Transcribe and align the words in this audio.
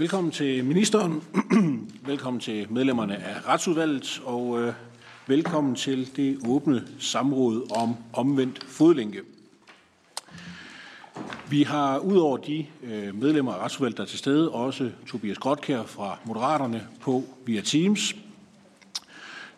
Velkommen 0.00 0.30
til 0.30 0.64
ministeren, 0.64 1.22
velkommen 2.06 2.40
til 2.40 2.72
medlemmerne 2.72 3.16
af 3.16 3.46
retsudvalget, 3.48 4.22
og 4.24 4.60
øh, 4.60 4.72
velkommen 5.26 5.74
til 5.74 6.16
det 6.16 6.38
åbne 6.48 6.84
samråd 6.98 7.76
om 7.76 7.96
omvendt 8.12 8.64
fodlænke. 8.64 9.20
Vi 11.50 11.62
har 11.62 11.98
udover 11.98 12.36
de 12.36 12.66
øh, 12.82 13.14
medlemmer 13.14 13.52
af 13.52 13.64
retsudvalget, 13.64 13.96
der 13.96 14.02
er 14.02 14.06
til 14.06 14.18
stede, 14.18 14.50
også 14.50 14.90
Tobias 15.06 15.38
Grotkær 15.38 15.82
fra 15.82 16.18
Moderaterne 16.24 16.86
på 17.00 17.24
via 17.46 17.60
Teams. 17.60 18.14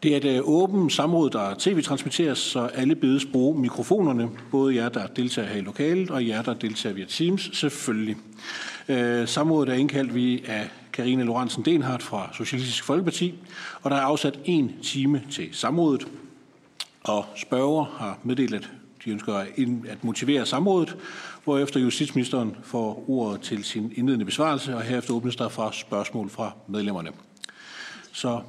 Det 0.02 0.12
er 0.12 0.16
et 0.16 0.24
øh, 0.24 0.40
åbent 0.44 0.92
samråd, 0.92 1.30
der 1.30 1.54
tv-transmitteres, 1.58 2.38
så 2.38 2.60
alle 2.60 2.94
bedes 2.94 3.24
bruge 3.24 3.60
mikrofonerne, 3.60 4.28
både 4.50 4.76
jer, 4.76 4.88
der 4.88 5.06
deltager 5.06 5.48
her 5.48 5.56
i 5.56 5.60
lokalet, 5.60 6.10
og 6.10 6.28
jer, 6.28 6.42
der 6.42 6.54
deltager 6.54 6.94
via 6.94 7.04
Teams, 7.04 7.50
selvfølgelig. 7.52 8.16
Øh, 8.88 9.28
samrådet 9.28 9.68
er 9.68 9.74
indkaldt 9.74 10.14
vi 10.14 10.44
af 10.46 10.70
Karine 10.92 11.24
Lorentzen 11.24 11.64
Denhardt 11.64 12.02
fra 12.02 12.30
Socialistisk 12.32 12.84
Folkeparti, 12.84 13.34
og 13.82 13.90
der 13.90 13.96
er 13.96 14.00
afsat 14.00 14.38
en 14.44 14.72
time 14.82 15.22
til 15.30 15.48
samrådet. 15.52 16.06
Og 17.02 17.24
spørger 17.36 17.84
har 17.84 18.18
meddelt, 18.24 18.54
at 18.54 18.70
de 19.04 19.10
ønsker 19.10 19.34
at 19.34 20.04
motivere 20.04 20.46
samrådet, 20.46 20.96
hvorefter 21.44 21.80
justitsministeren 21.80 22.56
får 22.62 23.04
ordet 23.08 23.40
til 23.40 23.64
sin 23.64 23.92
indledende 23.96 24.24
besvarelse, 24.24 24.76
og 24.76 24.82
herefter 24.82 25.14
åbnes 25.14 25.36
der 25.36 25.48
for 25.48 25.70
spørgsmål 25.70 26.30
fra 26.30 26.52
medlemmerne. 26.68 27.10
Så 28.12 28.40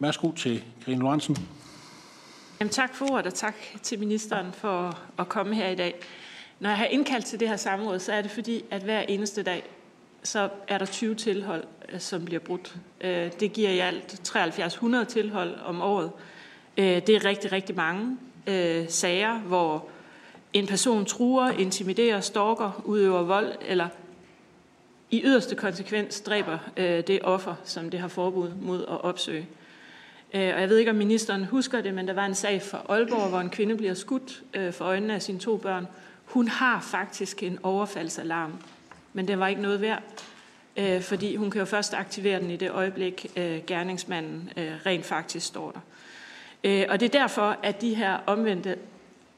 værsgo 0.00 0.32
til 0.32 0.64
Karine 0.84 1.00
Lorentzen. 1.00 1.36
Jamen, 2.60 2.72
tak 2.72 2.94
for 2.94 3.12
ordet, 3.12 3.26
og 3.26 3.34
tak 3.34 3.54
til 3.82 3.98
ministeren 3.98 4.52
for 4.52 4.98
at 5.18 5.28
komme 5.28 5.54
her 5.54 5.68
i 5.68 5.74
dag. 5.74 5.94
Når 6.60 6.70
jeg 6.70 6.78
har 6.78 6.84
indkaldt 6.84 7.26
til 7.26 7.40
det 7.40 7.48
her 7.48 7.56
samråd, 7.56 7.98
så 7.98 8.12
er 8.12 8.22
det 8.22 8.30
fordi, 8.30 8.64
at 8.70 8.82
hver 8.82 9.00
eneste 9.00 9.42
dag, 9.42 9.62
så 10.22 10.48
er 10.68 10.78
der 10.78 10.86
20 10.86 11.14
tilhold, 11.14 11.64
øh, 11.92 12.00
som 12.00 12.24
bliver 12.24 12.40
brudt. 12.40 12.76
Øh, 13.00 13.30
det 13.40 13.52
giver 13.52 13.70
i 13.70 13.78
alt 13.78 14.10
7300 14.10 15.04
tilhold 15.04 15.54
om 15.64 15.82
året. 15.82 16.10
Øh, 16.76 16.84
det 16.84 17.08
er 17.08 17.24
rigtig, 17.24 17.52
rigtig 17.52 17.76
mange 17.76 18.16
sager, 18.88 19.38
hvor 19.38 19.84
en 20.52 20.66
person 20.66 21.04
truer, 21.04 21.50
intimiderer, 21.50 22.20
stalker, 22.20 22.82
udøver 22.84 23.22
vold, 23.22 23.52
eller 23.60 23.88
i 25.10 25.22
yderste 25.24 25.54
konsekvens 25.54 26.20
dræber 26.20 26.58
det 26.76 27.18
offer, 27.22 27.54
som 27.64 27.90
det 27.90 28.00
har 28.00 28.08
forbud 28.08 28.50
mod 28.60 28.82
at 28.82 29.00
opsøge. 29.00 29.48
Øh, 30.34 30.54
og 30.54 30.60
jeg 30.60 30.68
ved 30.68 30.78
ikke, 30.78 30.90
om 30.90 30.96
ministeren 30.96 31.44
husker 31.44 31.80
det, 31.80 31.94
men 31.94 32.08
der 32.08 32.14
var 32.14 32.26
en 32.26 32.34
sag 32.34 32.62
fra 32.62 32.82
Aalborg, 32.88 33.28
hvor 33.28 33.40
en 33.40 33.50
kvinde 33.50 33.76
bliver 33.76 33.94
skudt 33.94 34.42
øh, 34.54 34.72
for 34.72 34.84
øjnene 34.84 35.14
af 35.14 35.22
sine 35.22 35.38
to 35.38 35.56
børn. 35.56 35.86
Hun 36.24 36.48
har 36.48 36.80
faktisk 36.80 37.42
en 37.42 37.58
overfaldsalarm 37.62 38.52
men 39.12 39.28
den 39.28 39.40
var 39.40 39.46
ikke 39.46 39.62
noget 39.62 39.80
værd, 39.80 40.02
øh, 40.76 41.02
fordi 41.02 41.36
hun 41.36 41.50
kan 41.50 41.58
jo 41.58 41.64
først 41.64 41.94
aktivere 41.94 42.40
den 42.40 42.50
i 42.50 42.56
det 42.56 42.70
øjeblik, 42.70 43.26
øh, 43.36 43.60
gerningsmanden 43.66 44.50
rent 44.86 45.06
faktisk 45.06 45.46
står 45.46 45.70
der. 45.70 45.80
Øh, 46.64 46.86
og 46.88 47.00
det 47.00 47.14
er 47.14 47.20
derfor, 47.20 47.56
at 47.62 47.80
de 47.80 47.94
her 47.94 48.18
omvendte 48.26 48.76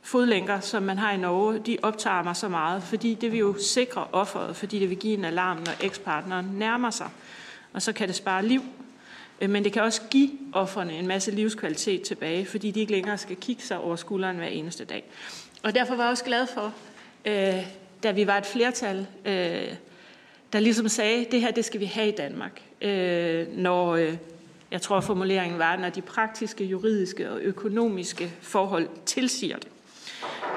fodlænker, 0.02 0.60
som 0.60 0.82
man 0.82 0.98
har 0.98 1.12
i 1.12 1.16
Norge, 1.16 1.58
de 1.58 1.78
optager 1.82 2.22
mig 2.22 2.36
så 2.36 2.48
meget, 2.48 2.82
fordi 2.82 3.14
det 3.14 3.32
vil 3.32 3.38
jo 3.38 3.56
sikre 3.58 4.06
offeret, 4.12 4.56
fordi 4.56 4.78
det 4.78 4.90
vil 4.90 4.98
give 4.98 5.14
en 5.18 5.24
alarm, 5.24 5.56
når 5.56 5.84
ekspartneren 5.84 6.46
nærmer 6.52 6.90
sig. 6.90 7.08
Og 7.72 7.82
så 7.82 7.92
kan 7.92 8.08
det 8.08 8.16
spare 8.16 8.46
liv, 8.46 8.62
Øh, 9.42 9.50
men 9.50 9.64
det 9.64 9.72
kan 9.72 9.82
også 9.82 10.00
give 10.10 10.30
offerne 10.52 10.92
en 10.92 11.06
masse 11.06 11.30
livskvalitet 11.30 12.02
tilbage, 12.02 12.46
fordi 12.46 12.70
de 12.70 12.80
ikke 12.80 12.92
længere 12.92 13.18
skal 13.18 13.36
kigge 13.36 13.62
sig 13.62 13.78
over 13.78 13.96
skulderen 13.96 14.36
hver 14.36 14.46
eneste 14.46 14.84
dag. 14.84 15.04
Og 15.62 15.74
derfor 15.74 15.94
var 15.94 16.02
jeg 16.02 16.10
også 16.10 16.24
glad 16.24 16.46
for, 16.46 16.74
øh, 17.24 17.66
da 18.02 18.10
vi 18.10 18.26
var 18.26 18.38
et 18.38 18.46
flertal, 18.46 19.06
øh, 19.24 19.74
der 20.52 20.60
ligesom 20.60 20.88
sagde, 20.88 21.26
det 21.30 21.40
her 21.40 21.50
det 21.50 21.64
skal 21.64 21.80
vi 21.80 21.84
have 21.84 22.08
i 22.08 22.14
Danmark. 22.14 22.62
Øh, 22.80 23.46
når, 23.56 23.94
øh, 23.94 24.16
jeg 24.70 24.82
tror 24.82 25.00
formuleringen 25.00 25.58
var, 25.58 25.76
når 25.76 25.88
de 25.88 26.02
praktiske, 26.02 26.64
juridiske 26.64 27.30
og 27.30 27.40
økonomiske 27.40 28.32
forhold 28.40 28.88
tilsiger 29.06 29.56
det. 29.56 29.68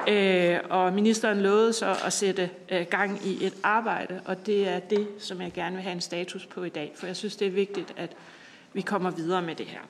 Øh, 0.08 0.58
og 0.70 0.92
ministeren 0.92 1.40
lovede 1.40 1.72
så 1.72 1.96
at 2.04 2.12
sætte 2.12 2.50
øh, 2.72 2.86
gang 2.90 3.26
i 3.26 3.44
et 3.44 3.54
arbejde, 3.62 4.20
og 4.24 4.46
det 4.46 4.68
er 4.68 4.78
det, 4.78 5.08
som 5.18 5.40
jeg 5.40 5.52
gerne 5.52 5.76
vil 5.76 5.82
have 5.82 5.92
en 5.92 6.00
status 6.00 6.46
på 6.46 6.64
i 6.64 6.68
dag, 6.68 6.92
for 6.94 7.06
jeg 7.06 7.16
synes, 7.16 7.36
det 7.36 7.46
er 7.46 7.50
vigtigt, 7.50 7.94
at 7.96 8.10
vi 8.76 8.80
kommer 8.80 9.10
videre 9.10 9.42
med 9.42 9.54
det 9.54 9.66
her. 9.66 9.80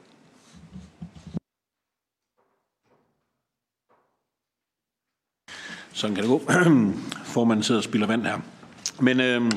Sådan 5.93 6.15
kan 6.15 6.25
det 6.25 6.31
gå. 6.31 6.43
Formanden 7.35 7.63
sidder 7.63 7.81
og 7.81 7.85
spiller 7.85 8.07
vand 8.07 8.23
her. 8.23 8.39
Men 9.01 9.21
øh, 9.21 9.51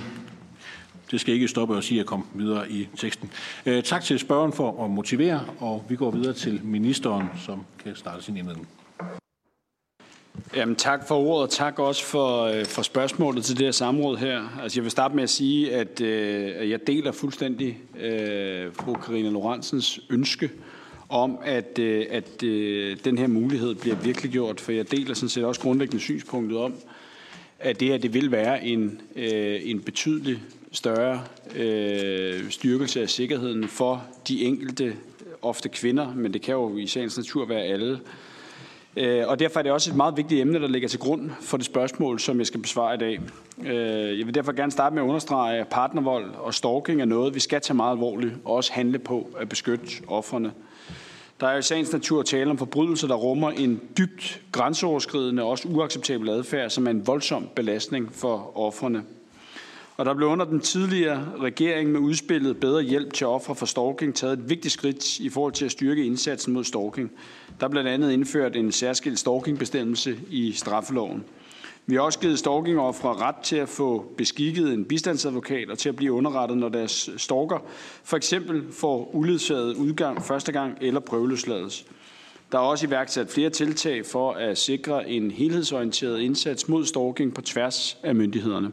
det 1.11 1.21
skal 1.21 1.33
ikke 1.33 1.47
stoppe 1.47 1.75
os 1.75 1.91
i 1.91 1.99
at 1.99 2.05
komme 2.05 2.25
videre 2.33 2.71
i 2.71 2.89
teksten. 2.97 3.31
Øh, 3.65 3.83
tak 3.83 4.03
til 4.03 4.19
spørgeren 4.19 4.53
for 4.53 4.85
at 4.85 4.91
motivere, 4.91 5.45
og 5.59 5.85
vi 5.89 5.95
går 5.95 6.11
videre 6.11 6.33
til 6.33 6.61
ministeren, 6.63 7.27
som 7.45 7.65
kan 7.83 7.95
starte 7.95 8.23
sin 8.23 8.37
indledning. 8.37 8.67
Jamen, 10.55 10.75
tak 10.75 11.07
for 11.07 11.15
ordet, 11.15 11.43
og 11.43 11.49
tak 11.49 11.79
også 11.79 12.05
for, 12.05 12.43
øh, 12.43 12.65
for 12.65 12.81
spørgsmålet 12.81 13.45
til 13.45 13.57
det 13.57 13.65
her 13.65 13.71
samråd 13.71 14.17
her. 14.17 14.59
Altså, 14.63 14.79
jeg 14.79 14.83
vil 14.83 14.91
starte 14.91 15.15
med 15.15 15.23
at 15.23 15.29
sige, 15.29 15.75
at 15.75 16.01
øh, 16.01 16.69
jeg 16.69 16.87
deler 16.87 17.11
fuldstændig 17.11 17.77
øh, 17.99 18.73
fru 18.73 18.93
Karina 18.93 19.29
Lorentzens 19.29 19.99
ønske 20.09 20.49
om, 21.09 21.37
at, 21.43 21.79
øh, 21.79 22.05
at 22.09 22.43
øh, 22.43 22.97
den 23.05 23.17
her 23.17 23.27
mulighed 23.27 23.75
bliver 23.75 23.95
virkelig 23.95 24.31
gjort, 24.31 24.59
for 24.59 24.71
jeg 24.71 24.91
deler 24.91 25.13
sådan 25.13 25.29
set 25.29 25.43
også 25.43 25.61
grundlæggende 25.61 26.01
synspunktet 26.01 26.57
om, 26.57 26.73
at 27.59 27.79
det 27.79 27.87
her 27.87 27.97
det 27.97 28.13
vil 28.13 28.31
være 28.31 28.65
en, 28.65 29.01
øh, 29.15 29.59
en 29.63 29.81
betydelig 29.81 30.39
større 30.71 31.21
øh, 31.55 32.49
styrkelse 32.49 33.01
af 33.01 33.09
sikkerheden 33.09 33.67
for 33.67 34.03
de 34.27 34.41
enkelte, 34.41 34.95
ofte 35.41 35.69
kvinder, 35.69 36.13
men 36.15 36.33
det 36.33 36.41
kan 36.41 36.53
jo 36.53 36.77
i 36.77 36.87
sagens 36.87 37.17
natur 37.17 37.45
være 37.45 37.63
alle. 37.63 37.99
Øh, 38.97 39.23
og 39.27 39.39
derfor 39.39 39.59
er 39.59 39.63
det 39.63 39.71
også 39.71 39.91
et 39.91 39.95
meget 39.95 40.17
vigtigt 40.17 40.41
emne, 40.41 40.61
der 40.61 40.67
ligger 40.67 40.89
til 40.89 40.99
grund 40.99 41.29
for 41.41 41.57
det 41.57 41.65
spørgsmål, 41.65 42.19
som 42.19 42.39
jeg 42.39 42.47
skal 42.47 42.61
besvare 42.61 42.95
i 42.95 42.97
dag. 42.97 43.19
Øh, 43.65 44.19
jeg 44.19 44.25
vil 44.25 44.35
derfor 44.35 44.51
gerne 44.51 44.71
starte 44.71 44.95
med 44.95 45.03
at 45.03 45.07
understrege, 45.07 45.59
at 45.59 45.67
partnervold 45.67 46.31
og 46.35 46.53
stalking 46.53 47.01
er 47.01 47.05
noget, 47.05 47.35
vi 47.35 47.39
skal 47.39 47.61
tage 47.61 47.77
meget 47.77 47.91
alvorligt 47.91 48.33
og 48.45 48.55
også 48.55 48.73
handle 48.73 48.99
på 48.99 49.29
at 49.39 49.49
beskytte 49.49 49.85
offerne. 50.07 50.51
Der 51.39 51.47
er 51.47 51.57
i 51.57 51.61
sagens 51.61 51.93
natur 51.93 52.23
tale 52.23 52.49
om 52.49 52.57
forbrydelser, 52.57 53.07
der 53.07 53.15
rummer 53.15 53.51
en 53.51 53.81
dybt 53.97 54.41
grænseoverskridende 54.51 55.43
og 55.43 55.49
også 55.49 55.67
uacceptabel 55.67 56.29
adfærd, 56.29 56.69
som 56.69 56.87
er 56.87 56.91
en 56.91 57.07
voldsom 57.07 57.49
belastning 57.55 58.15
for 58.15 58.51
offerne. 58.57 59.03
Og 59.99 60.05
der 60.05 60.13
blev 60.13 60.27
under 60.27 60.45
den 60.45 60.59
tidligere 60.59 61.31
regering 61.39 61.91
med 61.91 61.99
udspillet 61.99 62.57
Bedre 62.57 62.81
hjælp 62.81 63.13
til 63.13 63.27
ofre 63.27 63.55
for 63.55 63.65
stalking 63.65 64.15
taget 64.15 64.39
et 64.39 64.49
vigtigt 64.49 64.73
skridt 64.73 65.19
i 65.19 65.29
forhold 65.29 65.53
til 65.53 65.65
at 65.65 65.71
styrke 65.71 66.05
indsatsen 66.05 66.53
mod 66.53 66.63
stalking. 66.63 67.11
Der 67.59 67.65
er 67.65 67.69
blandt 67.69 67.89
andet 67.89 68.11
indført 68.11 68.55
en 68.55 68.71
særskilt 68.71 69.19
stalkingbestemmelse 69.19 70.17
i 70.29 70.51
straffeloven. 70.51 71.23
Vi 71.85 71.95
har 71.95 72.01
også 72.01 72.19
givet 72.19 72.39
stalkingoffre 72.39 73.13
ret 73.13 73.35
til 73.43 73.55
at 73.55 73.69
få 73.69 74.13
beskikket 74.17 74.73
en 74.73 74.85
bistandsadvokat 74.85 75.69
og 75.69 75.77
til 75.77 75.89
at 75.89 75.95
blive 75.95 76.13
underrettet, 76.13 76.57
når 76.57 76.69
deres 76.69 77.09
stalker 77.17 77.59
for 78.03 78.17
eksempel 78.17 78.63
får 78.71 79.09
uledsaget 79.13 79.75
udgang 79.75 80.23
første 80.23 80.51
gang 80.51 80.77
eller 80.81 80.99
prøveløslades. 80.99 81.85
Der 82.51 82.57
er 82.57 82.63
også 82.63 82.87
iværksat 82.87 83.29
flere 83.29 83.49
tiltag 83.49 84.05
for 84.05 84.31
at 84.31 84.57
sikre 84.57 85.09
en 85.09 85.31
helhedsorienteret 85.31 86.19
indsats 86.19 86.67
mod 86.69 86.85
stalking 86.85 87.33
på 87.33 87.41
tværs 87.41 87.97
af 88.03 88.15
myndighederne. 88.15 88.71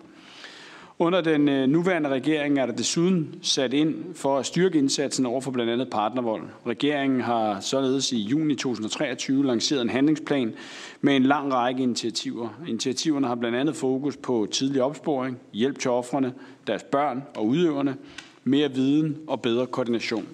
Under 0.99 1.21
den 1.21 1.49
øh, 1.49 1.69
nuværende 1.69 2.09
regering 2.09 2.59
er 2.59 2.67
der 2.67 2.73
desuden 2.73 3.35
sat 3.43 3.73
ind 3.75 4.15
for 4.15 4.39
at 4.39 4.47
styrke 4.47 4.79
indsatsen 4.79 5.27
over 5.27 5.41
for 5.41 5.51
blandt 5.51 5.73
andet 5.73 5.91
partnervold. 5.91 6.43
Regeringen 6.67 7.21
har 7.21 7.61
således 7.61 8.13
i 8.13 8.17
juni 8.17 8.55
2023 8.55 9.47
lanceret 9.47 9.83
en 9.83 9.91
handlingsplan 9.91 10.55
med 11.01 11.17
en 11.17 11.23
lang 11.23 11.53
række 11.53 11.83
initiativer. 11.83 12.49
Initiativerne 12.69 13.27
har 13.27 13.35
blandt 13.35 13.57
andet 13.57 13.77
fokus 13.77 14.17
på 14.17 14.47
tidlig 14.51 14.83
opsporing, 14.83 15.39
hjælp 15.53 15.79
til 15.79 15.91
offrene, 15.91 16.33
deres 16.67 16.83
børn 16.83 17.23
og 17.37 17.47
udøverne, 17.47 17.97
mere 18.45 18.73
viden 18.73 19.17
og 19.27 19.43
bedre 19.43 19.67
koordination. 19.67 20.27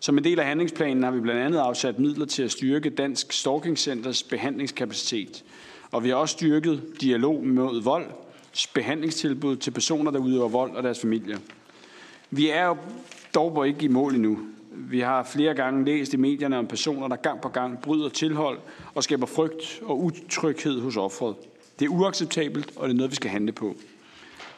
Som 0.00 0.18
en 0.18 0.24
del 0.24 0.40
af 0.40 0.46
handlingsplanen 0.46 1.02
har 1.02 1.10
vi 1.10 1.20
blandt 1.20 1.40
andet 1.40 1.58
afsat 1.58 1.98
midler 1.98 2.26
til 2.26 2.42
at 2.42 2.50
styrke 2.50 2.90
Dansk 2.90 3.32
Stalking 3.32 3.78
Centers 3.78 4.22
behandlingskapacitet. 4.22 5.44
Og 5.90 6.04
vi 6.04 6.08
har 6.08 6.16
også 6.16 6.32
styrket 6.32 6.82
dialog 7.00 7.46
mod 7.46 7.82
vold 7.82 8.06
behandlingstilbud 8.74 9.56
til 9.56 9.70
personer, 9.70 10.10
der 10.10 10.18
udøver 10.18 10.48
vold 10.48 10.70
og 10.70 10.82
deres 10.82 11.00
familie. 11.00 11.38
Vi 12.30 12.50
er 12.50 12.66
jo 12.66 12.76
dog 13.34 13.68
ikke 13.68 13.84
i 13.84 13.88
mål 13.88 14.14
endnu. 14.14 14.38
Vi 14.70 15.00
har 15.00 15.22
flere 15.22 15.54
gange 15.54 15.84
læst 15.84 16.14
i 16.14 16.16
medierne 16.16 16.58
om 16.58 16.66
personer, 16.66 17.08
der 17.08 17.16
gang 17.16 17.40
på 17.40 17.48
gang 17.48 17.82
bryder 17.82 18.08
tilhold 18.08 18.58
og 18.94 19.04
skaber 19.04 19.26
frygt 19.26 19.80
og 19.82 20.04
utryghed 20.04 20.80
hos 20.80 20.96
offeret. 20.96 21.34
Det 21.78 21.84
er 21.84 21.88
uacceptabelt, 21.88 22.72
og 22.76 22.88
det 22.88 22.94
er 22.94 22.96
noget, 22.96 23.10
vi 23.10 23.16
skal 23.16 23.30
handle 23.30 23.52
på. 23.52 23.76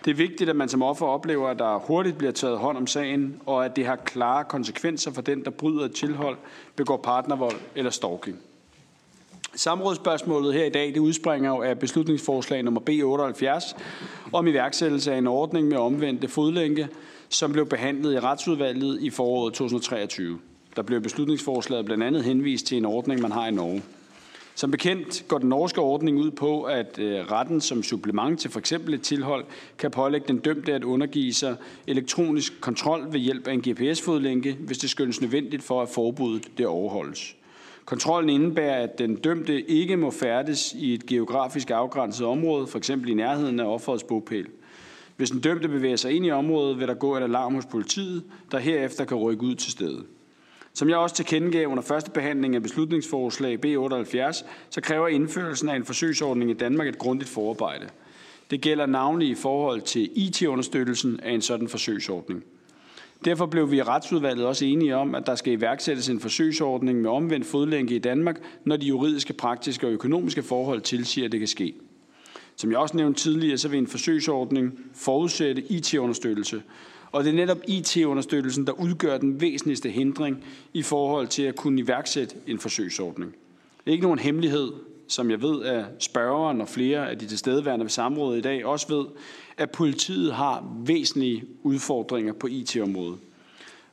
Det 0.05 0.11
er 0.11 0.15
vigtigt, 0.15 0.51
at 0.51 0.57
man 0.57 0.69
som 0.69 0.83
offer 0.83 1.07
oplever, 1.07 1.49
at 1.49 1.59
der 1.59 1.79
hurtigt 1.79 2.19
bliver 2.19 2.33
taget 2.33 2.59
hånd 2.59 2.77
om 2.77 2.87
sagen, 2.87 3.41
og 3.47 3.65
at 3.65 3.77
det 3.77 3.87
har 3.87 3.97
klare 3.97 4.45
konsekvenser 4.45 5.13
for 5.13 5.23
den, 5.23 5.45
der 5.45 5.51
bryder 5.51 5.85
et 5.85 5.95
tilhold, 5.95 6.37
begår 6.77 6.97
partnervold 6.97 7.57
eller 7.75 7.91
stalking. 7.91 8.39
Samrådsspørgsmålet 9.57 10.55
her 10.55 10.65
i 10.65 10.71
dag 10.71 10.89
det 10.95 10.99
udspringer 10.99 11.51
jo 11.51 11.63
af 11.63 11.79
beslutningsforslag 11.79 12.63
nummer 12.63 12.81
B78 12.81 13.77
om 14.33 14.47
iværksættelse 14.47 15.13
af 15.13 15.19
en 15.19 15.27
ordning 15.27 15.69
med 15.69 15.77
omvendte 15.77 16.29
fodlænke, 16.29 16.89
som 17.29 17.53
blev 17.53 17.67
behandlet 17.67 18.15
i 18.15 18.21
retsudvalget 18.21 19.03
i 19.03 19.11
foråret 19.11 19.55
2023. 19.55 20.39
Der 20.77 20.83
blev 20.83 21.01
beslutningsforslaget 21.01 21.85
blandt 21.85 22.05
andet 22.05 22.25
henvist 22.25 22.67
til 22.67 22.79
en 22.79 22.85
ordning, 22.85 23.21
man 23.21 23.33
har 23.33 23.47
i 23.47 23.51
Norge. 23.51 23.83
Som 24.55 24.71
bekendt 24.71 25.25
går 25.29 25.39
den 25.39 25.49
norske 25.49 25.81
ordning 25.81 26.19
ud 26.19 26.31
på, 26.31 26.63
at 26.63 26.99
øh, 26.99 27.21
retten 27.31 27.61
som 27.61 27.83
supplement 27.83 28.41
til 28.41 28.51
f.eks. 28.51 28.73
et 28.73 29.03
tilhold 29.03 29.45
kan 29.79 29.91
pålægge 29.91 30.29
den 30.29 30.39
dømte 30.39 30.73
at 30.73 30.85
undergive 30.85 31.33
sig 31.33 31.57
elektronisk 31.87 32.61
kontrol 32.61 33.13
ved 33.13 33.21
hjælp 33.21 33.49
af 33.49 33.53
en 33.53 33.61
GPS-fodlænke, 33.69 34.57
hvis 34.61 34.79
det 34.79 34.91
skønnes 34.91 35.21
nødvendigt 35.21 35.63
for, 35.63 35.83
at 35.83 35.89
forbuddet 35.89 36.59
det 36.59 36.67
overholdes. 36.67 37.37
Kontrollen 37.85 38.31
indebærer, 38.31 38.83
at 38.83 38.99
den 38.99 39.17
dømte 39.17 39.71
ikke 39.71 39.97
må 39.97 40.11
færdes 40.11 40.75
i 40.79 40.95
et 40.95 41.07
geografisk 41.07 41.71
afgrænset 41.71 42.27
område, 42.27 42.67
f.eks. 42.67 42.89
i 42.91 43.15
nærheden 43.15 43.61
af 43.61 43.65
offerets 43.65 44.05
bogpæl. 44.05 44.47
Hvis 45.17 45.31
den 45.31 45.41
dømte 45.41 45.69
bevæger 45.69 45.97
sig 45.97 46.13
ind 46.13 46.27
i 46.27 46.31
området, 46.31 46.79
vil 46.79 46.89
der 46.89 46.95
gå 46.95 47.17
et 47.17 47.23
alarm 47.23 47.55
hos 47.55 47.67
politiet, 47.67 48.23
der 48.53 48.59
herefter 48.59 49.05
kan 49.05 49.17
rykke 49.17 49.43
ud 49.43 49.55
til 49.55 49.73
stedet. 49.73 50.05
Som 50.73 50.89
jeg 50.89 50.97
også 50.97 51.17
tilkendegav 51.17 51.69
under 51.69 51.83
første 51.83 52.11
behandling 52.11 52.55
af 52.55 52.63
beslutningsforslag 52.63 53.61
B 53.61 53.65
78, 53.65 54.45
så 54.71 54.81
kræver 54.81 55.09
indførelsen 55.09 55.69
af 55.69 55.77
en 55.77 55.85
forsøgsordning 55.85 56.51
i 56.51 56.55
Danmark 56.55 56.89
et 56.89 56.99
grundigt 56.99 57.31
forarbejde. 57.31 57.89
Det 58.51 58.61
gælder 58.61 58.87
navnlig 58.87 59.29
i 59.29 59.35
forhold 59.35 59.81
til 59.81 60.11
IT-understøttelsen 60.15 61.21
af 61.21 61.33
en 61.33 61.43
sådan 61.43 61.69
forsøgsordning. 61.69 62.45
Derfor 63.25 63.47
blev 63.47 63.71
vi 63.71 63.77
i 63.77 63.83
retsudvalget 63.83 64.47
også 64.47 64.65
enige 64.65 64.97
om, 64.97 65.15
at 65.15 65.27
der 65.27 65.35
skal 65.35 65.53
iværksættes 65.53 66.09
en 66.09 66.21
forsøgsordning 66.21 67.01
med 67.01 67.11
omvendt 67.11 67.47
fodlænke 67.47 67.95
i 67.95 67.99
Danmark, 67.99 68.41
når 68.65 68.77
de 68.77 68.87
juridiske, 68.87 69.33
praktiske 69.33 69.87
og 69.87 69.93
økonomiske 69.93 70.43
forhold 70.43 70.81
tilsiger, 70.81 71.27
at 71.27 71.33
det 71.33 71.41
kan 71.41 71.49
ske. 71.49 71.75
Som 72.57 72.71
jeg 72.71 72.79
også 72.79 72.97
nævnte 72.97 73.21
tidligere, 73.21 73.59
så 73.59 73.69
vil 73.69 73.79
en 73.79 73.87
forsøgsordning 73.87 74.81
forudsætte 74.95 75.63
IT-understøttelse, 75.63 76.63
og 77.13 77.25
det 77.25 77.31
er 77.31 77.35
netop 77.35 77.59
IT-understøttelsen, 77.69 78.67
der 78.67 78.73
udgør 78.73 79.19
den 79.19 79.41
væsentligste 79.41 79.91
hindring 79.91 80.45
i 80.73 80.83
forhold 80.83 81.27
til 81.27 81.43
at 81.43 81.57
kunne 81.57 81.81
iværksætte 81.81 82.37
en 82.47 82.59
forsøgsordning. 82.59 83.31
Det 83.85 83.91
er 83.91 83.93
ikke 83.93 84.03
nogen 84.03 84.19
hemmelighed, 84.19 84.73
som 85.09 85.31
jeg 85.31 85.43
ved, 85.43 85.63
at 85.63 85.85
spørgeren 85.99 86.61
og 86.61 86.69
flere 86.69 87.11
af 87.11 87.19
de 87.19 87.27
tilstedeværende 87.27 87.85
ved 87.85 87.91
samrådet 87.91 88.39
i 88.39 88.43
dag 88.43 88.67
også 88.67 88.89
ved, 88.89 89.05
at 89.57 89.71
politiet 89.71 90.35
har 90.35 90.65
væsentlige 90.87 91.45
udfordringer 91.63 92.33
på 92.33 92.47
IT-området. 92.47 93.19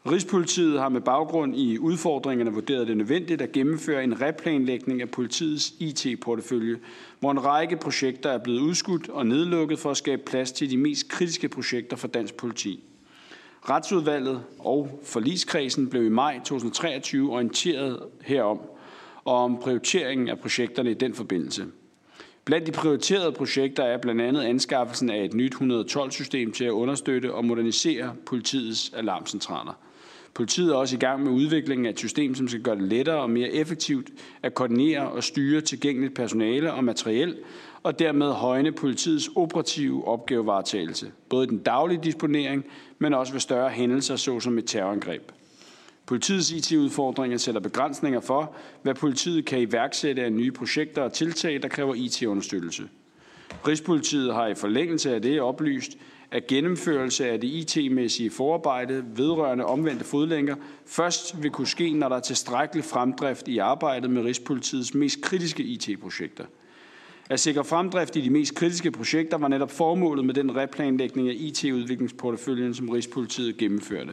Rigspolitiet 0.06 0.80
har 0.80 0.90
med 0.90 1.02
baggrund 1.02 1.56
i 1.56 1.78
udfordringerne 1.78 2.54
vurderet 2.54 2.88
det 2.88 2.98
nødvendigt 2.98 3.42
at 3.42 3.52
gennemføre 3.52 4.04
en 4.04 4.22
replanlægning 4.22 5.02
af 5.02 5.10
politiets 5.10 5.74
IT-portefølje, 5.80 6.78
hvor 7.20 7.32
en 7.32 7.46
række 7.46 7.78
projekter 7.78 8.30
er 8.30 8.38
blevet 8.38 8.60
udskudt 8.60 9.10
og 9.10 9.28
nedlukket 9.28 9.80
for 9.80 9.92
at 9.92 9.98
skabe 9.98 10.22
plads 10.26 10.52
til 10.52 10.70
de 10.70 10.78
mest 10.78 11.10
kritiske 11.10 11.50
projekter 11.50 11.98
for 11.98 12.08
dansk 12.08 12.36
politi. 12.36 12.84
Retsudvalget 13.70 14.44
og 14.60 15.00
forligskredsen 15.04 15.90
blev 15.90 16.06
i 16.06 16.10
maj 16.10 16.40
2023 16.46 17.32
orienteret 17.32 18.00
herom 18.22 18.60
og 19.26 19.44
om 19.44 19.58
prioriteringen 19.58 20.30
af 20.30 20.40
projekterne 20.40 20.92
i 20.92 20.94
den 20.94 21.14
forbindelse. 21.14 21.66
Blandt 22.46 22.68
de 22.68 22.72
prioriterede 22.72 23.32
projekter 23.32 23.84
er 23.84 23.98
blandt 23.98 24.22
andet 24.22 24.42
anskaffelsen 24.42 25.10
af 25.10 25.24
et 25.24 25.34
nyt 25.34 25.56
112-system 25.56 26.52
til 26.52 26.66
at 26.66 26.72
understøtte 26.72 27.34
og 27.34 27.46
modernisere 27.46 28.14
politiets 28.26 28.94
alarmcentraler. 28.94 29.74
Politiet 30.34 30.72
er 30.72 30.76
også 30.76 30.96
i 30.96 31.00
gang 31.00 31.24
med 31.24 31.32
udviklingen 31.32 31.86
af 31.86 31.90
et 31.90 32.00
system, 32.00 32.36
som 32.36 32.48
skal 32.48 32.62
gøre 32.62 32.76
det 32.76 32.84
lettere 32.84 33.22
og 33.22 33.30
mere 33.30 33.50
effektivt 33.50 34.10
at 34.44 34.54
koordinere 34.54 35.12
og 35.12 35.24
styre 35.24 35.62
tilgængeligt 35.62 36.16
personale 36.16 36.74
og 36.74 36.84
materiel, 36.84 37.38
og 37.84 38.00
dermed 38.00 38.32
højne 38.32 38.72
politiets 38.72 39.30
operative 39.36 40.08
opgavevaretagelse, 40.08 41.12
både 41.30 41.44
i 41.44 41.50
den 41.50 41.58
daglige 41.58 42.00
disponering, 42.04 42.66
men 43.00 43.14
også 43.14 43.34
ved 43.34 43.40
større 43.40 43.70
hændelser, 43.70 44.16
såsom 44.16 44.58
et 44.58 44.66
terrorangreb. 44.66 45.32
Politiets 46.06 46.52
IT-udfordringer 46.52 47.38
sætter 47.38 47.62
begrænsninger 47.62 48.20
for, 48.20 48.56
hvad 48.82 48.96
politiet 48.96 49.46
kan 49.46 49.60
iværksætte 49.60 50.24
af 50.24 50.34
nye 50.34 50.52
projekter 50.52 51.02
og 51.02 51.14
tiltag, 51.14 51.62
der 51.62 51.68
kræver 51.68 51.96
IT-understøttelse. 51.96 52.84
Rigspolitiet 53.68 54.34
har 54.34 54.48
i 54.48 54.56
forlængelse 54.56 55.16
af 55.16 55.22
det 55.22 55.42
oplyst, 55.42 55.98
at 56.32 56.48
gennemførelse 56.48 57.30
af 57.30 57.42
det 57.42 57.48
IT-mæssige 57.48 58.30
forarbejde 58.30 59.04
vedrørende 59.16 59.66
omvendte 59.66 60.06
fodlænker 60.06 60.56
først 60.86 61.44
vil 61.44 61.52
kunne 61.52 61.68
ske, 61.68 61.94
når 61.94 62.10
der 62.10 62.16
er 62.16 62.20
tilstrækkelig 62.20 62.84
fremdrift 62.84 63.48
i 63.48 63.58
arbejdet 63.58 64.10
med 64.10 64.24
Rigspolitiets 64.24 64.94
mest 64.94 65.22
kritiske 65.22 65.64
IT-projekter. 65.64 66.46
At 67.30 67.40
sikre 67.40 67.66
fremdrift 67.66 68.16
i 68.16 68.22
de 68.22 68.30
mest 68.30 68.56
kritiske 68.56 68.92
projekter 68.92 69.38
var 69.38 69.48
netop 69.48 69.72
formålet 69.72 70.26
med 70.26 70.34
den 70.34 70.56
replanlægning 70.56 71.30
af 71.30 71.34
IT-udviklingsporteføljen, 71.38 72.74
som 72.74 72.90
Rigspolitiet 72.90 73.58
gennemførte. 73.58 74.12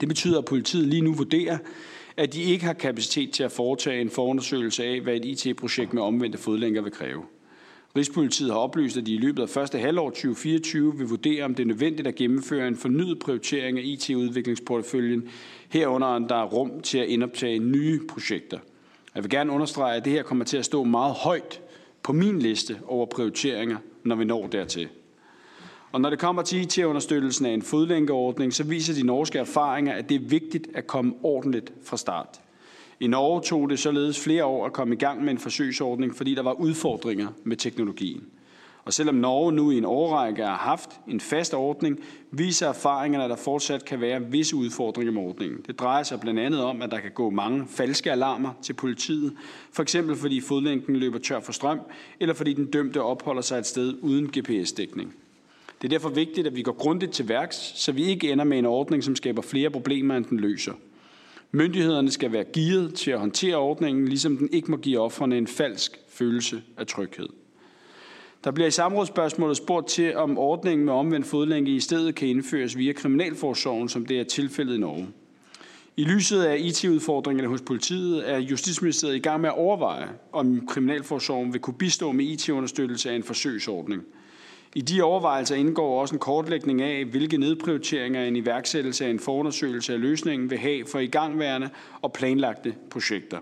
Det 0.00 0.08
betyder, 0.08 0.38
at 0.38 0.44
politiet 0.44 0.88
lige 0.88 1.02
nu 1.02 1.14
vurderer, 1.14 1.58
at 2.16 2.34
de 2.34 2.42
ikke 2.42 2.64
har 2.64 2.72
kapacitet 2.72 3.32
til 3.32 3.42
at 3.42 3.52
foretage 3.52 4.00
en 4.00 4.10
forundersøgelse 4.10 4.84
af, 4.84 5.00
hvad 5.00 5.16
et 5.16 5.46
IT-projekt 5.46 5.94
med 5.94 6.02
omvendte 6.02 6.38
fodlænker 6.38 6.82
vil 6.82 6.92
kræve. 6.92 7.22
Rigspolitiet 7.96 8.50
har 8.50 8.58
oplyst, 8.58 8.96
at 8.96 9.06
de 9.06 9.14
i 9.14 9.18
løbet 9.18 9.42
af 9.42 9.48
første 9.48 9.78
halvår 9.78 10.10
2024 10.10 10.98
vil 10.98 11.08
vurdere, 11.08 11.44
om 11.44 11.54
det 11.54 11.62
er 11.62 11.66
nødvendigt 11.66 12.08
at 12.08 12.14
gennemføre 12.14 12.68
en 12.68 12.76
fornyet 12.76 13.18
prioritering 13.18 13.78
af 13.78 13.82
IT-udviklingsporteføljen, 13.84 15.28
herunder 15.68 16.06
om 16.06 16.28
der 16.28 16.34
er 16.34 16.44
rum 16.44 16.80
til 16.80 16.98
at 16.98 17.08
indoptage 17.08 17.58
nye 17.58 18.00
projekter. 18.08 18.58
Jeg 19.14 19.22
vil 19.22 19.30
gerne 19.30 19.52
understrege, 19.52 19.96
at 19.96 20.04
det 20.04 20.12
her 20.12 20.22
kommer 20.22 20.44
til 20.44 20.56
at 20.56 20.64
stå 20.64 20.84
meget 20.84 21.14
højt 21.14 21.60
på 22.02 22.12
min 22.12 22.38
liste 22.38 22.78
over 22.86 23.06
prioriteringer, 23.06 23.76
når 24.04 24.16
vi 24.16 24.24
når 24.24 24.46
dertil. 24.46 24.88
Og 25.94 26.00
når 26.00 26.10
det 26.10 26.18
kommer 26.18 26.42
til 26.42 26.60
IT-understøttelsen 26.60 27.46
af 27.46 27.50
en 27.50 27.62
fodlænkeordning, 27.62 28.54
så 28.54 28.64
viser 28.64 28.94
de 28.94 29.06
norske 29.06 29.38
erfaringer, 29.38 29.92
at 29.92 30.08
det 30.08 30.14
er 30.14 30.28
vigtigt 30.28 30.68
at 30.74 30.86
komme 30.86 31.14
ordentligt 31.22 31.72
fra 31.84 31.96
start. 31.96 32.40
I 33.00 33.06
Norge 33.06 33.42
tog 33.42 33.70
det 33.70 33.78
således 33.78 34.20
flere 34.20 34.44
år 34.44 34.66
at 34.66 34.72
komme 34.72 34.94
i 34.94 34.98
gang 34.98 35.24
med 35.24 35.32
en 35.32 35.38
forsøgsordning, 35.38 36.16
fordi 36.16 36.34
der 36.34 36.42
var 36.42 36.52
udfordringer 36.52 37.28
med 37.44 37.56
teknologien. 37.56 38.24
Og 38.84 38.92
selvom 38.92 39.14
Norge 39.14 39.52
nu 39.52 39.70
i 39.70 39.78
en 39.78 39.84
årrække 39.84 40.42
har 40.42 40.56
haft 40.56 40.90
en 41.08 41.20
fast 41.20 41.54
ordning, 41.54 42.00
viser 42.30 42.68
erfaringerne, 42.68 43.24
at 43.24 43.30
der 43.30 43.36
fortsat 43.36 43.84
kan 43.84 44.00
være 44.00 44.22
visse 44.30 44.56
udfordringer 44.56 45.12
med 45.12 45.22
ordningen. 45.22 45.60
Det 45.66 45.78
drejer 45.78 46.02
sig 46.02 46.20
blandt 46.20 46.40
andet 46.40 46.62
om, 46.62 46.82
at 46.82 46.90
der 46.90 47.00
kan 47.00 47.12
gå 47.14 47.30
mange 47.30 47.66
falske 47.68 48.12
alarmer 48.12 48.50
til 48.62 48.72
politiet, 48.72 49.32
for 49.72 49.82
eksempel 49.82 50.16
fordi 50.16 50.40
fodlænken 50.40 50.96
løber 50.96 51.18
tør 51.18 51.40
for 51.40 51.52
strøm, 51.52 51.80
eller 52.20 52.34
fordi 52.34 52.52
den 52.52 52.66
dømte 52.66 53.02
opholder 53.02 53.42
sig 53.42 53.58
et 53.58 53.66
sted 53.66 53.94
uden 54.02 54.30
GPS-dækning. 54.38 55.14
Det 55.82 55.88
er 55.88 55.88
derfor 55.88 56.08
vigtigt, 56.08 56.46
at 56.46 56.56
vi 56.56 56.62
går 56.62 56.72
grundigt 56.72 57.12
til 57.12 57.28
værks, 57.28 57.72
så 57.76 57.92
vi 57.92 58.04
ikke 58.04 58.32
ender 58.32 58.44
med 58.44 58.58
en 58.58 58.66
ordning, 58.66 59.04
som 59.04 59.16
skaber 59.16 59.42
flere 59.42 59.70
problemer, 59.70 60.16
end 60.16 60.24
den 60.24 60.40
løser. 60.40 60.72
Myndighederne 61.50 62.10
skal 62.10 62.32
være 62.32 62.44
gearet 62.52 62.94
til 62.94 63.10
at 63.10 63.18
håndtere 63.18 63.56
ordningen, 63.56 64.08
ligesom 64.08 64.36
den 64.36 64.48
ikke 64.52 64.70
må 64.70 64.76
give 64.76 65.00
offrene 65.00 65.38
en 65.38 65.46
falsk 65.46 65.98
følelse 66.08 66.62
af 66.76 66.86
tryghed. 66.86 67.28
Der 68.44 68.50
bliver 68.50 68.68
i 68.68 68.70
samrådsspørgsmålet 68.70 69.56
spurgt 69.56 69.88
til, 69.88 70.16
om 70.16 70.38
ordningen 70.38 70.84
med 70.84 70.92
omvendt 70.92 71.26
fodlænke 71.26 71.70
i 71.70 71.80
stedet 71.80 72.14
kan 72.14 72.28
indføres 72.28 72.78
via 72.78 72.92
Kriminalforsorgen, 72.92 73.88
som 73.88 74.06
det 74.06 74.20
er 74.20 74.24
tilfældet 74.24 74.74
i 74.74 74.78
Norge. 74.78 75.08
I 75.96 76.04
lyset 76.04 76.42
af 76.42 76.58
IT-udfordringerne 76.60 77.48
hos 77.48 77.60
politiet 77.60 78.30
er 78.30 78.38
Justitsministeriet 78.38 79.16
i 79.16 79.18
gang 79.18 79.40
med 79.40 79.48
at 79.48 79.58
overveje, 79.58 80.08
om 80.32 80.66
Kriminalforsorgen 80.66 81.52
vil 81.52 81.60
kunne 81.60 81.78
bistå 81.78 82.12
med 82.12 82.24
IT-understøttelse 82.24 83.10
af 83.10 83.16
en 83.16 83.22
forsøgsordning– 83.22 84.02
i 84.74 84.80
de 84.80 85.02
overvejelser 85.02 85.56
indgår 85.56 86.00
også 86.00 86.14
en 86.14 86.18
kortlægning 86.18 86.82
af, 86.82 87.04
hvilke 87.04 87.36
nedprioriteringer 87.36 88.24
en 88.24 88.36
iværksættelse 88.36 89.06
af 89.06 89.10
en 89.10 89.20
forundersøgelse 89.20 89.92
af 89.92 90.00
løsningen 90.00 90.50
vil 90.50 90.58
have 90.58 90.86
for 90.86 90.98
igangværende 90.98 91.70
og 92.02 92.12
planlagte 92.12 92.74
projekter. 92.90 93.38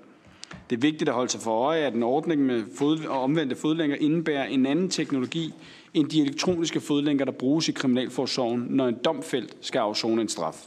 Det 0.71 0.77
er 0.77 0.81
vigtigt 0.81 1.09
at 1.09 1.15
holde 1.15 1.31
sig 1.31 1.41
for 1.41 1.51
øje, 1.51 1.81
at 1.81 1.95
en 1.95 2.03
ordning 2.03 2.43
med 2.43 2.63
fod- 2.79 3.07
og 3.07 3.23
omvendte 3.23 3.57
fodlænker 3.57 3.97
indebærer 4.01 4.45
en 4.45 4.67
anden 4.67 4.89
teknologi 4.89 5.55
end 5.95 6.09
de 6.09 6.21
elektroniske 6.21 6.81
fodlænker, 6.81 7.25
der 7.25 7.33
bruges 7.33 7.69
i 7.69 7.73
Kriminalforsorgen, 7.73 8.67
når 8.71 8.89
en 8.89 8.99
domfældt 9.05 9.57
skal 9.61 9.79
afzone 9.79 10.23
en 10.23 10.29
straf. 10.29 10.67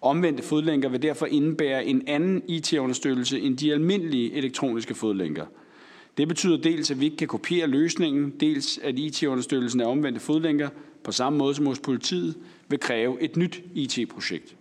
Omvendte 0.00 0.42
fodlænker 0.42 0.88
vil 0.88 1.02
derfor 1.02 1.26
indebære 1.26 1.84
en 1.84 2.02
anden 2.06 2.42
IT-understøttelse 2.48 3.40
end 3.40 3.56
de 3.56 3.72
almindelige 3.72 4.32
elektroniske 4.32 4.94
fodlænker– 4.94 5.46
det 6.18 6.28
betyder 6.28 6.56
dels, 6.56 6.90
at 6.90 7.00
vi 7.00 7.04
ikke 7.04 7.16
kan 7.16 7.28
kopiere 7.28 7.66
løsningen, 7.66 8.30
dels 8.40 8.78
at 8.78 8.98
IT-understøttelsen 8.98 9.80
af 9.80 9.86
omvendte 9.86 10.20
fodlænker, 10.20 10.68
på 11.04 11.12
samme 11.12 11.38
måde 11.38 11.54
som 11.54 11.66
hos 11.66 11.78
politiet, 11.78 12.34
vil 12.68 12.80
kræve 12.80 13.22
et 13.22 13.36
nyt 13.36 13.62
IT-projekt. 13.74 14.56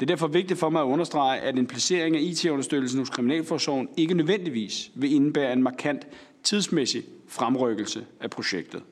Det 0.00 0.06
er 0.06 0.06
derfor 0.06 0.26
vigtigt 0.26 0.60
for 0.60 0.70
mig 0.70 0.82
at 0.82 0.86
understrege, 0.86 1.40
at 1.40 1.58
en 1.58 1.66
placering 1.66 2.16
af 2.16 2.20
IT-understøttelsen 2.20 2.98
hos 2.98 3.10
Kriminalforsorgen 3.10 3.88
ikke 3.96 4.14
nødvendigvis 4.14 4.90
vil 4.94 5.12
indebære 5.12 5.52
en 5.52 5.62
markant 5.62 6.06
tidsmæssig 6.42 7.02
fremrykkelse 7.28 8.06
af 8.20 8.30
projektet. 8.30 8.82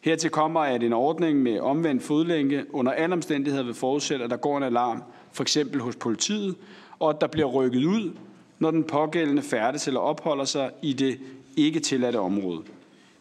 Hertil 0.00 0.30
kommer, 0.30 0.60
at 0.60 0.82
en 0.82 0.92
ordning 0.92 1.42
med 1.42 1.60
omvendt 1.60 2.02
fodlænke 2.02 2.64
under 2.70 2.92
alle 2.92 3.12
omstændigheder 3.12 3.64
vil 3.64 3.74
forudsætte, 3.74 4.24
at 4.24 4.30
der 4.30 4.36
går 4.36 4.56
en 4.56 4.62
alarm, 4.62 5.02
for 5.32 5.42
eksempel 5.42 5.80
hos 5.80 5.96
politiet, 5.96 6.56
og 6.98 7.10
at 7.10 7.20
der 7.20 7.26
bliver 7.26 7.46
rykket 7.46 7.84
ud, 7.84 8.12
når 8.58 8.70
den 8.70 8.84
pågældende 8.84 9.42
færdes 9.42 9.86
eller 9.86 10.00
opholder 10.00 10.44
sig 10.44 10.70
i 10.82 10.92
det 10.92 11.18
ikke 11.56 11.80
tilladte 11.80 12.16
område. 12.16 12.62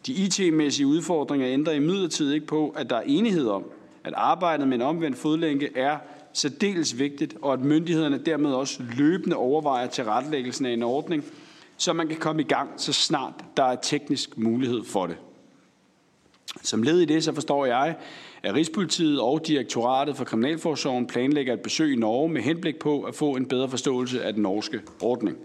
De 0.08 0.13
IT-mæssige 0.13 0.88
udfordringer 0.88 1.48
ændrer 1.48 1.74
imidlertid 1.74 2.34
ikke 2.34 2.48
på, 2.48 2.70
at 2.77 2.89
der 2.89 2.96
er 2.96 3.04
enighed 3.06 3.48
om, 3.48 3.63
at 4.04 4.13
arbejdet 4.18 4.68
med 4.68 4.75
en 4.75 4.82
omvendt 4.82 5.18
fodlænke 5.18 5.70
er 5.75 5.98
særdeles 6.34 7.00
vigtigt, 7.00 7.38
og 7.42 7.54
at 7.54 7.60
myndighederne 7.60 8.18
dermed 8.18 8.54
også 8.54 8.84
løbende 8.98 9.36
overvejer 9.36 9.88
tilrettelæggelsen 9.88 10.65
af 10.65 10.72
en 10.72 10.84
ordning, 10.84 11.24
så 11.77 11.94
man 11.94 12.08
kan 12.08 12.18
komme 12.18 12.42
i 12.42 12.46
gang, 12.46 12.70
så 12.77 12.94
snart 12.94 13.34
der 13.58 13.63
er 13.63 13.75
teknisk 13.75 14.38
mulighed 14.38 14.84
for 14.84 15.08
det. 15.08 15.18
Som 16.62 16.84
led 16.84 17.00
i 17.00 17.06
det, 17.06 17.24
så 17.24 17.34
forstår 17.34 17.66
jeg, 17.66 17.96
at 18.44 18.56
Rigspolitiet 18.56 19.22
og 19.22 19.48
Direktoratet 19.48 20.18
for 20.18 20.26
Kriminalforsorgen 20.26 21.08
planlægger 21.08 21.54
et 21.54 21.60
besøg 21.60 21.94
i 21.94 21.96
Norge 21.96 22.30
med 22.30 22.42
henblik 22.42 22.80
på 22.80 23.02
at 23.02 23.16
få 23.16 23.32
en 23.32 23.46
bedre 23.46 23.70
forståelse 23.70 24.24
af 24.24 24.34
den 24.34 24.44
norske 24.44 24.82
ordning. 25.02 25.38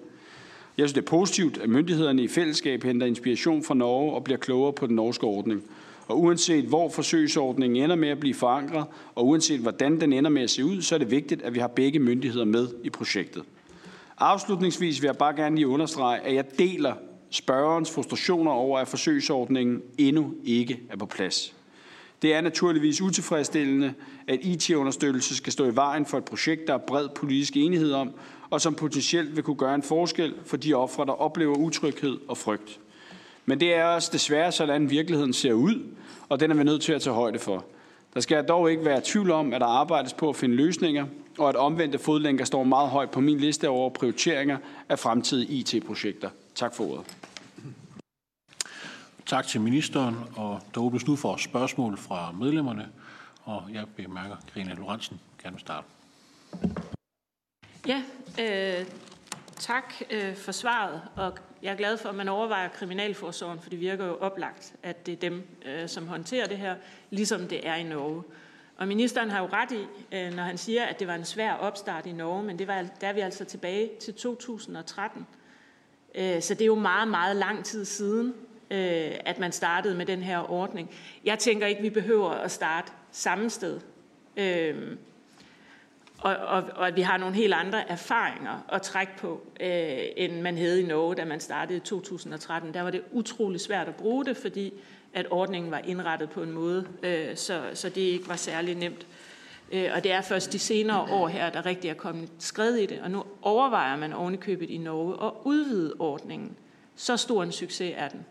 Jeg 0.78 0.88
synes, 0.88 0.92
det 0.92 1.00
er 1.00 1.06
positivt, 1.06 1.58
at 1.58 1.68
myndighederne 1.68 2.22
i 2.22 2.28
fællesskab 2.28 2.82
henter 2.82 3.06
inspiration 3.06 3.64
fra 3.64 3.74
Norge 3.74 4.14
og 4.14 4.24
bliver 4.24 4.38
klogere 4.38 4.72
på 4.72 4.86
den 4.86 4.96
norske 4.96 5.24
ordning. 5.24 5.62
Og 6.08 6.20
uanset 6.20 6.64
hvor 6.64 6.88
forsøgsordningen 6.88 7.84
ender 7.84 7.96
med 7.96 8.08
at 8.08 8.20
blive 8.20 8.34
forankret, 8.34 8.84
og 9.14 9.26
uanset 9.26 9.60
hvordan 9.60 10.00
den 10.00 10.12
ender 10.12 10.30
med 10.30 10.42
at 10.42 10.50
se 10.50 10.64
ud, 10.64 10.82
så 10.82 10.94
er 10.94 10.98
det 10.98 11.10
vigtigt, 11.10 11.42
at 11.42 11.54
vi 11.54 11.60
har 11.60 11.68
begge 11.68 11.98
myndigheder 11.98 12.44
med 12.44 12.68
i 12.84 12.90
projektet. 12.90 13.42
Afslutningsvis 14.18 15.02
vil 15.02 15.08
jeg 15.08 15.16
bare 15.16 15.36
gerne 15.36 15.56
lige 15.56 15.68
understrege, 15.68 16.20
at 16.20 16.34
jeg 16.34 16.44
deler 16.58 16.94
spørgerens 17.30 17.90
frustrationer 17.90 18.50
over, 18.50 18.78
at 18.78 18.88
forsøgsordningen 18.88 19.82
endnu 19.98 20.34
ikke 20.44 20.80
er 20.90 20.96
på 20.96 21.06
plads. 21.06 21.54
Det 22.22 22.34
er 22.34 22.40
naturligvis 22.40 23.00
utilfredsstillende, 23.00 23.94
at 24.28 24.38
IT-understøttelse 24.42 25.36
skal 25.36 25.52
stå 25.52 25.66
i 25.66 25.76
vejen 25.76 26.06
for 26.06 26.18
et 26.18 26.24
projekt, 26.24 26.66
der 26.66 26.74
er 26.74 26.78
bred 26.78 27.08
politisk 27.08 27.56
enighed 27.56 27.92
om, 27.92 28.10
og 28.50 28.60
som 28.60 28.74
potentielt 28.74 29.36
vil 29.36 29.44
kunne 29.44 29.56
gøre 29.56 29.74
en 29.74 29.82
forskel 29.82 30.34
for 30.44 30.56
de 30.56 30.74
ofre, 30.74 31.06
der 31.06 31.12
oplever 31.12 31.56
utryghed 31.56 32.18
og 32.28 32.36
frygt. 32.36 32.80
Men 33.46 33.60
det 33.60 33.74
er 33.74 33.84
også 33.84 34.10
desværre 34.12 34.52
sådan, 34.52 34.90
virkeligheden 34.90 35.32
ser 35.32 35.52
ud, 35.52 35.84
og 36.28 36.40
den 36.40 36.50
er 36.50 36.54
vi 36.54 36.64
nødt 36.64 36.82
til 36.82 36.92
at 36.92 37.02
tage 37.02 37.14
højde 37.14 37.38
for. 37.38 37.64
Der 38.14 38.20
skal 38.20 38.44
dog 38.44 38.70
ikke 38.70 38.84
være 38.84 39.00
tvivl 39.04 39.30
om, 39.30 39.52
at 39.52 39.60
der 39.60 39.66
arbejdes 39.66 40.12
på 40.12 40.28
at 40.28 40.36
finde 40.36 40.54
løsninger, 40.54 41.06
og 41.38 41.48
at 41.48 41.56
omvendte 41.56 41.98
fodlænker 41.98 42.44
står 42.44 42.64
meget 42.64 42.90
højt 42.90 43.10
på 43.10 43.20
min 43.20 43.38
liste 43.38 43.68
over 43.68 43.90
prioriteringer 43.90 44.56
af 44.88 44.98
fremtidige 44.98 45.52
IT-projekter. 45.52 46.30
Tak 46.54 46.74
for 46.74 46.84
ordet. 46.84 47.16
Tak 49.26 49.46
til 49.46 49.60
ministeren, 49.60 50.16
og 50.36 50.60
der 50.74 50.80
åbnes 50.80 51.06
nu 51.06 51.16
for 51.16 51.36
spørgsmål 51.36 51.96
fra 51.96 52.32
medlemmerne, 52.32 52.88
og 53.42 53.62
jeg 53.72 53.84
bemærker, 53.96 54.36
at 54.36 54.46
Karina 54.46 54.74
Lorentzen 54.74 55.20
gerne 55.42 55.54
vil 55.54 55.60
starte. 55.60 55.86
Ja, 57.86 58.02
øh, 58.40 58.86
tak 59.56 59.94
øh, 60.10 60.36
for 60.36 60.52
svaret, 60.52 61.02
og 61.16 61.38
jeg 61.62 61.72
er 61.72 61.76
glad 61.76 61.96
for, 61.96 62.08
at 62.08 62.14
man 62.14 62.28
overvejer 62.28 62.68
kriminalforsorgen, 62.68 63.60
for 63.60 63.70
det 63.70 63.80
virker 63.80 64.06
jo 64.06 64.16
oplagt, 64.16 64.74
at 64.82 65.06
det 65.06 65.12
er 65.12 65.16
dem, 65.16 65.58
øh, 65.66 65.88
som 65.88 66.08
håndterer 66.08 66.46
det 66.46 66.58
her, 66.58 66.76
ligesom 67.10 67.48
det 67.48 67.66
er 67.66 67.74
i 67.74 67.82
Norge. 67.82 68.22
Og 68.76 68.88
ministeren 68.88 69.30
har 69.30 69.40
jo 69.40 69.48
ret 69.52 69.72
i, 69.72 69.86
øh, 70.12 70.34
når 70.34 70.42
han 70.42 70.58
siger, 70.58 70.84
at 70.84 71.00
det 71.00 71.06
var 71.06 71.14
en 71.14 71.24
svær 71.24 71.52
opstart 71.52 72.06
i 72.06 72.12
Norge, 72.12 72.42
men 72.42 72.58
det 72.58 72.66
var, 72.66 72.86
der 73.00 73.08
er 73.08 73.12
vi 73.12 73.20
altså 73.20 73.44
tilbage 73.44 73.90
til 74.00 74.14
2013. 74.14 75.26
Øh, 76.14 76.42
så 76.42 76.54
det 76.54 76.62
er 76.62 76.66
jo 76.66 76.74
meget, 76.74 77.08
meget 77.08 77.36
lang 77.36 77.64
tid 77.64 77.84
siden, 77.84 78.34
øh, 78.70 79.12
at 79.24 79.38
man 79.38 79.52
startede 79.52 79.94
med 79.94 80.06
den 80.06 80.22
her 80.22 80.50
ordning. 80.50 80.90
Jeg 81.24 81.38
tænker 81.38 81.66
ikke, 81.66 81.82
vi 81.82 81.90
behøver 81.90 82.30
at 82.30 82.50
starte 82.50 82.92
samme 83.12 83.50
sted. 83.50 83.80
Øh, 84.36 84.96
og, 86.18 86.36
og, 86.36 86.64
og 86.76 86.88
at 86.88 86.96
vi 86.96 87.00
har 87.00 87.16
nogle 87.16 87.34
helt 87.34 87.54
andre 87.54 87.90
erfaringer 87.90 88.66
at 88.72 88.82
trække 88.82 89.12
på, 89.18 89.46
øh, 89.60 89.98
end 90.16 90.40
man 90.40 90.58
havde 90.58 90.82
i 90.82 90.86
Norge, 90.86 91.14
da 91.14 91.24
man 91.24 91.40
startede 91.40 91.76
i 91.76 91.80
2013. 91.80 92.74
Der 92.74 92.82
var 92.82 92.90
det 92.90 93.02
utrolig 93.12 93.60
svært 93.60 93.88
at 93.88 93.94
bruge 93.94 94.24
det, 94.24 94.36
fordi 94.36 94.72
at 95.12 95.26
ordningen 95.30 95.70
var 95.70 95.78
indrettet 95.78 96.30
på 96.30 96.42
en 96.42 96.50
måde, 96.50 96.86
øh, 97.02 97.36
så, 97.36 97.62
så 97.74 97.88
det 97.88 98.00
ikke 98.00 98.28
var 98.28 98.36
særlig 98.36 98.74
nemt. 98.74 99.06
Øh, 99.70 99.90
og 99.94 100.04
det 100.04 100.12
er 100.12 100.20
først 100.20 100.52
de 100.52 100.58
senere 100.58 101.00
år 101.00 101.28
her, 101.28 101.50
der 101.50 101.66
rigtig 101.66 101.90
er 101.90 101.94
kommet 101.94 102.28
skred 102.38 102.74
i 102.74 102.86
det, 102.86 103.00
og 103.00 103.10
nu 103.10 103.24
overvejer 103.42 103.96
man 103.96 104.12
ovenikøbet 104.12 104.70
i 104.70 104.78
Norge 104.78 105.26
at 105.26 105.32
udvide 105.44 105.94
ordningen. 105.98 106.56
Så 106.96 107.16
stor 107.16 107.42
en 107.42 107.52
succes 107.52 107.92
er 107.96 108.08
den. 108.08 108.24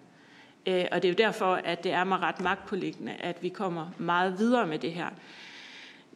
Øh, 0.65 0.85
og 0.91 1.01
det 1.01 1.07
er 1.07 1.13
jo 1.13 1.17
derfor, 1.17 1.53
at 1.53 1.83
det 1.83 1.91
er 1.91 2.03
mig 2.03 2.19
ret 2.19 2.39
magtpåliggende, 2.39 3.13
at 3.13 3.43
vi 3.43 3.49
kommer 3.49 3.89
meget 3.97 4.39
videre 4.39 4.67
med 4.67 4.79
det 4.79 4.91
her. 4.91 5.07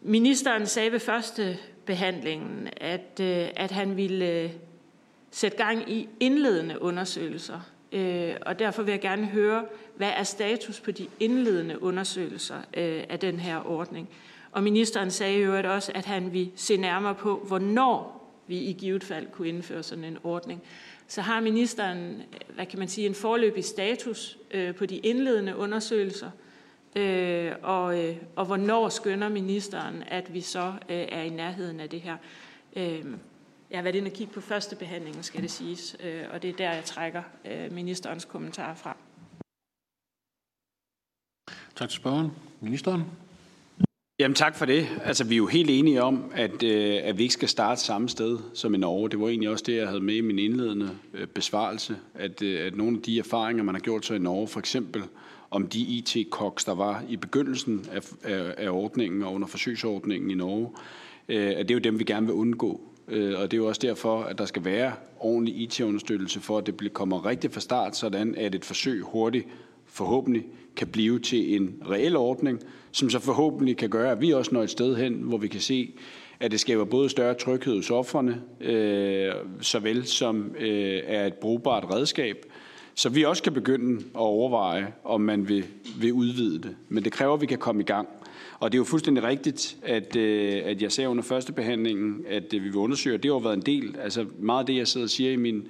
Ministeren 0.02 0.66
sagde 0.66 0.92
ved 0.92 1.00
første 1.00 1.58
behandlingen, 1.86 2.70
at, 2.78 3.20
øh, 3.22 3.48
at 3.56 3.72
han 3.72 3.98
ville 3.98 4.30
øh, 4.30 4.50
sætte 5.32 5.58
gang 5.58 5.92
i 5.92 6.10
indledende 6.20 6.82
undersøgelser. 6.82 7.60
Og 8.46 8.60
derfor 8.60 8.84
vil 8.84 8.92
jeg 8.92 9.02
gerne 9.02 9.26
høre, 9.26 9.66
hvad 9.96 10.12
er 10.18 10.24
status 10.24 10.80
på 10.80 10.92
de 10.92 11.08
indledende 11.20 11.84
undersøgelser 11.84 12.56
af 13.10 13.20
den 13.20 13.40
her 13.40 13.68
ordning? 13.68 14.10
Og 14.54 14.64
ministeren 14.64 15.12
sagde 15.12 15.40
jo 15.40 15.74
også, 15.74 15.92
at 15.96 16.06
han 16.06 16.34
vil 16.34 16.52
se 16.56 16.78
nærmere 16.78 17.16
på, 17.16 17.44
hvornår 17.48 18.24
vi 18.48 18.58
i 18.58 18.74
givet 18.74 19.04
fald 19.04 19.28
kunne 19.32 19.48
indføre 19.48 19.84
sådan 19.84 20.04
en 20.04 20.18
ordning. 20.24 20.62
Så 21.08 21.22
har 21.22 21.42
ministeren, 21.42 22.22
hvad 22.56 22.66
kan 22.66 22.80
man 22.80 22.88
sige, 22.88 23.08
en 23.08 23.16
forløbig 23.16 23.66
status 23.66 24.38
øh, 24.52 24.76
på 24.76 24.86
de 24.86 24.98
indledende 24.98 25.56
undersøgelser– 25.56 26.32
Øh, 26.96 27.56
og, 27.62 28.00
øh, 28.00 28.18
og 28.36 28.46
hvornår 28.46 28.90
skønner 28.90 29.30
ministeren, 29.30 30.04
at 30.08 30.34
vi 30.34 30.42
så 30.42 30.68
øh, 30.90 31.08
er 31.12 31.22
i 31.22 31.30
nærheden 31.30 31.80
af 31.80 31.90
det 31.90 32.02
her? 32.02 32.18
Øh, 32.76 33.06
jeg 33.70 33.78
har 33.78 33.82
været 33.82 33.96
inde 33.96 34.08
og 34.08 34.14
kigge 34.14 34.34
på 34.34 34.42
første 34.42 34.76
behandling, 34.76 35.26
skal 35.26 35.42
det 35.42 35.52
siges, 35.52 35.96
øh, 36.04 36.26
og 36.32 36.42
det 36.42 36.50
er 36.50 36.54
der, 36.54 36.74
jeg 36.74 36.84
trækker 36.84 37.24
øh, 37.46 37.72
ministerens 37.72 38.26
kommentarer 38.26 38.76
fra. 38.76 38.98
Tak 41.76 41.90
til 41.90 41.98
spørgeren. 41.98 42.32
Ministeren? 42.62 43.04
Jamen 44.20 44.36
tak 44.36 44.56
for 44.56 44.66
det. 44.66 44.88
Altså, 45.06 45.24
vi 45.24 45.36
er 45.36 45.38
jo 45.38 45.48
helt 45.48 45.70
enige 45.70 46.04
om, 46.04 46.32
at, 46.36 46.64
øh, 46.64 47.00
at 47.04 47.18
vi 47.18 47.24
ikke 47.24 47.34
skal 47.34 47.50
starte 47.50 47.82
samme 47.82 48.10
sted 48.10 48.40
som 48.54 48.74
i 48.74 48.78
Norge. 48.78 49.10
Det 49.10 49.20
var 49.20 49.28
egentlig 49.28 49.50
også 49.50 49.64
det, 49.68 49.76
jeg 49.76 49.88
havde 49.88 50.02
med 50.02 50.16
i 50.16 50.22
min 50.22 50.40
indledende 50.40 50.90
øh, 51.14 51.28
besvarelse, 51.28 51.98
at, 52.14 52.42
øh, 52.42 52.68
at 52.68 52.76
nogle 52.76 52.98
af 52.98 53.04
de 53.04 53.20
erfaringer, 53.20 53.64
man 53.64 53.76
har 53.76 53.80
gjort 53.80 54.06
sig 54.06 54.16
i 54.16 54.20
Norge, 54.20 54.48
for 54.48 54.60
eksempel 54.60 55.04
om 55.52 55.68
de 55.68 55.80
IT-koks, 55.80 56.66
der 56.66 56.76
var 56.76 57.04
i 57.10 57.18
begyndelsen 57.18 57.86
af, 57.92 58.02
af, 58.24 58.54
af 58.58 58.70
ordningen 58.70 59.24
og 59.24 59.34
under 59.34 59.48
forsøgsordningen 59.48 60.32
i 60.32 60.36
Norge, 60.36 60.70
øh, 61.30 61.48
at 61.48 61.68
det 61.68 61.72
er 61.72 61.76
jo 61.76 61.80
dem, 61.80 62.00
vi 62.00 62.04
gerne 62.04 62.26
vil 62.26 62.36
undgå. 62.36 62.82
Øh, 63.08 63.40
og 63.40 63.52
det 63.52 63.58
er 63.58 63.62
jo 63.62 63.68
også 63.68 63.82
derfor, 63.82 64.24
at 64.24 64.38
der 64.38 64.46
skal 64.46 64.66
være 64.66 64.94
ordentlig 65.20 65.62
IT-understøttelse 65.62 66.40
for, 66.40 66.58
at 66.58 66.66
det 66.66 66.94
kommer 66.94 67.26
rigtigt 67.26 67.54
fra 67.54 67.62
start, 67.62 67.96
sådan 67.96 68.36
at 68.36 68.56
et 68.56 68.66
forsøg 68.66 69.02
hurtigt 69.02 69.48
forhåbentlig 69.86 70.46
kan 70.76 70.88
blive 70.88 71.20
til 71.20 71.56
en 71.56 71.76
reel 71.90 72.16
ordning, 72.16 72.60
som 72.92 73.10
så 73.10 73.20
forhåbentlig 73.20 73.78
kan 73.78 73.90
gøre, 73.90 74.12
at 74.12 74.22
vi 74.22 74.32
også 74.32 74.52
når 74.54 74.64
et 74.64 74.70
sted 74.70 74.96
hen, 74.96 75.14
hvor 75.14 75.38
vi 75.38 75.48
kan 75.48 75.62
se, 75.62 75.94
at 76.40 76.52
det 76.52 76.60
skaber 76.60 76.84
både 76.84 77.10
større 77.10 77.34
tryghed 77.34 77.76
hos 77.76 77.90
offrene, 77.90 78.42
øh, 78.62 79.32
såvel 79.62 80.06
som 80.06 80.56
øh, 80.60 81.00
er 81.06 81.26
et 81.28 81.34
brugbart 81.34 81.86
redskab, 81.94 82.46
så 82.96 83.10
vi 83.10 83.24
også 83.24 83.44
kan 83.44 83.54
begynde 83.54 83.98
at 83.98 84.04
overveje, 84.14 84.94
om 85.04 85.22
man 85.22 85.50
vil, 85.50 85.66
vil 86.00 86.14
udvide 86.14 86.60
det. 86.62 86.76
Men 86.90 87.04
det 87.04 87.12
kræver, 87.12 87.34
at 87.34 87.42
vi 87.42 87.46
kan 87.46 87.58
komme 87.58 87.82
i 87.82 87.86
gang. 87.86 88.08
Og 88.60 88.72
det 88.72 88.78
er 88.78 88.80
jo 88.80 88.84
fuldstændig 88.84 89.24
rigtigt, 89.24 89.78
at, 89.84 90.16
øh, 90.16 90.62
at 90.66 90.82
jeg 90.82 90.92
sagde 90.92 91.10
under 91.10 91.24
første 91.24 91.54
behandlingen, 91.54 92.26
at 92.30 92.54
øh, 92.54 92.64
vi 92.64 92.70
vil 92.70 92.76
undersøge, 92.76 93.18
det 93.18 93.26
har 93.26 93.34
jo 93.34 93.38
været 93.38 93.56
en 93.56 93.62
del, 93.62 93.96
altså 94.02 94.26
meget 94.40 94.60
af 94.60 94.66
det, 94.66 94.76
jeg 94.76 94.88
sidder 94.88 95.06
og 95.06 95.10
siger 95.10 95.32
i 95.32 95.36
min, 95.36 95.68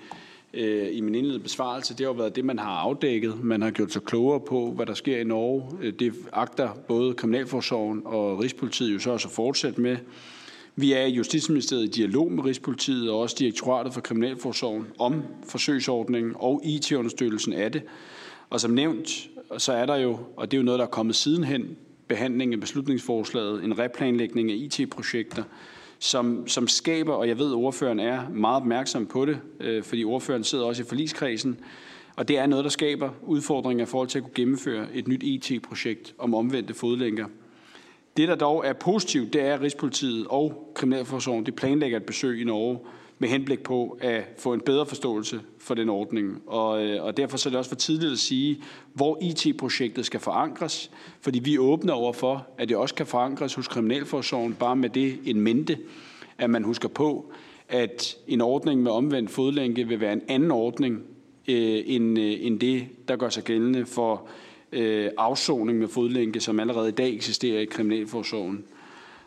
øh, 0.54 0.88
i 0.92 1.02
min 1.02 1.16
indledende 1.16 1.44
besvarelse, 1.44 1.94
det 1.94 2.00
har 2.00 2.14
jo 2.14 2.18
været 2.18 2.36
det, 2.36 2.46
man 2.46 2.60
har 2.60 2.72
afdækket. 2.72 3.44
Man 3.44 3.62
har 3.62 3.72
gjort 3.72 3.94
sig 3.94 4.02
klogere 4.02 4.40
på, 4.40 4.72
hvad 4.72 4.86
der 4.86 4.94
sker 4.94 5.18
i 5.18 5.24
Norge. 5.24 5.64
Øh, 5.82 5.94
det 5.94 6.14
agter 6.34 6.70
både 6.88 7.14
Kriminalforsorgen 7.14 8.02
og 8.06 8.40
Rigspolitiet 8.40 8.94
jo 8.94 9.00
så 9.00 9.12
også 9.12 9.28
at 9.28 9.32
fortsætte 9.32 9.82
med. 9.82 9.98
Vi 10.76 10.94
er 10.94 11.06
i 11.06 11.12
Justitsministeriet 11.12 11.84
i 11.84 11.88
dialog 11.88 12.32
med 12.32 12.44
Rigspolitiet 12.44 13.10
og 13.10 13.20
også 13.20 13.36
Direktoratet 13.40 13.94
for 13.94 14.02
Kriminalforsorgen 14.02 14.88
om 15.00 15.24
forsøgsordningen 15.48 16.34
og 16.36 16.62
IT-understøttelsen 16.64 17.54
af 17.54 17.72
det. 17.72 17.82
Og 18.50 18.62
som 18.62 18.72
nævnt, 18.72 19.30
så 19.58 19.74
er 19.74 19.86
der 19.86 19.96
jo, 19.96 20.20
og 20.38 20.52
det 20.52 20.58
er 20.58 20.62
jo 20.62 20.66
noget, 20.66 20.80
der 20.80 20.86
er 20.86 20.90
kommet 20.90 21.16
sidenhen, 21.16 21.78
behandling 22.08 22.54
af 22.54 22.60
beslutningsforslaget, 22.60 23.64
en 23.64 23.80
replanlægning 23.80 24.52
af 24.52 24.56
IT-projekter, 24.56 25.44
som, 26.04 26.48
som 26.48 26.68
skaber, 26.68 27.14
og 27.14 27.28
jeg 27.28 27.40
ved, 27.40 27.52
at 27.52 27.56
ordføreren 27.56 28.00
er 28.00 28.30
meget 28.30 28.56
opmærksom 28.56 29.06
på 29.06 29.26
det, 29.26 29.40
øh, 29.60 29.84
fordi 29.84 30.04
ordføreren 30.04 30.44
sidder 30.44 30.66
også 30.66 30.84
i 30.84 30.86
forligskredsen, 30.86 31.60
og 32.16 32.28
det 32.28 32.38
er 32.38 32.46
noget, 32.46 32.64
der 32.64 32.70
skaber 32.70 33.10
udfordringer 33.22 33.84
i 33.84 33.88
forhold 33.88 34.08
til 34.08 34.18
at 34.18 34.24
kunne 34.24 34.34
gennemføre 34.36 34.88
et 34.94 35.08
nyt 35.08 35.24
e 35.24 35.26
IT-projekt 35.26 36.14
om 36.18 36.34
omvendte 36.34 36.74
fodlænker. 36.74 37.26
Det, 38.18 38.28
der 38.28 38.36
dog 38.36 38.66
er 38.66 38.74
positivt, 38.74 39.34
det 39.34 39.42
er, 39.42 39.54
at 39.54 39.62
Rigspolitiet 39.62 40.28
og 40.30 40.72
Kriminalforsorgen 40.76 41.46
de 41.46 41.52
planlægger 41.52 41.98
et 41.98 42.06
besøg 42.06 42.42
i 42.42 42.44
Norge 42.44 42.80
med 43.24 43.30
henblik 43.30 43.60
på 43.60 43.98
at 44.02 44.24
få 44.38 44.54
en 44.54 44.62
bedre 44.62 44.86
forståelse 44.86 45.42
for 45.60 45.74
den 45.74 45.90
ordning. 45.90 46.42
Og, 46.48 46.86
øh, 46.86 47.04
og 47.04 47.18
derfor 47.18 47.38
så 47.38 47.50
er 47.50 47.52
det 47.52 47.58
også 47.58 47.70
for 47.70 47.76
tidligt 47.76 48.12
at 48.12 48.20
sige, 48.20 48.64
hvor 48.94 49.18
IT-projektet 49.22 50.06
skal 50.06 50.20
forankres, 50.20 50.92
fordi 51.22 51.40
vi 51.40 51.58
åbner 51.58 51.74
åbne 51.74 51.94
over 51.94 52.14
for, 52.14 52.48
at 52.58 52.70
det 52.70 52.78
også 52.78 52.96
kan 52.96 53.06
forankres 53.06 53.54
hos 53.54 53.68
Kriminalforsorgen, 53.68 54.54
bare 54.54 54.76
med 54.76 54.90
det 54.90 55.20
en 55.26 55.42
mente, 55.42 55.78
at 56.38 56.50
man 56.50 56.64
husker 56.64 56.90
på, 56.90 57.32
at 57.70 58.16
en 58.28 58.42
ordning 58.42 58.84
med 58.84 58.92
omvendt 58.92 59.32
fodlænke 59.32 59.88
vil 59.88 60.00
være 60.00 60.14
en 60.14 60.22
anden 60.28 60.52
ordning 60.52 61.02
øh, 61.48 61.84
end, 61.86 62.20
øh, 62.20 62.34
end 62.40 62.60
det, 62.60 62.86
der 63.08 63.16
gør 63.16 63.30
sig 63.30 63.44
gældende 63.44 63.86
for 63.86 64.28
øh, 64.72 65.10
afsoning 65.18 65.80
med 65.80 65.88
fodlænke, 65.88 66.40
som 66.40 66.60
allerede 66.60 66.90
i 66.90 66.92
dag 66.92 67.14
eksisterer 67.14 67.60
i 67.60 67.66
Kriminalforsorgen. 67.66 68.64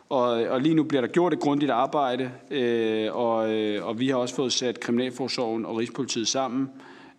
Og, 0.09 0.29
og 0.29 0.61
lige 0.61 0.75
nu 0.75 0.83
bliver 0.83 1.01
der 1.01 1.07
gjort 1.07 1.33
et 1.33 1.39
grundigt 1.39 1.71
arbejde, 1.71 2.31
øh, 2.51 3.15
og, 3.15 3.53
øh, 3.53 3.85
og 3.85 3.99
vi 3.99 4.09
har 4.09 4.15
også 4.15 4.35
fået 4.35 4.53
sat 4.53 4.79
Kriminalforsorgen 4.79 5.65
og 5.65 5.77
Rigspolitiet 5.77 6.27
sammen. 6.27 6.69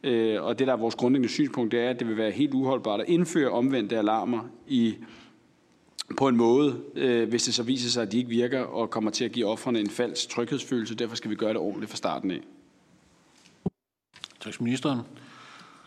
Øh, 0.02 0.42
og 0.42 0.59
det, 0.59 0.66
der 0.66 0.73
er 0.73 0.76
vores 0.76 0.95
grundlæggende 0.95 1.33
synspunkt, 1.33 1.73
det 1.73 1.80
er, 1.80 1.90
at 1.90 1.99
det 1.99 2.09
vil 2.09 2.16
være 2.16 2.30
helt 2.30 2.54
uholdbart 2.54 3.00
at 3.00 3.09
indføre 3.09 3.50
omvendte 3.50 3.99
alarmer 3.99 4.40
i 4.66 4.95
på 6.16 6.28
en 6.28 6.37
måde, 6.37 6.80
øh, 6.95 7.28
hvis 7.28 7.42
det 7.45 7.54
så 7.54 7.62
viser 7.62 7.90
sig, 7.90 8.02
at 8.02 8.12
de 8.12 8.18
ikke 8.18 8.30
virker 8.30 8.61
og 8.61 8.90
kommer 8.90 9.11
til 9.11 9.25
at 9.25 9.33
give 9.33 9.47
offrene 9.47 9.80
en 9.80 9.90
falsk 9.90 10.28
tryghedsfølelse. 10.28 10.95
Derfor 10.95 11.16
skal 11.16 11.30
vi 11.30 11.35
gøre 11.35 11.50
det 11.50 11.57
ordentligt 11.57 11.90
fra 11.90 11.97
starten 11.97 12.30
af. 12.30 12.40
Tak 14.40 14.61
ministeren. 14.61 15.00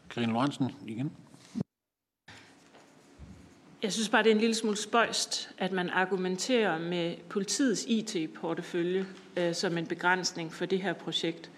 Karine 0.10 0.34
Lorentzen 0.34 0.66
igen. 0.88 1.12
Jeg 3.84 3.94
synes 3.94 4.10
bare, 4.10 4.24
det 4.24 4.30
er 4.30 4.36
en 4.36 4.42
lille 4.42 4.56
smule 4.56 4.78
spøjst, 4.78 5.50
at 5.58 5.72
man 5.72 5.90
argumenterer 5.90 6.80
med 6.80 7.16
politiets 7.30 7.86
IT-portefølje 7.88 9.06
øh, 9.38 9.56
som 9.56 9.78
en 9.78 9.88
begrænsning 9.88 10.54
for 10.54 10.66
det 10.66 10.82
her 10.82 10.94
projekt, 10.94 11.50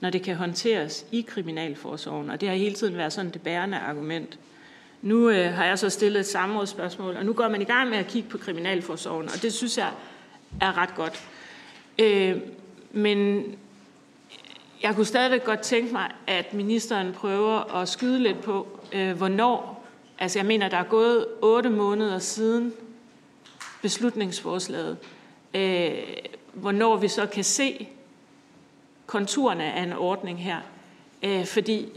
når 0.00 0.10
det 0.10 0.22
kan 0.22 0.36
håndteres 0.36 1.06
i 1.12 1.20
kriminalforsorgen. 1.20 2.30
Og 2.30 2.40
det 2.40 2.48
har 2.48 2.56
hele 2.56 2.74
tiden 2.74 2.96
været 2.96 3.12
sådan 3.12 3.30
det 3.30 3.42
bærende 3.42 3.78
argument. 3.78 4.38
Nu 5.02 5.30
øh, 5.30 5.52
har 5.52 5.64
jeg 5.64 5.78
så 5.78 5.90
stillet 5.90 6.20
et 6.20 6.26
samrådsspørgsmål, 6.26 7.16
og 7.16 7.26
nu 7.26 7.32
går 7.32 7.48
man 7.48 7.62
i 7.62 7.64
gang 7.64 7.90
med 7.90 7.98
at 7.98 8.06
kigge 8.06 8.28
på 8.28 8.38
kriminalforsorgen, 8.38 9.28
og 9.28 9.42
det 9.42 9.52
synes 9.52 9.78
jeg 9.78 9.90
er 10.60 10.78
ret 10.78 10.94
godt. 10.94 11.22
Øh, 11.98 12.36
men 12.92 13.44
jeg 14.82 14.94
kunne 14.94 15.06
stadigvæk 15.06 15.44
godt 15.44 15.60
tænke 15.60 15.92
mig, 15.92 16.10
at 16.26 16.54
ministeren 16.54 17.12
prøver 17.12 17.74
at 17.74 17.88
skyde 17.88 18.18
lidt 18.18 18.40
på, 18.40 18.80
øh, 18.92 19.16
hvornår. 19.16 19.79
Altså 20.20 20.38
jeg 20.38 20.46
mener, 20.46 20.68
der 20.68 20.76
er 20.76 20.84
gået 20.84 21.26
otte 21.42 21.70
måneder 21.70 22.18
siden 22.18 22.72
beslutningsforslaget. 23.82 24.96
Øh, 25.54 25.92
hvornår 26.52 26.96
vi 26.96 27.08
så 27.08 27.26
kan 27.26 27.44
se 27.44 27.88
konturerne 29.06 29.72
af 29.72 29.82
en 29.82 29.92
ordning 29.92 30.42
her. 30.42 30.58
Øh, 31.22 31.46
fordi 31.46 31.88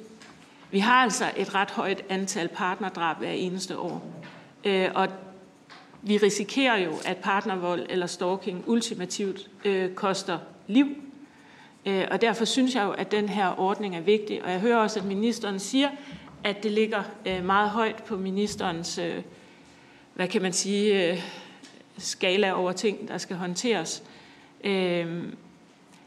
vi 0.72 0.80
har 0.80 1.04
altså 1.04 1.26
et 1.38 1.56
ret 1.56 1.72
højt 1.72 2.04
antal 2.10 2.48
partnerdrab 2.48 3.18
hver 3.18 3.32
eneste 3.32 3.78
år. 3.78 4.04
Øh, 4.64 4.90
og 4.96 5.08
vi 6.02 6.18
risikerer 6.18 6.78
jo, 6.78 6.94
at 7.06 7.18
partnervold 7.18 7.86
eller 7.90 8.08
stalking 8.08 8.64
ultimativt 8.68 9.50
øh, 9.66 9.94
koster 9.94 10.40
liv. 10.68 10.88
Øh, 11.86 12.08
og 12.12 12.22
derfor 12.22 12.46
synes 12.46 12.76
jeg 12.76 12.84
jo, 12.84 12.92
at 12.92 13.12
den 13.12 13.30
her 13.30 13.60
ordning 13.60 13.96
er 13.96 14.02
vigtig. 14.02 14.44
Og 14.44 14.52
jeg 14.52 14.60
hører 14.60 14.78
også, 14.78 15.00
at 15.00 15.06
ministeren 15.06 15.60
siger, 15.60 15.90
at 16.44 16.64
det 16.64 16.72
ligger 16.72 17.04
øh, 17.26 17.46
meget 17.46 17.70
højt 17.70 18.04
på 18.04 18.18
ministerens, 18.18 18.98
øh, 18.98 19.24
hvad 20.14 20.28
kan 20.28 20.42
man 20.42 20.54
sige, 20.54 21.12
øh, 21.12 21.22
skala 21.98 22.52
over 22.52 22.72
ting, 22.72 23.08
der 23.08 23.18
skal 23.18 23.36
håndteres. 23.36 24.04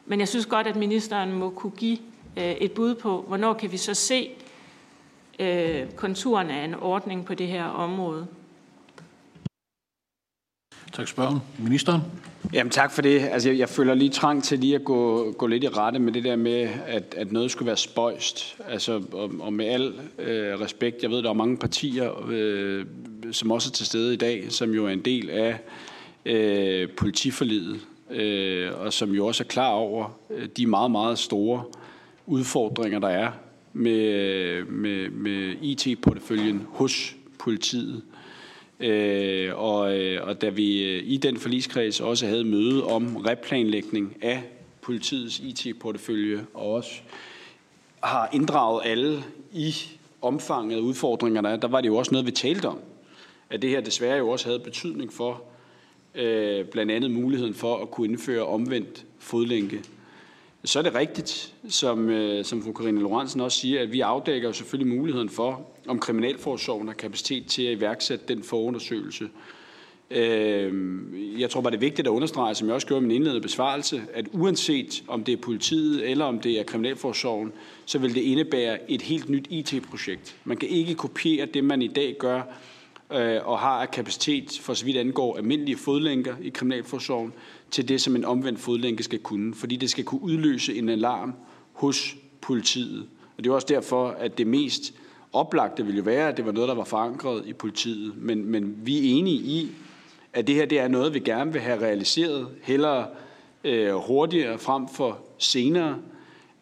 Men 0.06 0.20
jeg 0.20 0.28
synes 0.28 0.46
godt, 0.46 0.66
at 0.66 0.76
ministeren 0.76 1.32
må 1.32 1.50
kunne 1.50 1.72
give 1.76 1.98
et 2.36 2.72
bud 2.72 2.94
på, 2.94 3.24
hvornår 3.28 3.54
kan 3.54 3.72
vi 3.72 3.76
så 3.76 3.94
se 3.94 4.30
øh, 5.38 5.90
konturerne 5.92 6.60
af 6.60 6.64
en 6.64 6.74
ordning 6.74 7.24
på 7.24 7.34
det 7.34 7.48
her 7.48 7.64
område. 7.64 8.26
Tak 10.92 11.08
spørgen. 11.08 11.38
Ministeren? 11.58 12.00
Jamen 12.52 12.70
tak 12.70 12.92
for 12.92 13.02
det. 13.02 13.20
Altså, 13.20 13.48
jeg, 13.48 13.58
jeg 13.58 13.68
føler 13.68 13.94
lige 13.94 14.10
trang 14.10 14.44
til 14.44 14.58
lige 14.58 14.74
at 14.74 14.84
gå, 14.84 15.32
gå 15.38 15.46
lidt 15.46 15.64
i 15.64 15.68
rette 15.68 15.98
med 15.98 16.12
det 16.12 16.24
der 16.24 16.36
med, 16.36 16.68
at, 16.86 17.14
at 17.16 17.32
noget 17.32 17.50
skulle 17.50 17.66
være 17.66 17.76
spøjst. 17.76 18.56
Altså, 18.68 19.02
og, 19.12 19.30
og 19.40 19.52
med 19.52 19.66
al 19.66 19.92
øh, 20.18 20.60
respekt, 20.60 21.02
jeg 21.02 21.10
ved, 21.10 21.22
der 21.22 21.30
er 21.30 21.34
mange 21.34 21.56
partier, 21.56 22.28
øh, 22.28 22.86
som 23.32 23.50
også 23.50 23.70
er 23.70 23.72
til 23.72 23.86
stede 23.86 24.14
i 24.14 24.16
dag, 24.16 24.46
som 24.48 24.70
jo 24.70 24.86
er 24.86 24.90
en 24.90 25.04
del 25.04 25.30
af 25.30 25.58
øh, 26.26 26.88
politiforlidet, 26.96 27.80
øh, 28.10 28.70
og 28.80 28.92
som 28.92 29.10
jo 29.10 29.26
også 29.26 29.44
er 29.44 29.48
klar 29.48 29.70
over 29.70 30.18
øh, 30.30 30.48
de 30.56 30.66
meget, 30.66 30.90
meget 30.90 31.18
store 31.18 31.64
udfordringer, 32.26 32.98
der 32.98 33.08
er 33.08 33.30
med, 33.72 34.00
øh, 34.00 34.72
med, 34.72 35.10
med 35.10 35.54
IT-porteføljen 35.62 36.66
hos 36.70 37.16
politiet. 37.38 38.02
Øh, 38.80 39.58
og, 39.58 39.98
øh, 39.98 40.28
og 40.28 40.40
da 40.40 40.48
vi 40.48 40.84
øh, 40.84 41.02
i 41.06 41.16
den 41.16 41.36
forligskreds 41.36 42.00
også 42.00 42.26
havde 42.26 42.44
møde 42.44 42.84
om 42.84 43.16
replanlægning 43.16 44.16
af 44.22 44.42
politiets 44.80 45.40
IT-portefølje, 45.40 46.46
og 46.54 46.72
også 46.72 46.90
har 48.00 48.28
inddraget 48.32 48.82
alle 48.84 49.24
i 49.52 49.74
omfanget 50.22 50.76
af 50.76 50.80
udfordringerne, 50.80 51.48
der 51.48 51.56
der 51.56 51.68
var 51.68 51.80
det 51.80 51.88
jo 51.88 51.96
også 51.96 52.12
noget, 52.12 52.26
vi 52.26 52.30
talte 52.30 52.66
om. 52.66 52.78
At 53.50 53.62
det 53.62 53.70
her 53.70 53.80
desværre 53.80 54.16
jo 54.16 54.28
også 54.28 54.46
havde 54.46 54.60
betydning 54.60 55.12
for 55.12 55.42
øh, 56.14 56.64
blandt 56.64 56.92
andet 56.92 57.10
muligheden 57.10 57.54
for 57.54 57.76
at 57.76 57.90
kunne 57.90 58.08
indføre 58.08 58.46
omvendt 58.46 59.04
fodlænke 59.18 59.82
så 60.66 60.78
er 60.78 60.82
det 60.82 60.94
rigtigt, 60.94 61.54
som, 61.68 62.10
øh, 62.10 62.44
som 62.44 62.62
fru 62.62 62.72
Karine 62.72 63.00
Lorentzen 63.00 63.40
også 63.40 63.58
siger, 63.58 63.82
at 63.82 63.92
vi 63.92 64.00
afdækker 64.00 64.52
selvfølgelig 64.52 64.96
muligheden 64.96 65.28
for, 65.28 65.66
om 65.88 65.98
Kriminalforsorgen 65.98 66.88
har 66.88 66.94
kapacitet 66.94 67.46
til 67.46 67.62
at 67.62 67.76
iværksætte 67.76 68.24
den 68.28 68.42
forundersøgelse. 68.42 69.28
Øh, 70.10 70.72
jeg 71.40 71.50
tror 71.50 71.60
bare, 71.60 71.70
det 71.70 71.76
er 71.76 71.80
vigtigt 71.80 72.08
at 72.08 72.12
understrege, 72.12 72.54
som 72.54 72.68
jeg 72.68 72.74
også 72.74 72.86
gjorde 72.86 73.04
i 73.04 73.06
min 73.06 73.16
indledende 73.16 73.42
besvarelse, 73.42 74.02
at 74.14 74.26
uanset 74.32 75.02
om 75.08 75.24
det 75.24 75.32
er 75.32 75.42
politiet 75.42 76.10
eller 76.10 76.24
om 76.24 76.40
det 76.40 76.60
er 76.60 76.62
Kriminalforsorgen, 76.62 77.52
så 77.84 77.98
vil 77.98 78.14
det 78.14 78.20
indebære 78.20 78.90
et 78.90 79.02
helt 79.02 79.28
nyt 79.28 79.46
IT-projekt. 79.50 80.36
Man 80.44 80.56
kan 80.56 80.68
ikke 80.68 80.94
kopiere 80.94 81.46
det, 81.46 81.64
man 81.64 81.82
i 81.82 81.88
dag 81.88 82.16
gør 82.18 82.42
øh, 83.12 83.48
og 83.48 83.58
har 83.58 83.80
af 83.82 83.90
kapacitet 83.90 84.58
for 84.62 84.74
så 84.74 84.84
vidt 84.84 84.96
angår 84.96 85.36
almindelige 85.36 85.76
fodlænker 85.76 86.34
i 86.42 86.48
Kriminalforsorgen 86.48 87.32
til 87.70 87.88
det, 87.88 88.00
som 88.00 88.16
en 88.16 88.24
omvendt 88.24 88.60
fodlænke 88.60 89.02
skal 89.02 89.18
kunne, 89.18 89.54
fordi 89.54 89.76
det 89.76 89.90
skal 89.90 90.04
kunne 90.04 90.22
udløse 90.22 90.74
en 90.74 90.88
alarm 90.88 91.32
hos 91.72 92.16
politiet. 92.40 93.06
Og 93.36 93.44
det 93.44 93.50
er 93.50 93.54
også 93.54 93.66
derfor, 93.70 94.08
at 94.08 94.38
det 94.38 94.46
mest 94.46 94.94
oplagte 95.32 95.84
ville 95.84 95.98
jo 95.98 96.02
være, 96.02 96.28
at 96.28 96.36
det 96.36 96.46
var 96.46 96.52
noget, 96.52 96.68
der 96.68 96.74
var 96.74 96.84
forankret 96.84 97.46
i 97.46 97.52
politiet. 97.52 98.12
Men, 98.16 98.44
men 98.44 98.74
vi 98.82 98.98
er 98.98 99.18
enige 99.18 99.36
i, 99.36 99.70
at 100.32 100.46
det 100.46 100.54
her 100.54 100.66
det 100.66 100.78
er 100.78 100.88
noget, 100.88 101.14
vi 101.14 101.18
gerne 101.18 101.52
vil 101.52 101.60
have 101.60 101.80
realiseret, 101.80 102.48
hellere 102.62 103.06
øh, 103.64 103.94
hurtigere 103.94 104.58
frem 104.58 104.88
for 104.88 105.18
senere. 105.38 105.96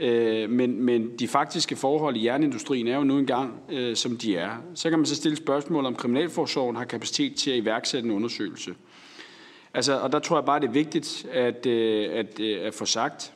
Øh, 0.00 0.50
men, 0.50 0.82
men 0.82 1.18
de 1.18 1.28
faktiske 1.28 1.76
forhold 1.76 2.16
i 2.16 2.26
jernindustrien 2.26 2.88
er 2.88 2.96
jo 2.96 3.04
nu 3.04 3.18
engang, 3.18 3.52
øh, 3.68 3.96
som 3.96 4.16
de 4.16 4.36
er. 4.36 4.50
Så 4.74 4.90
kan 4.90 4.98
man 4.98 5.06
så 5.06 5.14
stille 5.14 5.36
spørgsmål, 5.36 5.86
om 5.86 5.94
Kriminalforsorgen 5.94 6.76
har 6.76 6.84
kapacitet 6.84 7.34
til 7.34 7.50
at 7.50 7.56
iværksætte 7.56 8.08
en 8.08 8.14
undersøgelse. 8.14 8.74
Altså, 9.74 10.00
og 10.00 10.12
der 10.12 10.18
tror 10.18 10.36
jeg 10.36 10.44
bare, 10.44 10.60
det 10.60 10.68
er 10.68 10.72
vigtigt 10.72 11.26
at, 11.32 11.66
øh, 11.66 12.10
at, 12.12 12.40
øh, 12.40 12.66
at 12.66 12.74
få 12.74 12.84
sagt, 12.84 13.32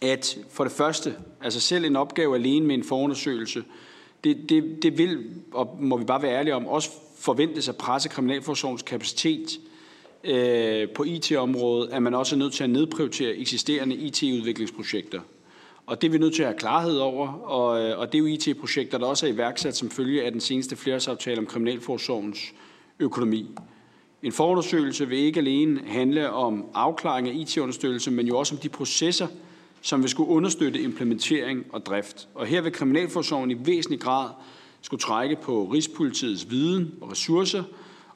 at 0.00 0.38
for 0.50 0.64
det 0.64 0.72
første, 0.72 1.14
altså 1.42 1.60
selv 1.60 1.84
en 1.84 1.96
opgave 1.96 2.34
alene 2.34 2.66
med 2.66 2.74
en 2.74 2.84
forundersøgelse, 2.84 3.64
det, 4.24 4.48
det, 4.48 4.82
det 4.82 4.98
vil, 4.98 5.24
og 5.52 5.76
må 5.80 5.96
vi 5.96 6.04
bare 6.04 6.22
være 6.22 6.32
ærlige 6.32 6.54
om, 6.54 6.66
også 6.66 6.90
forventes 7.18 7.68
at 7.68 7.76
presse 7.76 8.08
Kriminalforsorgens 8.08 8.82
kapacitet 8.82 9.60
øh, 10.24 10.88
på 10.88 11.04
IT-området, 11.04 11.90
at 11.92 12.02
man 12.02 12.14
også 12.14 12.34
er 12.34 12.38
nødt 12.38 12.52
til 12.52 12.64
at 12.64 12.70
nedprioritere 12.70 13.36
eksisterende 13.36 13.94
IT-udviklingsprojekter. 13.96 15.20
Og 15.86 16.02
det 16.02 16.08
er 16.08 16.12
vi 16.12 16.18
nødt 16.18 16.34
til 16.34 16.42
at 16.42 16.48
have 16.48 16.58
klarhed 16.58 16.96
over, 16.96 17.28
og, 17.28 17.80
øh, 17.80 17.98
og 17.98 18.12
det 18.12 18.18
er 18.18 18.22
jo 18.22 18.26
IT-projekter, 18.26 18.98
der 18.98 19.06
også 19.06 19.26
er 19.26 19.30
iværksat 19.30 19.76
som 19.76 19.90
følge 19.90 20.24
af 20.24 20.32
den 20.32 20.40
seneste 20.40 20.76
flerårsaftale 20.76 21.38
om 21.38 21.46
Kriminalforsorgens 21.46 22.52
økonomi. 22.98 23.50
En 24.22 24.32
forundersøgelse 24.32 25.08
vil 25.08 25.18
ikke 25.18 25.40
alene 25.40 25.80
handle 25.86 26.30
om 26.30 26.64
afklaring 26.74 27.28
af 27.28 27.32
IT-understøttelse, 27.34 28.10
men 28.10 28.26
jo 28.26 28.38
også 28.38 28.54
om 28.54 28.60
de 28.60 28.68
processer, 28.68 29.26
som 29.80 30.02
vil 30.02 30.10
skulle 30.10 30.30
understøtte 30.30 30.82
implementering 30.82 31.64
og 31.72 31.86
drift. 31.86 32.28
Og 32.34 32.46
her 32.46 32.60
vil 32.60 32.72
Kriminalforsorgen 32.72 33.50
i 33.50 33.56
væsentlig 33.66 34.00
grad 34.00 34.28
skulle 34.80 35.00
trække 35.00 35.36
på 35.36 35.64
Rigspolitiets 35.64 36.50
viden 36.50 36.94
og 37.00 37.10
ressourcer, 37.10 37.62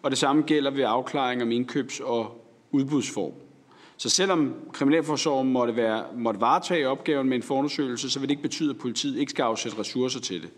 og 0.02 0.10
det 0.10 0.18
samme 0.18 0.42
gælder 0.42 0.70
ved 0.70 0.84
afklaring 0.86 1.42
om 1.42 1.50
indkøbs- 1.52 2.00
og 2.00 2.46
udbudsform. 2.72 3.32
Så 3.96 4.10
selvom 4.10 4.54
Kriminalforsorgen 4.72 5.52
måtte, 5.52 5.76
være, 5.76 6.04
måtte 6.16 6.40
varetage 6.40 6.88
opgaven 6.88 7.28
med 7.28 7.36
en 7.36 7.42
forundersøgelse, 7.42 8.10
så 8.10 8.18
vil 8.20 8.28
det 8.28 8.32
ikke 8.32 8.42
betyde, 8.42 8.70
at 8.70 8.78
politiet 8.78 9.18
ikke 9.18 9.30
skal 9.30 9.42
afsætte 9.42 9.78
ressourcer 9.78 10.20
til 10.20 10.42
det. 10.42 10.50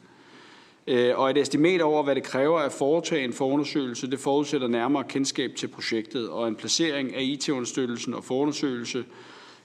Øh, 0.86 1.18
og 1.18 1.30
et 1.30 1.38
estimat 1.38 1.82
over, 1.82 2.02
hvad 2.02 2.14
det 2.14 2.22
kræver 2.22 2.58
at 2.58 2.72
foretage 2.72 3.24
en 3.24 3.32
forundersøgelse, 3.32 4.10
det 4.10 4.18
forudsætter 4.18 4.68
nærmere 4.68 5.04
kendskab 5.04 5.50
til 5.56 5.68
projektet, 5.68 6.28
og 6.28 6.48
en 6.48 6.56
placering 6.56 7.14
af 7.14 7.22
IT-understøttelsen 7.22 8.14
og 8.14 8.24
forundersøgelse 8.24 9.04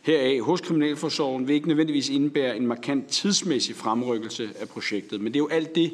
heraf 0.01 0.41
hos 0.41 0.62
Kriminalforsorgen 0.62 1.47
vil 1.47 1.55
ikke 1.55 1.67
nødvendigvis 1.67 2.10
indebære 2.10 2.57
en 2.57 2.67
markant 2.67 3.07
tidsmæssig 3.07 3.75
fremrykkelse 3.75 4.49
af 4.60 4.67
projektet. 4.67 5.21
Men 5.21 5.34
det 5.34 5.39
er 5.39 5.43
jo 5.43 5.47
alt 5.47 5.75
det, 5.75 5.91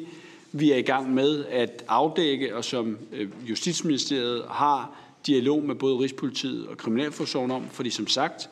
vi 0.52 0.72
er 0.72 0.76
i 0.76 0.82
gang 0.82 1.14
med 1.14 1.44
at 1.44 1.84
afdække, 1.88 2.56
og 2.56 2.64
som 2.64 2.98
øh, 3.12 3.28
Justitsministeriet 3.48 4.44
har 4.48 4.96
dialog 5.26 5.64
med 5.64 5.74
både 5.74 5.98
Rigspolitiet 5.98 6.66
og 6.66 6.76
Kriminalforsorgen 6.76 7.50
om, 7.50 7.64
fordi 7.72 7.90
som 7.90 8.06
sagt, 8.06 8.50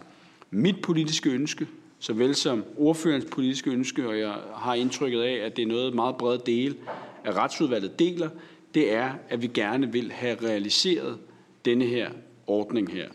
mit 0.50 0.82
politiske 0.82 1.30
ønske, 1.30 1.66
såvel 2.06 2.34
som 2.34 2.64
ordførens 2.76 3.24
politiske 3.32 3.70
ønske, 3.70 4.08
og 4.08 4.18
jeg 4.18 4.34
har 4.54 4.74
indtrykket 4.74 5.22
af, 5.22 5.34
at 5.46 5.56
det 5.56 5.62
er 5.62 5.66
noget 5.66 5.94
meget 5.94 6.16
bredt 6.16 6.46
del 6.46 6.76
at 7.24 7.36
retsudvalget 7.36 7.98
deler, 7.98 8.30
det 8.74 8.92
er, 8.92 9.14
at 9.28 9.42
vi 9.42 9.46
gerne 9.46 9.92
vil 9.92 10.12
have 10.12 10.36
realiseret 10.42 11.18
denne 11.64 11.84
her 11.84 12.10
ordning 12.46 12.92
her. 12.92 13.08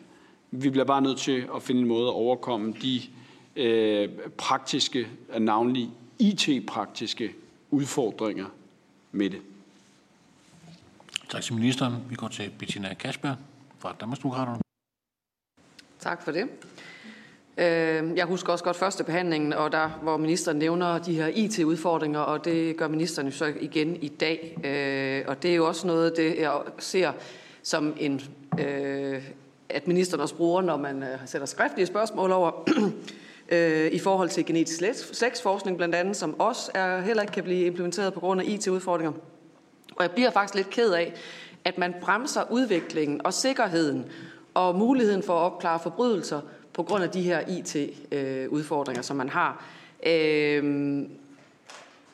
Vi 0.52 0.70
bliver 0.70 0.86
bare 0.86 1.02
nødt 1.02 1.18
til 1.18 1.48
at 1.56 1.64
finde 1.64 1.82
en 1.82 1.88
måde 1.88 2.08
at 2.08 2.14
overkomme 2.14 2.74
de 2.82 3.02
øh, 3.56 4.10
praktiske, 4.38 5.08
navnlig 5.40 5.90
IT-praktiske 6.20 7.36
udfordringer 7.70 8.46
med 9.12 9.30
det. 9.30 9.42
Tak 11.30 11.42
til 11.42 11.54
ministeren. 11.54 11.96
Vi 12.10 12.16
går 12.16 12.28
til 12.28 12.52
Bettina 12.60 12.94
Kasper 12.94 13.36
fra 13.80 13.96
Danmarksdemokraterne. 14.00 14.62
Tak 16.00 16.24
for 16.24 16.32
det. 16.32 16.50
Øh, 17.62 18.18
jeg 18.18 18.26
husker 18.26 18.52
også 18.52 18.64
godt 18.64 18.76
første 18.76 19.04
behandlingen, 19.04 19.54
og 19.54 19.72
der, 19.72 20.00
hvor 20.02 20.18
ministeren 20.18 20.58
nævner 20.58 20.98
de 20.98 21.14
her 21.14 21.28
IT-udfordringer, 21.28 22.20
og 22.20 22.46
det 22.46 22.78
gør 22.78 22.88
ministeren 22.88 23.28
jo 23.28 23.34
så 23.34 23.54
igen 23.60 23.96
i 23.96 24.08
dag. 24.08 24.58
Øh, 24.64 25.26
og 25.28 25.44
det 25.44 25.52
er 25.52 25.56
jo 25.56 25.68
også 25.68 25.88
noget, 25.88 26.18
det 26.18 26.36
jeg 26.40 26.60
ser 26.80 27.12
som 27.64 27.94
en, 28.00 28.22
øh, 28.60 29.24
at 29.70 29.88
ministeren 29.88 30.22
også 30.22 30.36
bruger, 30.36 30.62
når 30.62 30.78
man 30.78 31.04
øh, 31.04 31.20
sætter 31.26 31.48
skriftlige 31.48 31.86
spørgsmål 31.86 32.32
over, 32.32 32.70
øh, 33.56 33.92
i 33.92 34.00
forhold 34.00 34.30
til 34.30 34.46
genetisk 34.46 34.82
slægtsforskning 35.14 35.78
blandt 35.78 35.96
andet, 35.96 36.16
som 36.16 36.40
også 36.40 36.72
er, 36.74 37.02
heller 37.02 37.24
ikke 37.24 37.34
kan 37.34 37.44
blive 37.44 37.66
implementeret 37.66 38.14
på 38.14 38.20
grund 38.20 38.42
af 38.42 38.46
IT-udfordringer. 38.48 39.14
Og 39.96 40.04
jeg 40.04 40.12
bliver 40.12 40.32
faktisk 40.32 40.56
lidt 40.56 40.70
ked 40.70 40.94
af, 40.94 41.14
at 41.66 41.78
man 41.78 41.94
bremser 42.02 42.52
udviklingen 42.52 43.26
og 43.26 43.34
sikkerheden 43.34 44.06
og 44.54 44.76
muligheden 44.76 45.24
for 45.24 45.34
at 45.34 45.42
opklare 45.42 45.80
forbrydelser 45.80 46.42
på 46.74 46.84
grund 46.84 47.04
af 47.04 47.10
de 47.10 47.22
her 47.22 47.40
IT-udfordringer, 47.48 49.00
øh, 49.00 49.06
som 49.06 49.18
man 49.18 49.30
har. 49.30 49.66
Øhm, 50.06 51.10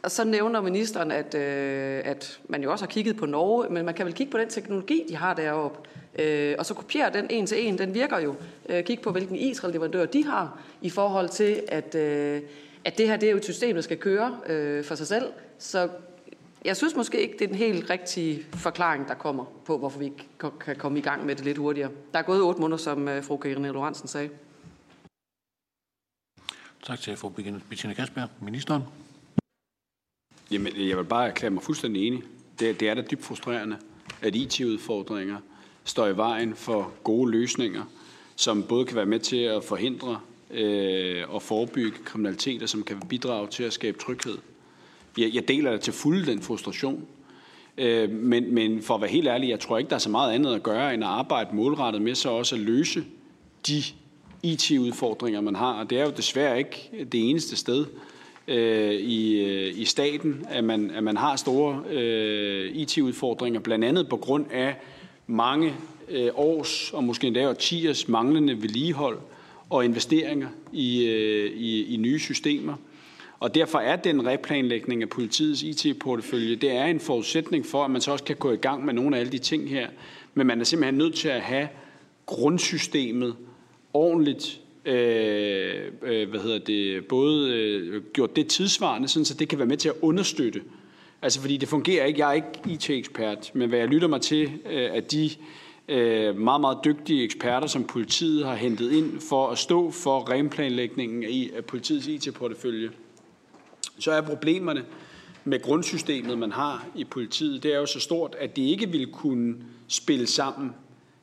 og 0.04 0.12
så 0.12 0.24
nævner 0.24 0.62
ministeren, 0.62 1.12
at, 1.12 1.36
øh, 1.36 2.02
at 2.06 2.40
man 2.50 2.64
jo 2.64 2.72
også 2.72 2.86
har 2.86 2.90
kigget 2.90 3.18
på 3.18 3.26
Norge, 3.26 3.70
men 3.70 3.86
man 3.86 3.94
kan 3.94 4.06
vel 4.06 4.14
kigge 4.14 4.32
på 4.32 4.38
den 4.38 4.50
teknologi, 4.50 5.06
de 5.10 5.16
har 5.16 5.34
deroppe, 5.34 5.90
øh, 6.20 6.56
og 6.60 6.66
så 6.66 6.74
kopiere 6.74 7.14
den 7.14 7.28
en 7.30 7.46
til 7.46 7.68
en. 7.68 7.78
Den 7.78 7.94
virker 7.94 8.20
jo. 8.20 8.36
Øh, 8.70 8.84
kig 8.84 9.00
på, 9.02 9.12
hvilken 9.12 9.36
Israel-leverandør 9.36 10.06
de 10.06 10.26
har, 10.26 10.60
i 10.82 10.90
forhold 10.90 11.30
til, 11.30 11.62
at, 11.68 11.96
øh, 11.96 12.42
at 12.86 12.98
det 12.98 13.08
her 13.08 13.18
det 13.18 13.28
er 13.28 13.32
jo 13.32 13.38
et 13.38 13.44
system, 13.44 13.76
der 13.76 13.82
skal 13.82 13.98
køre 13.98 14.38
øh, 14.48 14.84
for 14.84 14.96
sig 14.96 15.08
selv. 15.08 15.26
Så 15.58 15.90
jeg 16.66 16.78
synes 16.78 16.96
måske 16.96 17.22
ikke, 17.22 17.34
det 17.34 17.42
er 17.42 17.48
den 17.48 17.56
helt 17.56 17.90
rigtige 17.90 18.46
forklaring, 18.54 19.08
der 19.08 19.14
kommer 19.14 19.46
på, 19.66 19.78
hvorfor 19.78 20.00
vi 20.00 20.06
ikke 20.06 20.28
kan 20.66 20.76
komme 20.76 21.00
i 21.00 21.02
gang 21.02 21.26
med 21.26 21.36
det 21.36 21.46
lidt 21.46 21.58
hurtigere. 21.58 21.90
Der 22.14 22.20
er 22.20 22.24
gået 22.24 22.42
otte 22.42 22.62
måneder, 22.62 22.78
som 22.78 23.08
øh, 23.08 23.24
fru 23.24 23.38
Karine 23.38 23.68
Lorentzen 23.68 24.08
sagde. 24.08 24.30
Tak 26.88 27.00
til 27.00 27.18
fru 27.18 27.30
Bettina 27.70 27.94
Kasper. 27.94 28.28
Ministeren? 28.42 28.84
Jamen, 30.52 30.74
jeg 30.78 30.98
vil 30.98 31.04
bare 31.04 31.28
erklære 31.28 31.52
mig 31.52 31.64
fuldstændig 31.64 32.08
enig. 32.08 32.22
Det, 32.60 32.80
det 32.80 32.90
er 32.90 32.94
da 32.94 33.02
dybt 33.02 33.24
frustrerende, 33.24 33.78
at 34.22 34.36
IT-udfordringer 34.36 35.38
står 35.84 36.08
i 36.08 36.18
vejen 36.18 36.56
for 36.56 36.92
gode 37.04 37.32
løsninger, 37.32 37.84
som 38.36 38.64
både 38.64 38.86
kan 38.86 38.96
være 38.96 39.06
med 39.06 39.20
til 39.20 39.38
at 39.38 39.64
forhindre 39.64 40.20
øh, 40.52 41.24
og 41.30 41.42
forebygge 41.42 41.98
kriminalitet, 42.06 42.70
som 42.70 42.84
kan 42.84 43.00
bidrage 43.10 43.48
til 43.48 43.64
at 43.64 43.74
skabe 43.74 43.98
tryghed. 44.00 44.38
Jeg, 45.18 45.34
jeg 45.34 45.48
deler 45.48 45.78
til 45.78 45.94
fulde 45.94 46.26
den 46.26 46.42
frustration. 46.42 47.08
Øh, 47.78 48.10
men, 48.10 48.54
men 48.54 48.84
for 48.84 48.96
at 48.96 49.02
være 49.02 49.12
helt 49.12 49.28
ærlig, 49.28 49.50
jeg 49.50 49.60
tror 49.60 49.78
ikke, 49.78 49.90
der 49.90 49.96
er 49.96 50.00
så 50.00 50.10
meget 50.10 50.34
andet 50.34 50.56
at 50.56 50.64
gøre, 50.64 50.94
end 50.94 51.04
at 51.04 51.10
arbejde 51.10 51.56
målrettet 51.56 52.02
med 52.02 52.16
så 52.16 52.30
også 52.30 52.56
at 52.56 52.62
løse 52.62 53.06
de 53.68 53.84
IT-udfordringer, 54.54 55.42
man 55.42 55.56
har. 55.56 55.74
Og 55.74 55.90
det 55.90 56.00
er 56.00 56.04
jo 56.04 56.14
desværre 56.18 56.58
ikke 56.58 56.90
det 57.12 57.30
eneste 57.30 57.56
sted 57.56 57.86
øh, 58.48 58.94
i, 58.94 59.40
øh, 59.40 59.80
i 59.80 59.86
staten, 59.86 60.46
at 60.50 60.64
man, 60.64 60.92
at 60.92 61.04
man 61.04 61.18
har 61.18 61.36
store 61.36 61.84
øh, 61.90 62.76
IT-udfordringer, 62.76 63.60
blandt 63.60 63.86
andet 63.86 64.10
på 64.10 64.18
grund 64.18 64.46
af 64.52 64.76
mange 65.28 65.74
øh, 66.10 66.30
års 66.36 66.94
og 66.94 67.04
måske 67.04 67.28
endda 67.28 67.50
årtiers 67.50 68.08
manglende 68.08 68.62
vedligehold 68.62 69.18
og 69.70 69.86
investeringer 69.86 70.48
i, 70.74 71.06
øh, 71.06 71.52
i, 71.52 71.94
i 71.94 71.98
nye 71.98 72.20
systemer. 72.20 72.74
Og 73.40 73.56
derfor 73.56 73.80
er 73.80 73.96
den 73.96 74.26
replanlægning 74.26 75.02
af 75.02 75.10
politiets 75.10 75.64
IT-portefølje, 75.64 76.56
det 76.56 76.72
er 76.72 76.86
en 76.86 77.00
forudsætning 77.00 77.66
for, 77.66 77.84
at 77.84 77.92
man 77.92 78.02
så 78.02 78.12
også 78.12 78.24
kan 78.24 78.36
gå 78.36 78.52
i 78.52 78.58
gang 78.58 78.86
med 78.86 78.94
nogle 78.94 79.16
af 79.16 79.20
alle 79.20 79.32
de 79.32 79.38
ting 79.38 79.70
her. 79.70 79.88
Men 80.34 80.48
man 80.48 80.60
er 80.60 80.64
simpelthen 80.64 80.98
nødt 80.98 81.16
til 81.16 81.28
at 81.28 81.42
have 81.42 81.68
grundsystemet 82.26 83.36
ordentligt 83.98 84.62
øh, 84.86 85.92
øh, 86.02 86.30
hvad 86.30 86.40
hedder 86.40 86.60
det, 86.60 87.06
både 87.06 87.54
øh, 87.54 88.04
gjort 88.14 88.36
det 88.36 88.48
tidsvarende, 88.48 89.08
sådan, 89.08 89.26
så 89.26 89.34
det 89.34 89.50
kan 89.50 89.60
være 89.60 89.68
med 89.68 89.78
til 89.78 89.90
at 89.90 89.96
understøtte. 90.02 90.62
Altså 91.22 91.42
fordi 91.42 91.58
det 91.58 91.70
fungerer 91.70 92.06
ikke, 92.06 92.20
jeg 92.20 92.30
er 92.30 92.34
ikke 92.34 92.48
IT-ekspert, 92.66 93.52
men 93.54 93.70
hvad 93.70 93.80
jeg 93.80 93.88
lytter 93.88 94.08
mig 94.08 94.22
til, 94.22 94.52
øh, 94.72 94.90
at 94.94 95.12
de 95.12 95.30
øh, 95.88 96.36
meget, 96.36 96.62
meget 96.62 96.78
dygtige 96.86 97.24
eksperter, 97.24 97.68
som 97.68 97.84
politiet 97.84 98.46
har 98.46 98.56
hentet 98.56 98.92
ind 98.92 99.20
for 99.30 99.48
at 99.48 99.58
stå 99.58 99.92
for 99.92 100.32
renplanlægningen 100.32 101.24
af 101.56 101.66
politiets 101.66 102.08
IT-portefølje, 102.08 102.90
så 104.00 104.12
er 104.12 104.22
problemerne 104.22 104.86
med 105.44 105.62
grundsystemet, 105.62 106.38
man 106.38 106.52
har 106.52 106.86
i 106.96 107.04
politiet, 107.04 107.64
det 107.64 107.74
er 107.74 107.80
jo 107.80 107.86
så 107.86 108.00
stort, 108.00 108.36
at 108.40 108.56
det 108.56 108.62
ikke 108.62 108.90
vil 108.90 109.08
kunne 109.08 109.56
spille 109.88 110.28
sammen 110.28 110.72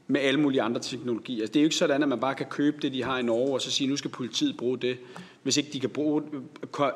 med 0.06 0.20
alle 0.20 0.40
mulige 0.40 0.62
andre 0.62 0.80
teknologier. 0.80 1.40
Altså, 1.40 1.52
det 1.52 1.60
er 1.60 1.62
jo 1.62 1.66
ikke 1.66 1.76
sådan, 1.76 2.02
at 2.02 2.08
man 2.08 2.20
bare 2.20 2.34
kan 2.34 2.46
købe 2.46 2.76
det, 2.82 2.92
de 2.92 3.02
har 3.02 3.18
i 3.18 3.22
Norge, 3.22 3.54
og 3.54 3.60
så 3.60 3.70
sige, 3.70 3.88
nu 3.88 3.96
skal 3.96 4.10
politiet 4.10 4.56
bruge 4.56 4.78
det, 4.78 4.96
hvis 5.42 5.56
ikke, 5.56 5.70
de 5.72 5.80
kan 5.80 5.90
bruge, 5.90 6.22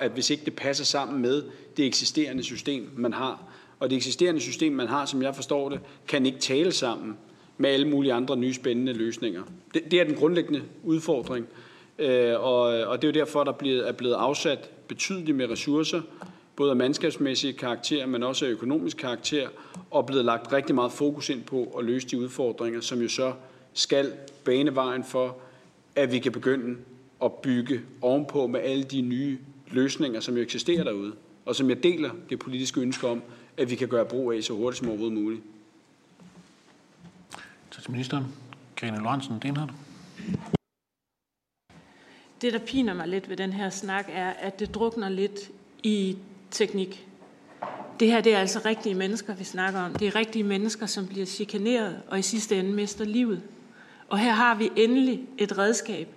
at 0.00 0.10
hvis 0.10 0.30
ikke 0.30 0.44
det 0.44 0.54
passer 0.54 0.84
sammen 0.84 1.22
med 1.22 1.42
det 1.76 1.86
eksisterende 1.86 2.42
system, 2.42 2.90
man 2.96 3.12
har. 3.12 3.42
Og 3.80 3.90
det 3.90 3.96
eksisterende 3.96 4.40
system, 4.40 4.72
man 4.72 4.88
har, 4.88 5.06
som 5.06 5.22
jeg 5.22 5.34
forstår 5.34 5.68
det, 5.68 5.80
kan 6.08 6.26
ikke 6.26 6.38
tale 6.38 6.72
sammen 6.72 7.16
med 7.58 7.70
alle 7.70 7.88
mulige 7.88 8.12
andre 8.12 8.36
nye 8.36 8.54
spændende 8.54 8.92
løsninger. 8.92 9.42
Det, 9.74 9.90
det 9.90 10.00
er 10.00 10.04
den 10.04 10.14
grundlæggende 10.14 10.62
udfordring. 10.82 11.46
Øh, 11.98 12.40
og, 12.40 12.62
og 12.62 13.02
det 13.02 13.08
er 13.08 13.12
jo 13.12 13.24
derfor, 13.24 13.44
der 13.44 13.52
er 13.52 13.56
blevet, 13.56 13.88
er 13.88 13.92
blevet 13.92 14.14
afsat 14.14 14.70
betydeligt 14.88 15.36
med 15.36 15.50
ressourcer, 15.50 16.00
både 16.58 16.70
af 16.70 16.76
mandskabsmæssige 16.76 17.52
karakter, 17.52 18.06
men 18.06 18.22
også 18.22 18.46
af 18.46 18.50
økonomisk 18.50 18.96
karakter, 18.96 19.48
og 19.90 20.06
blevet 20.06 20.24
lagt 20.24 20.52
rigtig 20.52 20.74
meget 20.74 20.92
fokus 20.92 21.28
ind 21.28 21.42
på 21.44 21.64
at 21.78 21.84
løse 21.84 22.08
de 22.08 22.18
udfordringer, 22.18 22.80
som 22.80 23.00
jo 23.00 23.08
så 23.08 23.32
skal 23.72 24.12
bane 24.44 24.74
vejen 24.74 25.04
for, 25.04 25.36
at 25.96 26.12
vi 26.12 26.18
kan 26.18 26.32
begynde 26.32 26.78
at 27.22 27.32
bygge 27.32 27.80
ovenpå 28.02 28.46
med 28.46 28.60
alle 28.60 28.84
de 28.84 29.00
nye 29.00 29.38
løsninger, 29.70 30.20
som 30.20 30.36
jo 30.36 30.42
eksisterer 30.42 30.84
derude, 30.84 31.12
og 31.44 31.56
som 31.56 31.68
jeg 31.68 31.82
deler 31.82 32.10
det 32.30 32.38
politiske 32.38 32.80
ønske 32.80 33.08
om, 33.08 33.22
at 33.56 33.70
vi 33.70 33.74
kan 33.74 33.88
gøre 33.88 34.04
brug 34.04 34.32
af 34.32 34.42
så 34.42 34.52
hurtigt 34.52 34.78
som 34.78 34.88
overhovedet 34.88 35.18
muligt. 35.18 35.42
Tak 37.70 37.82
til 37.82 37.90
ministeren. 37.90 38.24
Karine 38.76 38.98
Lorentzen, 38.98 39.38
Denhardt. 39.42 39.72
Det, 42.40 42.52
der 42.52 42.58
piner 42.66 42.94
mig 42.94 43.08
lidt 43.08 43.28
ved 43.28 43.36
den 43.36 43.52
her 43.52 43.70
snak, 43.70 44.06
er, 44.08 44.30
at 44.30 44.60
det 44.60 44.74
drukner 44.74 45.08
lidt 45.08 45.50
i 45.82 46.16
teknik. 46.50 47.08
Det 48.00 48.08
her 48.08 48.20
det 48.20 48.34
er 48.34 48.38
altså 48.38 48.60
rigtige 48.64 48.94
mennesker, 48.94 49.34
vi 49.34 49.44
snakker 49.44 49.80
om. 49.80 49.94
Det 49.94 50.08
er 50.08 50.16
rigtige 50.16 50.44
mennesker, 50.44 50.86
som 50.86 51.06
bliver 51.06 51.26
chikaneret 51.26 52.02
og 52.08 52.18
i 52.18 52.22
sidste 52.22 52.58
ende 52.58 52.72
mister 52.72 53.04
livet. 53.04 53.42
Og 54.08 54.18
her 54.18 54.32
har 54.32 54.54
vi 54.54 54.70
endelig 54.76 55.20
et 55.38 55.58
redskab, 55.58 56.08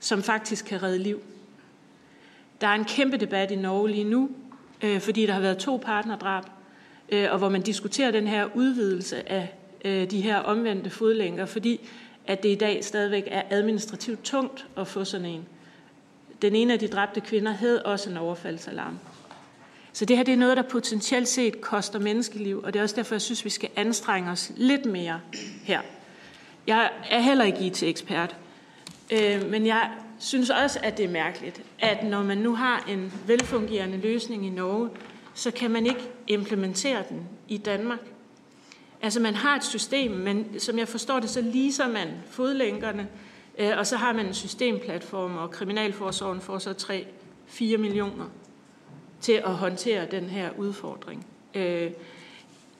som 0.00 0.22
faktisk 0.22 0.64
kan 0.64 0.82
redde 0.82 0.98
liv. 0.98 1.20
Der 2.60 2.66
er 2.66 2.74
en 2.74 2.84
kæmpe 2.84 3.16
debat 3.16 3.50
i 3.50 3.56
Norge 3.56 3.90
lige 3.90 4.04
nu, 4.04 4.30
øh, 4.82 5.00
fordi 5.00 5.26
der 5.26 5.32
har 5.32 5.40
været 5.40 5.58
to 5.58 5.76
partnerdrab, 5.76 6.44
øh, 7.08 7.28
og 7.30 7.38
hvor 7.38 7.48
man 7.48 7.62
diskuterer 7.62 8.10
den 8.10 8.26
her 8.26 8.48
udvidelse 8.54 9.32
af 9.32 9.54
øh, 9.84 10.10
de 10.10 10.20
her 10.20 10.36
omvendte 10.36 10.90
fodlænker, 10.90 11.46
fordi 11.46 11.88
at 12.26 12.42
det 12.42 12.48
i 12.48 12.54
dag 12.54 12.84
stadigvæk 12.84 13.24
er 13.26 13.42
administrativt 13.50 14.24
tungt 14.24 14.66
at 14.76 14.86
få 14.86 15.04
sådan 15.04 15.26
en. 15.26 15.46
Den 16.42 16.54
ene 16.54 16.72
af 16.72 16.78
de 16.78 16.88
dræbte 16.88 17.20
kvinder 17.20 17.52
havde 17.52 17.82
også 17.82 18.10
en 18.10 18.16
overfaldsalarm. 18.16 18.98
Så 19.92 20.04
det 20.04 20.16
her 20.16 20.24
det 20.24 20.32
er 20.32 20.38
noget, 20.38 20.56
der 20.56 20.62
potentielt 20.62 21.28
set 21.28 21.60
koster 21.60 21.98
menneskeliv, 21.98 22.62
og 22.64 22.72
det 22.72 22.78
er 22.78 22.82
også 22.82 22.96
derfor, 22.96 23.14
jeg 23.14 23.22
synes, 23.22 23.44
vi 23.44 23.50
skal 23.50 23.68
anstrenge 23.76 24.30
os 24.30 24.52
lidt 24.56 24.86
mere 24.86 25.20
her. 25.64 25.80
Jeg 26.66 26.90
er 27.10 27.20
heller 27.20 27.44
ikke 27.44 27.58
IT-ekspert, 27.58 28.36
øh, 29.12 29.50
men 29.50 29.66
jeg 29.66 29.90
synes 30.18 30.50
også, 30.50 30.78
at 30.82 30.98
det 30.98 31.04
er 31.04 31.10
mærkeligt, 31.10 31.62
at 31.78 32.04
når 32.04 32.22
man 32.22 32.38
nu 32.38 32.54
har 32.54 32.84
en 32.88 33.12
velfungerende 33.26 33.96
løsning 33.96 34.46
i 34.46 34.50
Norge, 34.50 34.90
så 35.34 35.50
kan 35.50 35.70
man 35.70 35.86
ikke 35.86 36.10
implementere 36.26 37.02
den 37.08 37.28
i 37.48 37.56
Danmark. 37.56 38.00
Altså 39.02 39.20
man 39.20 39.34
har 39.34 39.56
et 39.56 39.64
system, 39.64 40.10
men 40.10 40.60
som 40.60 40.78
jeg 40.78 40.88
forstår 40.88 41.20
det, 41.20 41.30
så 41.30 41.40
liser 41.40 41.88
man 41.88 42.08
fodlænkerne, 42.30 43.08
øh, 43.58 43.70
og 43.78 43.86
så 43.86 43.96
har 43.96 44.12
man 44.12 44.26
en 44.26 44.34
systemplatform, 44.34 45.36
og 45.36 45.50
Kriminalforsorgen 45.50 46.40
får 46.40 46.58
så 46.58 46.70
3-4 47.48 47.76
millioner 47.76 48.24
til 49.22 49.32
at 49.32 49.50
håndtere 49.50 50.06
den 50.10 50.24
her 50.24 50.50
udfordring. 50.58 51.26
Øh, 51.54 51.90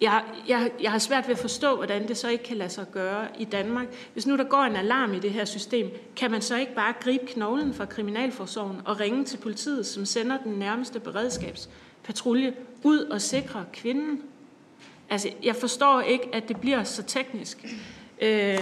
jeg, 0.01 0.23
jeg, 0.49 0.71
jeg 0.83 0.91
har 0.91 0.99
svært 0.99 1.29
ved 1.29 1.35
at 1.35 1.41
forstå, 1.41 1.77
hvordan 1.77 2.09
det 2.09 2.17
så 2.17 2.29
ikke 2.29 2.45
kan 2.45 2.57
lade 2.57 2.71
sig 2.71 2.87
gøre 2.93 3.27
i 3.39 3.45
Danmark. 3.45 3.87
Hvis 4.13 4.27
nu 4.27 4.37
der 4.37 4.45
går 4.45 4.63
en 4.63 4.77
alarm 4.77 5.15
i 5.15 5.19
det 5.19 5.31
her 5.31 5.45
system, 5.45 5.91
kan 6.17 6.31
man 6.31 6.43
så 6.43 6.57
ikke 6.57 6.75
bare 6.75 6.95
gribe 7.01 7.27
knoglen 7.27 7.75
fra 7.75 7.85
Kriminalforsorgen 7.85 8.81
og 8.85 9.01
ringe 9.01 9.25
til 9.25 9.37
politiet, 9.37 9.87
som 9.87 10.05
sender 10.05 10.39
den 10.45 10.53
nærmeste 10.53 11.01
beredskabspatrulje 11.01 12.55
ud 12.83 12.99
og 12.99 13.21
sikre 13.21 13.65
kvinden. 13.73 14.23
Altså, 15.11 15.29
jeg 15.43 15.57
forstår 15.57 16.01
ikke, 16.01 16.29
at 16.33 16.49
det 16.49 16.61
bliver 16.61 16.85
så 16.85 17.03
teknisk. 17.03 17.67
Øh, 18.23 18.59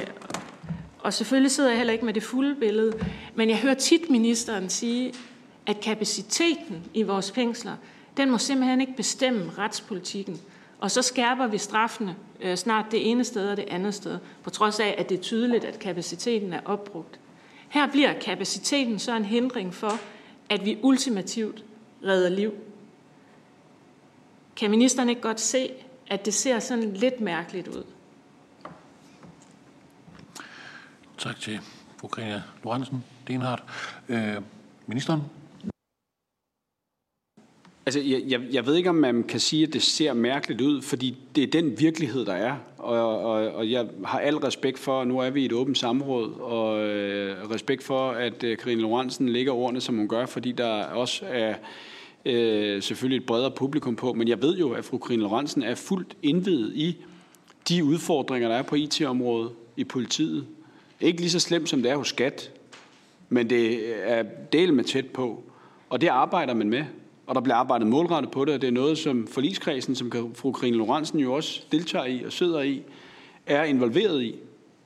og 0.98 1.14
selvfølgelig 1.14 1.50
sidder 1.50 1.70
jeg 1.70 1.78
heller 1.78 1.92
ikke 1.92 2.04
med 2.04 2.14
det 2.14 2.22
fulde 2.22 2.54
billede, 2.54 3.06
men 3.34 3.48
jeg 3.48 3.58
hører 3.58 3.74
tit 3.74 4.10
ministeren 4.10 4.68
sige, 4.68 5.14
at 5.66 5.80
kapaciteten 5.80 6.84
i 6.94 7.02
vores 7.02 7.32
fængsler, 7.32 7.76
den 8.16 8.30
må 8.30 8.38
simpelthen 8.38 8.80
ikke 8.80 8.96
bestemme 8.96 9.52
retspolitikken. 9.58 10.40
Og 10.78 10.90
så 10.90 11.02
skærper 11.02 11.46
vi 11.46 11.58
straffene 11.58 12.16
øh, 12.40 12.56
snart 12.56 12.84
det 12.90 13.10
ene 13.10 13.24
sted 13.24 13.50
og 13.50 13.56
det 13.56 13.68
andet 13.68 13.94
sted, 13.94 14.18
på 14.42 14.50
trods 14.50 14.80
af, 14.80 14.94
at 14.98 15.08
det 15.08 15.18
er 15.18 15.22
tydeligt, 15.22 15.64
at 15.64 15.78
kapaciteten 15.78 16.52
er 16.52 16.60
opbrugt. 16.64 17.20
Her 17.68 17.90
bliver 17.90 18.20
kapaciteten 18.20 18.98
så 18.98 19.16
en 19.16 19.24
hindring 19.24 19.74
for, 19.74 19.92
at 20.48 20.64
vi 20.64 20.78
ultimativt 20.82 21.64
redder 22.04 22.28
liv. 22.28 22.52
Kan 24.56 24.70
ministeren 24.70 25.08
ikke 25.08 25.20
godt 25.20 25.40
se, 25.40 25.70
at 26.06 26.26
det 26.26 26.34
ser 26.34 26.58
sådan 26.58 26.94
lidt 26.94 27.20
mærkeligt 27.20 27.68
ud? 27.68 27.84
Tak 31.18 31.40
til 31.40 31.60
fru 32.00 32.08
Karina 32.08 32.42
Lorentzen 32.64 33.04
Denhardt. 33.28 33.62
Øh, 34.08 34.36
ministeren? 34.86 35.22
Altså, 37.86 38.00
jeg, 38.00 38.22
jeg, 38.28 38.40
jeg 38.52 38.66
ved 38.66 38.76
ikke, 38.76 38.90
om 38.90 38.94
man 38.94 39.22
kan 39.22 39.40
sige, 39.40 39.66
at 39.66 39.72
det 39.72 39.82
ser 39.82 40.12
mærkeligt 40.12 40.60
ud, 40.60 40.82
fordi 40.82 41.16
det 41.34 41.42
er 41.42 41.46
den 41.46 41.80
virkelighed, 41.80 42.26
der 42.26 42.32
er. 42.32 42.56
Og, 42.78 43.18
og, 43.18 43.32
og 43.32 43.70
jeg 43.70 43.86
har 44.04 44.18
al 44.18 44.36
respekt 44.36 44.78
for, 44.78 45.04
nu 45.04 45.18
er 45.18 45.30
vi 45.30 45.42
i 45.42 45.44
et 45.44 45.52
åbent 45.52 45.78
samråd, 45.78 46.32
og 46.40 46.80
øh, 46.80 47.50
respekt 47.50 47.82
for, 47.82 48.10
at 48.10 48.44
øh, 48.44 48.58
Karine 48.58 48.80
Lorentzen 48.80 49.28
lægger 49.28 49.52
ordene, 49.52 49.80
som 49.80 49.96
hun 49.96 50.08
gør, 50.08 50.26
fordi 50.26 50.52
der 50.52 50.84
også 50.84 51.24
er 51.28 51.54
øh, 52.24 52.82
selvfølgelig 52.82 53.16
et 53.16 53.26
bredere 53.26 53.50
publikum 53.50 53.96
på. 53.96 54.12
Men 54.12 54.28
jeg 54.28 54.42
ved 54.42 54.58
jo, 54.58 54.70
at 54.70 54.84
fru 54.84 54.98
Karine 54.98 55.22
Lorentzen 55.22 55.62
er 55.62 55.74
fuldt 55.74 56.16
indvidet 56.22 56.72
i 56.74 56.96
de 57.68 57.84
udfordringer, 57.84 58.48
der 58.48 58.56
er 58.56 58.62
på 58.62 58.74
IT-området 58.74 59.50
i 59.76 59.84
politiet. 59.84 60.46
Ikke 61.00 61.20
lige 61.20 61.30
så 61.30 61.40
slemt, 61.40 61.68
som 61.68 61.82
det 61.82 61.90
er 61.90 61.96
hos 61.96 62.08
skat, 62.08 62.52
men 63.28 63.50
det 63.50 63.80
er 64.10 64.22
del 64.52 64.74
med 64.74 64.84
tæt 64.84 65.06
på. 65.06 65.44
Og 65.88 66.00
det 66.00 66.08
arbejder 66.08 66.54
man 66.54 66.68
med 66.68 66.84
og 67.30 67.34
der 67.34 67.40
bliver 67.40 67.56
arbejdet 67.56 67.86
målrettet 67.86 68.30
på 68.30 68.44
det, 68.44 68.54
og 68.54 68.60
det 68.60 68.68
er 68.68 68.72
noget, 68.72 68.98
som 68.98 69.26
forligskredsen, 69.26 69.94
som 69.94 70.12
fru 70.34 70.52
Karine 70.52 70.76
Lorentzen 70.76 71.18
jo 71.18 71.32
også 71.32 71.62
deltager 71.72 72.04
i 72.04 72.24
og 72.24 72.32
sidder 72.32 72.60
i, 72.60 72.82
er 73.46 73.64
involveret 73.64 74.22
i 74.22 74.34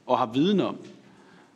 og 0.06 0.18
har 0.18 0.30
viden 0.34 0.60
om. 0.60 0.76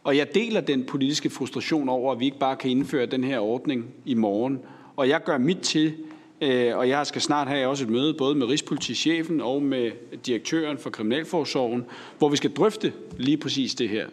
Og 0.04 0.16
jeg 0.16 0.34
deler 0.34 0.60
den 0.60 0.84
politiske 0.84 1.30
frustration 1.30 1.88
over, 1.88 2.12
at 2.12 2.20
vi 2.20 2.24
ikke 2.24 2.38
bare 2.38 2.56
kan 2.56 2.70
indføre 2.70 3.06
den 3.06 3.24
her 3.24 3.38
ordning 3.38 3.86
i 4.04 4.14
morgen. 4.14 4.58
Og 4.96 5.08
jeg 5.08 5.24
gør 5.24 5.38
mit 5.38 5.58
til, 5.58 5.94
øh, 6.40 6.76
og 6.76 6.88
jeg 6.88 7.06
skal 7.06 7.22
snart 7.22 7.48
have 7.48 7.68
også 7.68 7.84
et 7.84 7.90
møde 7.90 8.14
både 8.14 8.34
med 8.34 8.46
Rigspolitichefen 8.46 9.40
og 9.40 9.62
med 9.62 9.90
direktøren 10.26 10.78
for 10.78 10.90
Kriminalforsorgen, 10.90 11.84
hvor 12.18 12.28
vi 12.28 12.36
skal 12.36 12.52
drøfte 12.52 12.92
lige 13.18 13.36
præcis 13.36 13.74
det 13.74 13.88
her. 13.88 14.06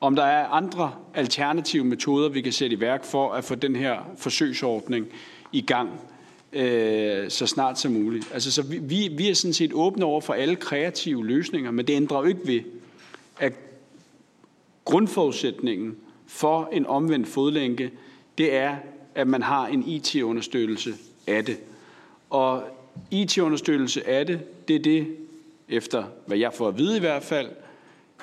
Om 0.00 0.16
der 0.16 0.24
er 0.24 0.46
andre 0.46 0.92
alternative 1.14 1.84
metoder, 1.84 2.28
vi 2.28 2.40
kan 2.40 2.52
sætte 2.52 2.76
i 2.76 2.80
værk 2.80 3.04
for 3.04 3.32
at 3.32 3.44
få 3.44 3.54
den 3.54 3.76
her 3.76 3.96
forsøgsordning 4.16 5.06
i 5.52 5.60
gang 5.60 5.90
øh, 6.52 7.30
så 7.30 7.46
snart 7.46 7.80
som 7.80 7.92
muligt. 7.92 8.28
Altså, 8.32 8.52
så 8.52 8.62
vi, 8.62 8.78
vi, 8.78 9.08
vi 9.08 9.30
er 9.30 9.34
sådan 9.34 9.54
set 9.54 9.72
åbne 9.72 10.04
over 10.04 10.20
for 10.20 10.32
alle 10.32 10.56
kreative 10.56 11.26
løsninger, 11.26 11.70
men 11.70 11.86
det 11.86 11.94
ændrer 11.94 12.18
jo 12.18 12.24
ikke 12.24 12.46
ved, 12.46 12.60
at 13.38 13.52
grundforudsætningen 14.84 15.96
for 16.26 16.68
en 16.72 16.86
omvendt 16.86 17.28
fodlænke, 17.28 17.90
det 18.38 18.54
er, 18.54 18.76
at 19.14 19.28
man 19.28 19.42
har 19.42 19.66
en 19.66 19.88
IT-understøttelse 19.88 20.94
af 21.26 21.44
det. 21.44 21.58
Og 22.30 22.64
IT-understøttelse 23.10 24.08
af 24.08 24.26
det, 24.26 24.40
det 24.68 24.76
er 24.76 24.80
det, 24.80 25.06
efter 25.68 26.04
hvad 26.26 26.38
jeg 26.38 26.52
får 26.54 26.68
at 26.68 26.78
vide 26.78 26.96
i 26.96 27.00
hvert 27.00 27.22
fald, 27.22 27.48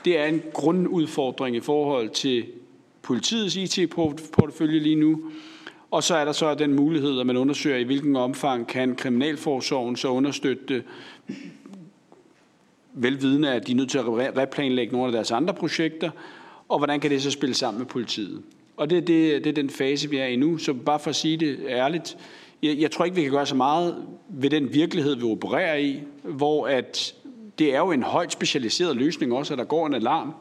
det 0.05 0.19
er 0.19 0.25
en 0.25 0.41
grundudfordring 0.53 1.55
i 1.55 1.59
forhold 1.59 2.09
til 2.09 2.45
politiets 3.01 3.55
IT-portefølje 3.55 4.79
lige 4.79 4.95
nu, 4.95 5.31
og 5.91 6.03
så 6.03 6.15
er 6.15 6.25
der 6.25 6.31
så 6.31 6.55
den 6.55 6.73
mulighed, 6.73 7.19
at 7.19 7.25
man 7.25 7.37
undersøger, 7.37 7.77
i 7.77 7.83
hvilken 7.83 8.15
omfang 8.15 8.67
kan 8.67 8.95
Kriminalforsorgen 8.95 9.95
så 9.95 10.07
understøtte 10.07 10.83
velvidende, 12.93 13.53
at 13.53 13.67
de 13.67 13.71
er 13.71 13.75
nødt 13.75 13.89
til 13.89 13.97
at 13.97 14.07
replanlægge 14.37 14.93
nogle 14.93 15.07
af 15.07 15.11
deres 15.11 15.31
andre 15.31 15.53
projekter, 15.53 16.09
og 16.69 16.77
hvordan 16.77 16.99
kan 16.99 17.11
det 17.11 17.21
så 17.21 17.31
spille 17.31 17.55
sammen 17.55 17.79
med 17.79 17.87
politiet. 17.87 18.41
Og 18.77 18.89
det, 18.89 19.07
det, 19.07 19.43
det 19.43 19.49
er 19.49 19.53
den 19.53 19.69
fase, 19.69 20.09
vi 20.09 20.17
er 20.17 20.25
i 20.25 20.35
nu. 20.35 20.57
Så 20.57 20.73
bare 20.73 20.99
for 20.99 21.09
at 21.09 21.15
sige 21.15 21.37
det 21.37 21.59
ærligt, 21.67 22.17
jeg, 22.63 22.77
jeg 22.77 22.91
tror 22.91 23.05
ikke, 23.05 23.15
vi 23.15 23.21
kan 23.21 23.31
gøre 23.31 23.45
så 23.45 23.55
meget 23.55 24.05
ved 24.29 24.49
den 24.49 24.73
virkelighed, 24.73 25.15
vi 25.15 25.23
opererer 25.23 25.75
i, 25.75 25.99
hvor 26.23 26.67
at 26.67 27.15
det 27.59 27.75
er 27.75 27.79
jo 27.79 27.91
en 27.91 28.03
højt 28.03 28.31
specialiseret 28.31 28.95
løsning 28.95 29.33
også, 29.33 29.53
at 29.53 29.57
der 29.57 29.63
går 29.65 29.87
en 29.87 29.93
alarm 29.93 30.33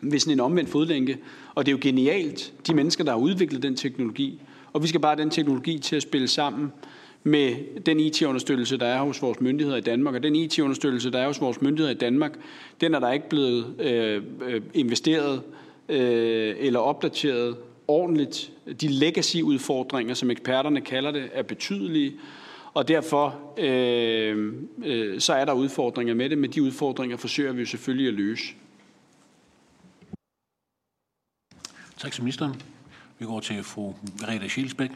ved 0.00 0.18
sådan 0.18 0.32
en 0.32 0.40
omvendt 0.40 0.70
fodlænke. 0.70 1.18
Og 1.54 1.66
det 1.66 1.72
er 1.72 1.76
jo 1.76 1.78
genialt, 1.80 2.52
de 2.66 2.74
mennesker, 2.74 3.04
der 3.04 3.10
har 3.10 3.18
udviklet 3.18 3.62
den 3.62 3.76
teknologi, 3.76 4.40
og 4.72 4.82
vi 4.82 4.88
skal 4.88 5.00
bare 5.00 5.14
have 5.14 5.22
den 5.22 5.30
teknologi 5.30 5.78
til 5.78 5.96
at 5.96 6.02
spille 6.02 6.28
sammen 6.28 6.72
med 7.22 7.80
den 7.86 8.00
IT-understøttelse, 8.00 8.76
der 8.76 8.86
er 8.86 9.02
hos 9.02 9.22
vores 9.22 9.40
myndigheder 9.40 9.78
i 9.78 9.80
Danmark. 9.80 10.14
Og 10.14 10.22
den 10.22 10.36
IT-understøttelse, 10.36 11.10
der 11.10 11.18
er 11.18 11.26
hos 11.26 11.40
vores 11.40 11.60
myndigheder 11.60 11.94
i 11.94 11.98
Danmark, 11.98 12.38
den 12.80 12.94
er 12.94 12.98
der 12.98 13.12
ikke 13.12 13.28
blevet 13.28 13.80
øh, 13.80 14.22
øh, 14.42 14.62
investeret 14.74 15.42
øh, 15.88 16.54
eller 16.58 16.80
opdateret 16.80 17.56
ordentligt. 17.88 18.52
De 18.80 18.88
legacy-udfordringer, 18.88 20.14
som 20.14 20.30
eksperterne 20.30 20.80
kalder 20.80 21.10
det, 21.10 21.28
er 21.32 21.42
betydelige. 21.42 22.14
Og 22.74 22.88
derfor 22.88 23.54
øh, 23.58 24.54
øh, 24.84 25.20
så 25.20 25.32
er 25.32 25.44
der 25.44 25.52
udfordringer 25.52 26.14
med 26.14 26.30
det, 26.30 26.38
men 26.38 26.50
de 26.50 26.62
udfordringer 26.62 27.16
forsøger 27.16 27.52
vi 27.52 27.60
jo 27.60 27.66
selvfølgelig 27.66 28.08
at 28.08 28.14
løse. 28.14 28.44
Tak 31.98 32.12
til 32.12 32.22
ministeren. 32.22 32.62
Vi 33.18 33.26
går 33.26 33.40
til 33.40 33.64
fru 33.64 33.92
Merete 34.20 34.48
Schilsbæk. 34.48 34.90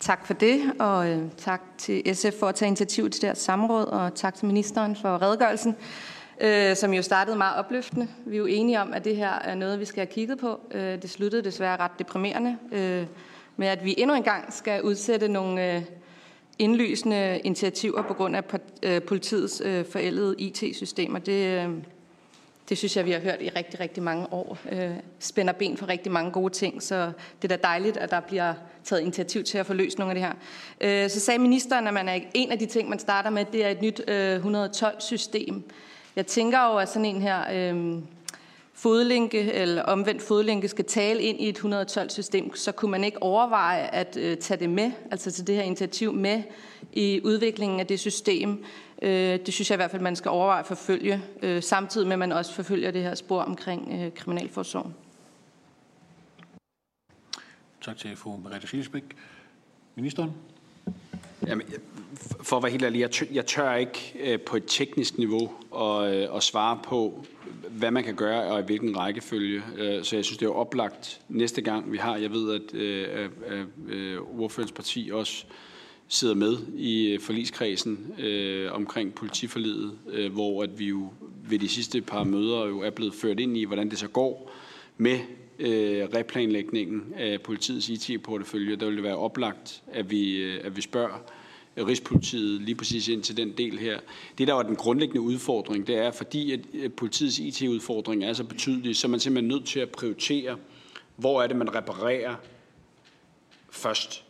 Tak 0.00 0.26
for 0.26 0.34
det, 0.34 0.72
og 0.78 1.10
øh, 1.10 1.22
tak 1.36 1.62
til 1.78 2.16
SF 2.16 2.38
for 2.40 2.46
at 2.46 2.54
tage 2.54 2.66
initiativ 2.66 3.10
til 3.10 3.22
det 3.22 3.28
her 3.28 3.34
samråd, 3.34 3.84
og 3.84 4.14
tak 4.14 4.34
til 4.34 4.46
ministeren 4.46 4.96
for 4.96 5.22
redegørelsen, 5.22 5.76
øh, 6.40 6.76
som 6.76 6.94
jo 6.94 7.02
startede 7.02 7.36
meget 7.36 7.56
opløftende. 7.56 8.08
Vi 8.26 8.34
er 8.34 8.38
jo 8.38 8.46
enige 8.46 8.80
om, 8.80 8.92
at 8.92 9.04
det 9.04 9.16
her 9.16 9.30
er 9.30 9.54
noget, 9.54 9.80
vi 9.80 9.84
skal 9.84 10.00
have 10.00 10.12
kigget 10.12 10.38
på. 10.38 10.60
Øh, 10.70 11.02
det 11.02 11.10
sluttede 11.10 11.42
desværre 11.42 11.76
ret 11.76 11.98
deprimerende 11.98 12.56
øh, 12.72 13.06
med, 13.56 13.68
at 13.68 13.84
vi 13.84 13.94
endnu 13.98 14.16
engang 14.16 14.52
skal 14.52 14.82
udsætte 14.82 15.28
nogle 15.28 15.74
øh, 15.74 15.82
indlysende 16.58 17.40
initiativer 17.44 18.02
på 18.02 18.14
grund 18.14 18.36
af 18.36 18.42
øh, 18.82 19.02
politiets 19.02 19.62
øh, 19.64 19.84
forældede 19.84 20.34
IT-systemer. 20.38 21.18
Det, 21.18 21.66
øh, 21.66 21.70
det 22.70 22.78
synes 22.78 22.96
jeg, 22.96 23.06
vi 23.06 23.10
har 23.10 23.20
hørt 23.20 23.42
i 23.42 23.48
rigtig, 23.48 23.80
rigtig 23.80 24.02
mange 24.02 24.32
år. 24.32 24.58
Øh, 24.72 24.90
spænder 25.18 25.52
ben 25.52 25.76
for 25.76 25.88
rigtig 25.88 26.12
mange 26.12 26.30
gode 26.30 26.52
ting, 26.52 26.82
så 26.82 27.12
det 27.42 27.52
er 27.52 27.56
da 27.56 27.62
dejligt, 27.62 27.96
at 27.96 28.10
der 28.10 28.20
bliver 28.20 28.54
taget 28.84 29.02
initiativ 29.02 29.44
til 29.44 29.58
at 29.58 29.66
få 29.66 29.72
løst 29.72 29.98
nogle 29.98 30.10
af 30.10 30.14
det 30.14 30.24
her. 30.24 31.04
Øh, 31.04 31.10
så 31.10 31.20
sagde 31.20 31.38
ministeren, 31.38 31.86
at 31.86 31.94
man 31.94 32.08
er 32.08 32.20
en 32.34 32.52
af 32.52 32.58
de 32.58 32.66
ting, 32.66 32.88
man 32.88 32.98
starter 32.98 33.30
med, 33.30 33.44
det 33.52 33.64
er 33.64 33.68
et 33.68 33.82
nyt 33.82 34.02
øh, 34.08 34.44
112-system. 34.44 35.62
Jeg 36.16 36.26
tænker 36.26 36.72
jo, 36.72 36.76
at 36.76 36.88
sådan 36.88 37.04
en 37.04 37.22
her 37.22 37.72
øh, 37.72 38.02
fodlænke 38.74 39.52
eller 39.52 39.82
omvendt 39.82 40.22
fodlænke 40.22 40.68
skal 40.68 40.84
tale 40.84 41.22
ind 41.22 41.40
i 41.40 41.48
et 41.48 41.58
112-system, 41.58 42.56
så 42.56 42.72
kunne 42.72 42.90
man 42.90 43.04
ikke 43.04 43.22
overveje 43.22 43.94
at 43.94 44.16
øh, 44.16 44.36
tage 44.36 44.60
det 44.60 44.70
med, 44.70 44.90
altså 45.10 45.30
til 45.30 45.46
det 45.46 45.54
her 45.54 45.62
initiativ 45.62 46.12
med 46.12 46.42
i 46.92 47.20
udviklingen 47.24 47.80
af 47.80 47.86
det 47.86 48.00
system, 48.00 48.64
det 49.02 49.54
synes 49.54 49.70
jeg 49.70 49.76
i 49.76 49.78
hvert 49.78 49.90
fald, 49.90 50.02
man 50.02 50.16
skal 50.16 50.28
overveje 50.28 50.60
at 50.60 50.66
forfølge, 50.66 51.22
øh, 51.42 51.62
samtidig 51.62 52.06
med 52.06 52.12
at 52.12 52.18
man 52.18 52.32
også 52.32 52.54
forfølger 52.54 52.90
det 52.90 53.02
her 53.02 53.14
spor 53.14 53.42
omkring 53.42 54.02
øh, 54.02 54.14
kriminalforsorgen. 54.14 54.94
Tak 57.80 57.96
til 57.96 58.16
fru 58.16 58.36
Merete 58.36 58.66
Silsbæk. 58.66 59.04
Ministeren? 59.94 60.32
Jamen, 61.46 61.66
for 62.42 62.56
at 62.56 62.62
være 62.62 62.70
helt 62.72 62.84
ærlig, 62.84 63.00
jeg 63.00 63.10
tør, 63.10 63.26
jeg 63.32 63.46
tør 63.46 63.74
ikke 63.74 64.38
på 64.46 64.56
et 64.56 64.64
teknisk 64.66 65.18
niveau 65.18 65.52
at, 65.76 66.12
at 66.36 66.42
svare 66.42 66.78
på, 66.84 67.24
hvad 67.70 67.90
man 67.90 68.04
kan 68.04 68.14
gøre 68.14 68.42
og 68.42 68.60
i 68.60 68.62
hvilken 68.62 68.96
rækkefølge. 68.96 69.62
Så 70.02 70.16
jeg 70.16 70.24
synes, 70.24 70.38
det 70.38 70.46
er 70.46 70.50
oplagt 70.50 71.20
næste 71.28 71.62
gang, 71.62 71.92
vi 71.92 71.96
har. 71.96 72.16
Jeg 72.16 72.30
ved, 72.30 72.54
at, 72.54 72.80
at, 72.80 73.30
at, 73.46 73.58
at 73.96 74.18
ordførens 74.38 74.72
parti 74.72 75.10
også 75.12 75.44
sidder 76.12 76.34
med 76.34 76.58
i 76.76 77.12
øh, 77.12 77.20
forligskredsen 77.20 78.14
øh, 78.18 78.72
omkring 78.72 79.14
politiforlidet, 79.14 79.98
øh, 80.08 80.32
hvor 80.32 80.62
at 80.62 80.78
vi 80.78 80.84
jo 80.84 81.12
ved 81.48 81.58
de 81.58 81.68
sidste 81.68 82.00
par 82.00 82.24
møder 82.24 82.66
jo 82.66 82.80
er 82.80 82.90
blevet 82.90 83.14
ført 83.14 83.40
ind 83.40 83.56
i, 83.56 83.64
hvordan 83.64 83.90
det 83.90 83.98
så 83.98 84.08
går 84.08 84.52
med 84.96 85.18
øh, 85.58 86.08
replanlægningen 86.14 87.14
af 87.16 87.42
politiets 87.42 87.88
IT-portefølje. 87.88 88.76
Der 88.76 88.86
vil 88.86 88.94
det 88.94 89.02
være 89.02 89.16
oplagt, 89.16 89.82
at 89.92 90.10
vi, 90.10 90.36
øh, 90.36 90.60
at 90.64 90.76
vi 90.76 90.80
spørger 90.80 91.22
Rigspolitiet 91.76 92.60
lige 92.60 92.74
præcis 92.74 93.08
ind 93.08 93.22
til 93.22 93.36
den 93.36 93.52
del 93.52 93.78
her. 93.78 94.00
Det, 94.38 94.48
der 94.48 94.54
var 94.54 94.62
den 94.62 94.76
grundlæggende 94.76 95.20
udfordring, 95.20 95.86
det 95.86 95.96
er, 95.98 96.10
fordi 96.10 96.52
at 96.52 96.60
øh, 96.74 96.90
politiets 96.92 97.38
IT-udfordring 97.38 98.24
er 98.24 98.32
så 98.32 98.44
betydelig, 98.44 98.96
så 98.96 99.06
er 99.06 99.10
man 99.10 99.20
simpelthen 99.20 99.48
nødt 99.48 99.64
til 99.64 99.80
at 99.80 99.90
prioritere, 99.90 100.56
hvor 101.16 101.42
er 101.42 101.46
det, 101.46 101.56
man 101.56 101.74
reparerer 101.74 102.34
først 103.70 104.24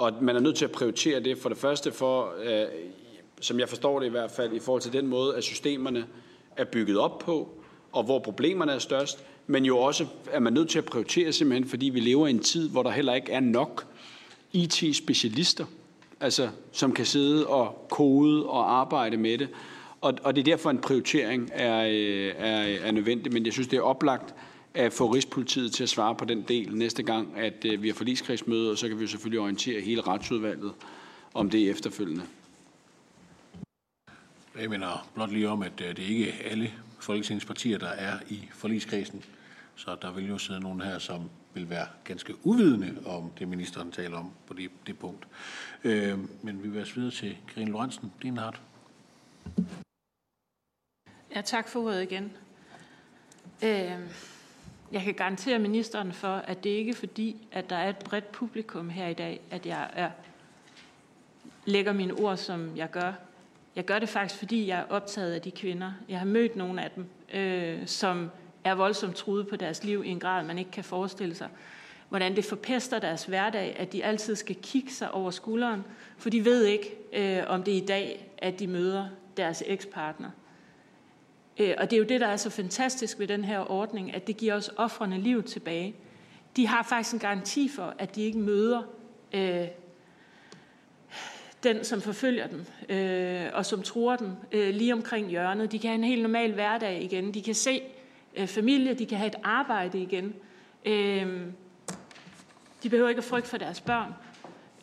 og 0.00 0.12
man 0.20 0.36
er 0.36 0.40
nødt 0.40 0.56
til 0.56 0.64
at 0.64 0.70
prioritere 0.70 1.20
det 1.20 1.38
for 1.38 1.48
det 1.48 1.58
første 1.58 1.92
for, 1.92 2.34
øh, 2.44 2.66
som 3.40 3.58
jeg 3.58 3.68
forstår 3.68 3.98
det 3.98 4.06
i 4.06 4.10
hvert 4.10 4.30
fald, 4.30 4.52
i 4.52 4.58
forhold 4.58 4.82
til 4.82 4.92
den 4.92 5.06
måde, 5.06 5.36
at 5.36 5.44
systemerne 5.44 6.06
er 6.56 6.64
bygget 6.64 6.98
op 6.98 7.18
på, 7.18 7.48
og 7.92 8.04
hvor 8.04 8.18
problemerne 8.18 8.72
er 8.72 8.78
størst, 8.78 9.24
men 9.46 9.64
jo 9.64 9.78
også 9.78 10.06
er 10.30 10.40
man 10.40 10.52
nødt 10.52 10.68
til 10.68 10.78
at 10.78 10.84
prioritere 10.84 11.32
simpelthen, 11.32 11.68
fordi 11.68 11.86
vi 11.86 12.00
lever 12.00 12.26
i 12.26 12.30
en 12.30 12.38
tid, 12.38 12.68
hvor 12.68 12.82
der 12.82 12.90
heller 12.90 13.14
ikke 13.14 13.32
er 13.32 13.40
nok 13.40 13.86
IT-specialister, 14.52 15.64
altså, 16.20 16.48
som 16.72 16.92
kan 16.92 17.06
sidde 17.06 17.46
og 17.46 17.86
kode 17.90 18.46
og 18.46 18.72
arbejde 18.72 19.16
med 19.16 19.38
det. 19.38 19.48
Og, 20.00 20.14
og 20.22 20.36
det 20.36 20.40
er 20.40 20.44
derfor, 20.44 20.70
en 20.70 20.78
prioritering 20.78 21.50
er, 21.52 21.80
øh, 21.80 22.32
er, 22.36 22.86
er 22.86 22.90
nødvendig, 22.90 23.32
men 23.32 23.44
jeg 23.44 23.52
synes, 23.52 23.68
det 23.68 23.76
er 23.76 23.82
oplagt 23.82 24.34
at 24.74 24.92
få 24.92 25.06
Rigspolitiet 25.06 25.72
til 25.72 25.82
at 25.82 25.88
svare 25.88 26.14
på 26.14 26.24
den 26.24 26.42
del 26.42 26.76
næste 26.76 27.02
gang, 27.02 27.36
at 27.36 27.64
øh, 27.64 27.82
vi 27.82 27.88
har 27.88 27.94
forligskredsmøde, 27.94 28.70
og 28.70 28.78
så 28.78 28.88
kan 28.88 28.96
vi 28.96 29.02
jo 29.02 29.08
selvfølgelig 29.08 29.40
orientere 29.40 29.80
hele 29.80 30.00
retsudvalget 30.00 30.72
om 31.34 31.50
det 31.50 31.70
efterfølgende. 31.70 32.24
Jeg 34.60 34.70
mener 34.70 35.08
blot 35.14 35.32
lige 35.32 35.48
om, 35.48 35.62
at 35.62 35.80
øh, 35.80 35.88
det 35.88 35.98
ikke 35.98 36.30
er 36.30 36.50
alle 36.50 36.72
folketingspartier, 36.98 37.78
der 37.78 37.88
er 37.88 38.18
i 38.28 38.48
forligskredsen. 38.52 39.24
Så 39.76 39.96
der 40.02 40.12
vil 40.12 40.28
jo 40.28 40.38
sidde 40.38 40.60
nogen 40.60 40.80
her, 40.80 40.98
som 40.98 41.30
vil 41.54 41.70
være 41.70 41.86
ganske 42.04 42.34
uvidende 42.46 42.96
om 43.06 43.30
det, 43.38 43.48
ministeren 43.48 43.92
taler 43.92 44.18
om 44.18 44.30
på 44.46 44.54
det, 44.54 44.70
det 44.86 44.98
punkt. 44.98 45.26
Øh, 45.84 46.18
men 46.42 46.62
vi 46.62 46.68
vil 46.68 46.74
være 46.74 46.86
videre 46.94 47.10
til 47.10 47.36
Karine 47.54 47.70
Lorentzen. 47.70 48.12
Din 48.22 48.36
hardt. 48.36 48.60
Ja, 51.34 51.40
tak 51.40 51.68
for 51.68 51.80
ordet 51.80 52.02
igen. 52.02 52.32
Øh, 53.62 53.98
jeg 54.92 55.02
kan 55.02 55.14
garantere 55.14 55.58
ministeren 55.58 56.12
for, 56.12 56.34
at 56.36 56.64
det 56.64 56.70
ikke 56.70 56.90
er 56.90 56.94
fordi, 56.94 57.48
at 57.52 57.70
der 57.70 57.76
er 57.76 57.88
et 57.88 57.96
bredt 57.96 58.32
publikum 58.32 58.88
her 58.88 59.08
i 59.08 59.14
dag, 59.14 59.40
at 59.50 59.66
jeg 59.66 59.90
er, 59.92 60.10
lægger 61.64 61.92
mine 61.92 62.14
ord, 62.14 62.36
som 62.36 62.76
jeg 62.76 62.90
gør. 62.90 63.12
Jeg 63.76 63.84
gør 63.84 63.98
det 63.98 64.08
faktisk, 64.08 64.38
fordi 64.38 64.66
jeg 64.66 64.78
er 64.78 64.84
optaget 64.88 65.32
af 65.32 65.42
de 65.42 65.50
kvinder. 65.50 65.92
Jeg 66.08 66.18
har 66.18 66.26
mødt 66.26 66.56
nogle 66.56 66.82
af 66.82 66.90
dem, 66.90 67.06
øh, 67.34 67.86
som 67.86 68.30
er 68.64 68.74
voldsomt 68.74 69.16
truet 69.16 69.48
på 69.48 69.56
deres 69.56 69.84
liv 69.84 70.04
i 70.04 70.08
en 70.08 70.20
grad, 70.20 70.44
man 70.44 70.58
ikke 70.58 70.70
kan 70.70 70.84
forestille 70.84 71.34
sig. 71.34 71.48
Hvordan 72.08 72.36
det 72.36 72.44
forpester 72.44 72.98
deres 72.98 73.24
hverdag, 73.24 73.76
at 73.78 73.92
de 73.92 74.04
altid 74.04 74.36
skal 74.36 74.56
kigge 74.62 74.90
sig 74.90 75.10
over 75.10 75.30
skulderen, 75.30 75.84
for 76.18 76.30
de 76.30 76.44
ved 76.44 76.64
ikke, 76.64 76.96
øh, 77.12 77.42
om 77.46 77.62
det 77.62 77.74
er 77.74 77.82
i 77.82 77.86
dag, 77.86 78.30
at 78.38 78.58
de 78.58 78.66
møder 78.66 79.08
deres 79.36 79.62
ekspartner. 79.66 80.30
Øh, 81.60 81.74
og 81.78 81.90
det 81.90 81.96
er 81.96 81.98
jo 81.98 82.04
det, 82.04 82.20
der 82.20 82.26
er 82.26 82.36
så 82.36 82.50
fantastisk 82.50 83.18
ved 83.18 83.26
den 83.26 83.44
her 83.44 83.70
ordning, 83.70 84.14
at 84.14 84.26
det 84.26 84.36
giver 84.36 84.54
os 84.54 84.70
offrene 84.76 85.18
liv 85.18 85.42
tilbage. 85.42 85.94
De 86.56 86.66
har 86.66 86.82
faktisk 86.82 87.14
en 87.14 87.20
garanti 87.20 87.68
for, 87.68 87.94
at 87.98 88.16
de 88.16 88.22
ikke 88.22 88.38
møder 88.38 88.82
øh, 89.32 89.66
den, 91.62 91.84
som 91.84 92.00
forfølger 92.00 92.46
dem 92.46 92.66
øh, 92.88 93.46
og 93.52 93.66
som 93.66 93.82
tror 93.82 94.16
dem 94.16 94.30
øh, 94.52 94.74
lige 94.74 94.92
omkring 94.92 95.28
hjørnet. 95.28 95.72
De 95.72 95.78
kan 95.78 95.90
have 95.90 95.98
en 95.98 96.04
helt 96.04 96.22
normal 96.22 96.52
hverdag 96.52 97.02
igen. 97.02 97.34
De 97.34 97.42
kan 97.42 97.54
se 97.54 97.82
øh, 98.36 98.46
familie, 98.46 98.94
de 98.94 99.06
kan 99.06 99.18
have 99.18 99.28
et 99.28 99.36
arbejde 99.42 100.02
igen. 100.02 100.34
Øh, 100.84 101.46
de 102.82 102.88
behøver 102.88 103.08
ikke 103.08 103.18
at 103.18 103.24
frygte 103.24 103.48
for 103.48 103.56
deres 103.56 103.80
børn. 103.80 104.14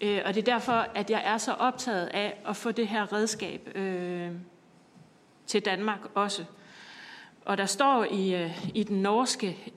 Øh, 0.01 0.21
og 0.25 0.35
det 0.35 0.41
er 0.41 0.53
derfor, 0.53 0.87
at 0.95 1.09
jeg 1.09 1.21
er 1.25 1.37
så 1.37 1.51
optaget 1.51 2.07
af 2.07 2.41
at 2.47 2.55
få 2.55 2.71
det 2.71 2.87
her 2.87 3.13
redskab 3.13 3.75
øh, 3.75 4.31
til 5.47 5.65
Danmark 5.65 5.99
også. 6.15 6.45
Og 7.47 7.57
der 7.57 7.65
står 7.65 8.03
i, 8.03 8.35
øh, 8.35 8.69
i 8.73 8.83
den 8.83 9.01
norske 9.01 9.73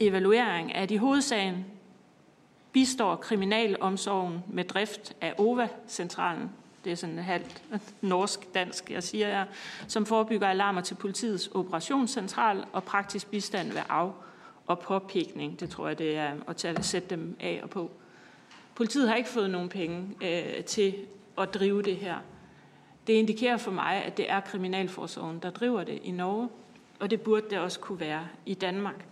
evaluering, 0.00 0.74
at 0.74 0.90
i 0.90 0.96
hovedsagen 0.96 1.66
bistår 2.72 3.16
kriminalomsorgen 3.16 4.44
med 4.48 4.64
drift 4.64 5.16
af 5.20 5.34
OVA-centralen, 5.38 6.50
det 6.84 6.92
er 6.92 6.96
sådan 6.96 7.18
halvt 7.18 7.62
norsk-dansk, 8.00 8.90
jeg 8.90 9.02
siger 9.02 9.28
jeg, 9.28 9.46
som 9.88 10.06
forebygger 10.06 10.48
alarmer 10.48 10.80
til 10.80 10.94
politiets 10.94 11.48
operationscentral 11.54 12.64
og 12.72 12.84
praktisk 12.84 13.30
bistand 13.30 13.72
ved 13.72 13.82
af- 13.90 14.10
og 14.66 14.78
påpikning. 14.78 15.60
Det 15.60 15.70
tror 15.70 15.88
jeg, 15.88 15.98
det 15.98 16.16
er 16.16 16.32
at 16.48 16.56
tage, 16.56 16.82
sætte 16.82 17.08
dem 17.10 17.36
af 17.40 17.60
og 17.62 17.70
på. 17.70 17.90
Politiet 18.74 19.08
har 19.08 19.16
ikke 19.16 19.28
fået 19.28 19.50
nogen 19.50 19.68
penge 19.68 20.08
øh, 20.22 20.64
til 20.64 20.94
at 21.38 21.54
drive 21.54 21.82
det 21.82 21.96
her. 21.96 22.16
Det 23.06 23.12
indikerer 23.12 23.56
for 23.56 23.70
mig, 23.70 24.04
at 24.04 24.16
det 24.16 24.30
er 24.30 24.40
Kriminalforsorgen, 24.40 25.38
der 25.38 25.50
driver 25.50 25.84
det 25.84 26.00
i 26.02 26.10
Norge 26.10 26.48
og 27.00 27.10
det 27.10 27.20
burde 27.20 27.46
det 27.50 27.58
også 27.58 27.80
kunne 27.80 28.00
være 28.00 28.28
i 28.46 28.54
Danmark. 28.54 29.04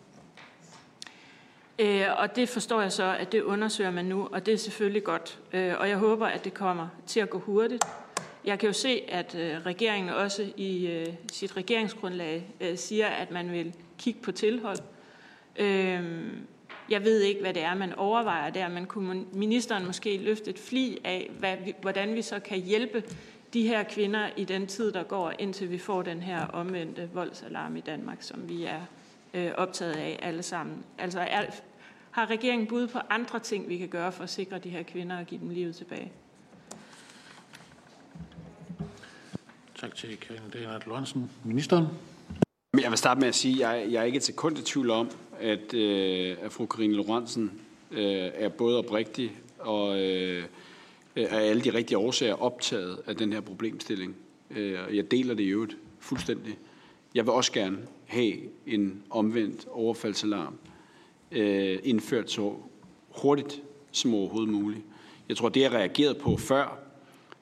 Øh, 1.79 2.07
og 2.17 2.37
det 2.37 2.49
forstår 2.49 2.81
jeg 2.81 2.93
så, 2.93 3.17
at 3.19 3.33
det 3.33 3.43
undersøger 3.43 3.91
man 3.91 4.05
nu, 4.05 4.29
og 4.33 4.47
det 4.47 4.55
er 4.55 4.59
selvfølgelig 4.59 5.05
godt. 5.05 5.39
Øh, 5.53 5.75
og 5.79 5.89
jeg 5.89 5.97
håber, 5.97 6.27
at 6.27 6.45
det 6.45 6.55
kommer 6.55 6.89
til 7.07 7.21
at 7.21 7.31
gå 7.31 7.39
hurtigt. 7.39 7.85
Jeg 8.45 8.59
kan 8.59 8.67
jo 8.67 8.73
se, 8.73 9.03
at 9.09 9.35
øh, 9.35 9.67
regeringen 9.67 10.15
også 10.15 10.53
i 10.57 11.07
sit 11.33 11.57
regeringsgrundlag 11.57 12.55
siger, 12.77 13.07
at 13.07 13.31
man 13.31 13.53
vil 13.53 13.75
kigge 13.99 14.21
på 14.23 14.33
tilhold. 14.33 14.79
Jeg 16.91 17.05
ved 17.05 17.21
ikke, 17.21 17.41
hvad 17.41 17.55
det 17.55 17.63
er, 17.63 17.75
man 17.75 17.95
overvejer 17.95 18.51
der, 18.51 18.69
men 18.69 18.87
kunne 18.87 19.25
ministeren 19.33 19.87
måske 19.87 20.17
løfte 20.17 20.51
et 20.51 20.59
fli 20.59 20.99
af, 21.05 21.31
hvad, 21.39 21.57
hvordan 21.81 22.15
vi 22.15 22.23
så 22.23 22.41
kan 22.41 22.61
hjælpe 22.61 23.03
de 23.55 23.69
her 23.69 23.83
kvinder 23.83 24.29
i 24.37 24.45
den 24.45 24.67
tid, 24.67 24.93
der 24.93 25.03
går, 25.03 25.33
indtil 25.39 25.71
vi 25.71 25.79
får 25.79 26.03
den 26.03 26.23
her 26.23 26.47
omvendte 26.47 27.11
voldsalarm 27.15 27.77
i 27.77 27.81
Danmark, 27.81 28.23
som 28.23 28.49
vi 28.49 28.65
er 28.65 28.81
øh, 29.35 29.53
optaget 29.57 29.93
af 29.93 30.19
alle 30.23 30.43
sammen. 30.43 30.85
Altså 30.99 31.21
er, 31.21 31.45
har 32.11 32.31
regeringen 32.31 32.69
bud 32.69 32.87
på 32.87 32.99
andre 33.11 33.39
ting, 33.39 33.69
vi 33.69 33.79
kan 33.79 33.89
gøre 33.89 34.13
for 34.13 34.23
at 34.23 34.31
sikre 34.31 34.59
de 34.59 34.69
her 34.69 34.83
kvinder 34.83 35.19
og 35.19 35.27
give 35.27 35.41
dem 35.41 35.49
livet 35.49 35.77
tilbage? 35.77 36.13
Tak 39.81 39.95
til 39.95 40.17
Karina 40.17 40.45
Daniel 40.53 40.83
Lorentzen. 40.87 41.31
Ministeren? 41.45 41.87
Jeg 42.83 42.91
vil 42.91 42.99
starte 42.99 43.21
med 43.21 43.29
at 43.29 43.35
sige, 43.35 43.67
at 43.67 43.81
jeg, 43.81 43.93
jeg 43.93 44.01
er 44.01 44.05
ikke 44.05 44.21
til 44.21 44.35
kun 44.35 44.57
i 44.57 44.61
tvivl 44.61 44.91
om, 44.91 45.11
at, 45.41 45.75
øh, 45.75 46.37
at 46.41 46.53
fru 46.53 46.67
Karine 46.67 46.95
Lorentzen 46.95 47.61
øh, 47.91 48.31
er 48.35 48.49
både 48.49 48.79
oprigtig 48.79 49.33
og 49.59 50.01
øh, 50.01 50.45
af 51.17 51.23
øh, 51.23 51.51
alle 51.51 51.63
de 51.63 51.75
rigtige 51.75 51.99
årsager 51.99 52.35
optaget 52.35 52.99
af 53.07 53.17
den 53.17 53.33
her 53.33 53.41
problemstilling. 53.41 54.17
Øh, 54.51 54.79
og 54.87 54.97
jeg 54.97 55.11
deler 55.11 55.35
det 55.35 55.45
i 55.45 55.49
øvrigt 55.49 55.77
fuldstændig. 55.99 56.59
Jeg 57.15 57.25
vil 57.25 57.33
også 57.33 57.53
gerne 57.53 57.79
have 58.07 58.35
en 58.67 59.03
omvendt 59.11 59.67
overfaldsalarm 59.71 60.55
øh, 61.33 61.79
indført 61.83 62.31
så 62.31 62.55
hurtigt 63.09 63.63
som 63.93 64.15
overhovedet 64.15 64.49
muligt. 64.49 64.83
Jeg 65.29 65.37
tror, 65.37 65.49
det 65.49 65.61
jeg 65.61 65.73
reagerede 65.73 66.15
på 66.15 66.37
før, 66.37 66.79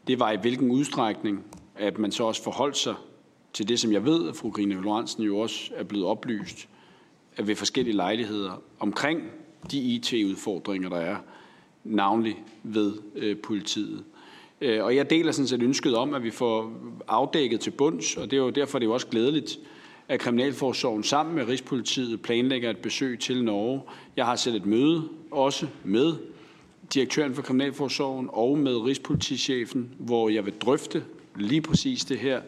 det 0.07 0.21
var 0.21 0.33
i 0.33 0.37
hvilken 0.37 0.71
udstrækning, 0.71 1.45
at 1.77 1.99
man 1.99 2.13
så 2.13 2.25
også 2.25 2.43
forholdt 2.43 2.77
sig 2.77 2.95
til 3.53 3.69
det, 3.69 3.81
som 3.81 3.93
jeg 3.93 4.05
ved, 4.05 4.29
at 4.29 4.37
fru 4.37 4.51
Grine 4.51 4.75
Lorentzen 4.75 5.23
jo 5.23 5.39
også 5.39 5.71
er 5.75 5.85
blevet 5.85 6.07
oplyst 6.07 6.69
ved 7.39 7.57
forskellige 7.57 7.97
lejligheder 7.97 8.63
omkring 8.79 9.23
de 9.71 9.79
IT-udfordringer, 9.79 10.89
der 10.89 10.97
er 10.97 11.17
navnlig 11.89 12.43
ved 12.63 12.93
øh, 13.17 13.37
politiet. 13.37 14.05
Øh, 14.61 14.85
og 14.85 14.97
jeg 14.97 15.11
deler 15.11 15.33
sådan 15.33 15.49
set 15.49 15.63
ønsket 15.63 15.95
om, 15.97 16.15
at 16.15 16.23
vi 16.23 16.31
får 16.31 16.73
afdækket 17.09 17.61
til 17.61 17.71
bunds, 17.71 18.17
og 18.17 18.31
det 18.31 18.37
er 18.37 18.41
jo 18.41 18.51
derfor, 18.51 18.79
det 18.79 18.85
er 18.85 18.89
jo 18.89 18.95
også 18.95 19.07
glædeligt, 19.07 19.59
at 20.09 20.21
Kriminalforsorgen 20.21 21.05
sammen 21.05 21.35
med 21.35 21.49
Rigspolitiet 21.49 22.23
planlægger 22.23 22.71
et 22.71 22.79
besøg 22.79 23.19
til 23.19 23.45
Norge. 23.45 23.81
Jeg 24.17 24.25
har 24.25 24.37
selv 24.37 24.57
et 24.57 24.67
møde 24.67 25.09
også 25.31 25.67
med 25.85 26.15
direktøren 26.95 27.35
for 27.35 27.43
Kriminalforsorgen 27.43 28.29
og 28.33 28.59
med 28.59 28.77
Rigspolitichefen, 28.77 29.95
hvor 29.99 30.29
jeg 30.29 30.47
vil 30.47 30.55
drøfte 30.55 31.05
lige 31.37 31.61
præcis 31.61 32.05
det 32.05 32.19
her. 32.19 32.41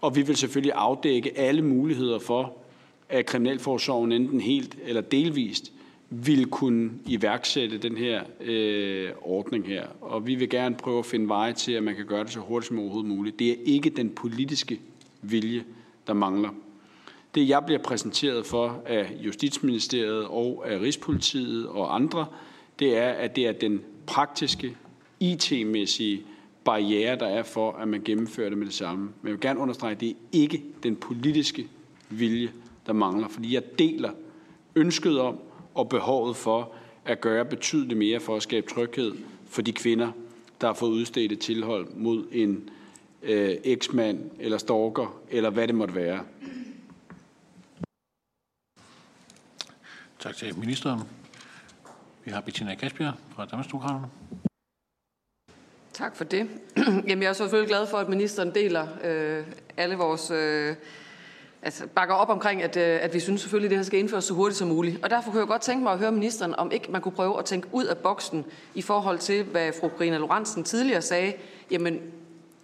Og 0.00 0.16
vi 0.16 0.22
vil 0.22 0.36
selvfølgelig 0.36 0.72
afdække 0.74 1.38
alle 1.38 1.62
muligheder 1.62 2.18
for, 2.18 2.56
at 3.08 3.26
Kriminalforsorgen 3.26 4.12
enten 4.12 4.40
helt 4.40 4.76
eller 4.84 5.00
delvist 5.00 5.72
vil 6.14 6.46
kunne 6.46 6.90
iværksætte 7.06 7.78
den 7.78 7.96
her 7.96 8.22
øh, 8.40 9.10
ordning 9.22 9.66
her. 9.66 9.86
Og 10.00 10.26
vi 10.26 10.34
vil 10.34 10.48
gerne 10.48 10.74
prøve 10.74 10.98
at 10.98 11.06
finde 11.06 11.28
veje 11.28 11.52
til, 11.52 11.72
at 11.72 11.82
man 11.82 11.96
kan 11.96 12.06
gøre 12.06 12.24
det 12.24 12.32
så 12.32 12.40
hurtigt 12.40 12.68
som 12.68 12.78
overhovedet 12.78 13.10
muligt. 13.10 13.38
Det 13.38 13.50
er 13.50 13.56
ikke 13.64 13.90
den 13.90 14.10
politiske 14.10 14.80
vilje, 15.22 15.64
der 16.06 16.12
mangler. 16.12 16.48
Det 17.34 17.48
jeg 17.48 17.62
bliver 17.66 17.82
præsenteret 17.82 18.46
for 18.46 18.82
af 18.86 19.16
Justitsministeriet 19.20 20.26
og 20.26 20.64
af 20.66 20.80
Rigspolitiet 20.80 21.66
og 21.66 21.94
andre, 21.94 22.26
det 22.78 22.98
er, 22.98 23.08
at 23.10 23.36
det 23.36 23.46
er 23.46 23.52
den 23.52 23.80
praktiske, 24.06 24.76
IT-mæssige 25.20 26.22
barriere, 26.64 27.18
der 27.18 27.26
er 27.26 27.42
for, 27.42 27.72
at 27.72 27.88
man 27.88 28.02
gennemfører 28.04 28.48
det 28.48 28.58
med 28.58 28.66
det 28.66 28.74
samme. 28.74 29.02
Men 29.02 29.28
jeg 29.28 29.32
vil 29.32 29.40
gerne 29.40 29.60
understrege, 29.60 29.92
at 29.92 30.00
det 30.00 30.08
er 30.08 30.14
ikke 30.32 30.62
den 30.82 30.96
politiske 30.96 31.66
vilje, 32.10 32.48
der 32.86 32.92
mangler. 32.92 33.28
Fordi 33.28 33.54
jeg 33.54 33.78
deler 33.78 34.10
ønsket 34.74 35.20
om, 35.20 35.38
og 35.74 35.88
behovet 35.88 36.36
for 36.36 36.72
at 37.04 37.20
gøre 37.20 37.44
betydeligt 37.44 37.98
mere 37.98 38.20
for 38.20 38.36
at 38.36 38.42
skabe 38.42 38.66
tryghed 38.70 39.12
for 39.46 39.62
de 39.62 39.72
kvinder, 39.72 40.12
der 40.60 40.66
har 40.66 40.74
fået 40.74 40.90
udstedt 40.90 41.32
et 41.32 41.40
tilhold 41.40 41.88
mod 41.94 42.26
en 42.32 42.70
øh, 43.22 43.56
eksmand 43.64 44.30
eller 44.38 44.58
stalker, 44.58 45.20
eller 45.30 45.50
hvad 45.50 45.66
det 45.68 45.74
måtte 45.74 45.94
være. 45.94 46.24
Tak 50.18 50.36
til 50.36 50.58
ministeren. 50.58 51.00
Vi 52.24 52.30
har 52.30 52.40
Bettina 52.40 52.74
Kasper 52.74 53.12
fra 53.34 53.46
Danmarksdemokraterne. 53.46 54.06
Tak 55.92 56.16
for 56.16 56.24
det. 56.24 56.50
Jamen, 57.08 57.22
jeg 57.22 57.28
er 57.28 57.32
selvfølgelig 57.32 57.68
glad 57.68 57.86
for, 57.86 57.96
at 57.96 58.08
ministeren 58.08 58.54
deler 58.54 58.86
øh, 59.04 59.46
alle 59.76 59.96
vores... 59.96 60.30
Øh, 60.30 60.76
altså 61.62 61.86
bakker 61.86 62.14
op 62.14 62.28
omkring, 62.28 62.62
at, 62.62 62.76
øh, 62.76 62.98
at 63.02 63.14
vi 63.14 63.20
synes 63.20 63.40
selvfølgelig, 63.40 63.66
at 63.66 63.70
det 63.70 63.78
her 63.78 63.84
skal 63.84 63.98
indføres 63.98 64.24
så 64.24 64.34
hurtigt 64.34 64.58
som 64.58 64.68
muligt. 64.68 65.04
Og 65.04 65.10
derfor 65.10 65.30
kunne 65.30 65.40
jeg 65.40 65.48
godt 65.48 65.62
tænke 65.62 65.82
mig 65.82 65.92
at 65.92 65.98
høre 65.98 66.12
ministeren, 66.12 66.54
om 66.54 66.70
ikke 66.70 66.92
man 66.92 67.00
kunne 67.00 67.12
prøve 67.12 67.38
at 67.38 67.44
tænke 67.44 67.68
ud 67.72 67.84
af 67.84 67.98
boksen 67.98 68.44
i 68.74 68.82
forhold 68.82 69.18
til, 69.18 69.44
hvad 69.44 69.72
fru 69.80 69.88
Karina 69.88 70.16
Lorentzen 70.16 70.64
tidligere 70.64 71.02
sagde. 71.02 71.32
Jamen, 71.70 72.00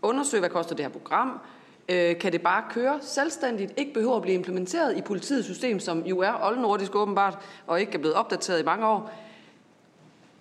undersøg, 0.03 0.41
hvad 0.41 0.51
koster 0.51 0.75
det 0.75 0.85
her 0.85 0.93
program? 0.93 1.41
Øh, 1.89 2.19
kan 2.19 2.33
det 2.33 2.43
bare 2.43 2.63
køre 2.71 2.99
selvstændigt? 3.03 3.73
Ikke 3.77 3.95
behøver 3.95 4.17
at 4.17 4.23
blive 4.23 4.35
implementeret 4.35 4.97
i 4.97 5.01
politiets 5.01 5.47
system, 5.47 5.81
som 5.81 6.07
jo 6.07 6.19
er 6.19 6.33
oldnordisk 6.43 6.95
åbenbart, 6.95 7.39
og 7.67 7.81
ikke 7.81 7.93
er 7.93 7.99
blevet 7.99 8.15
opdateret 8.15 8.61
i 8.61 8.65
mange 8.65 8.87
år 8.87 9.11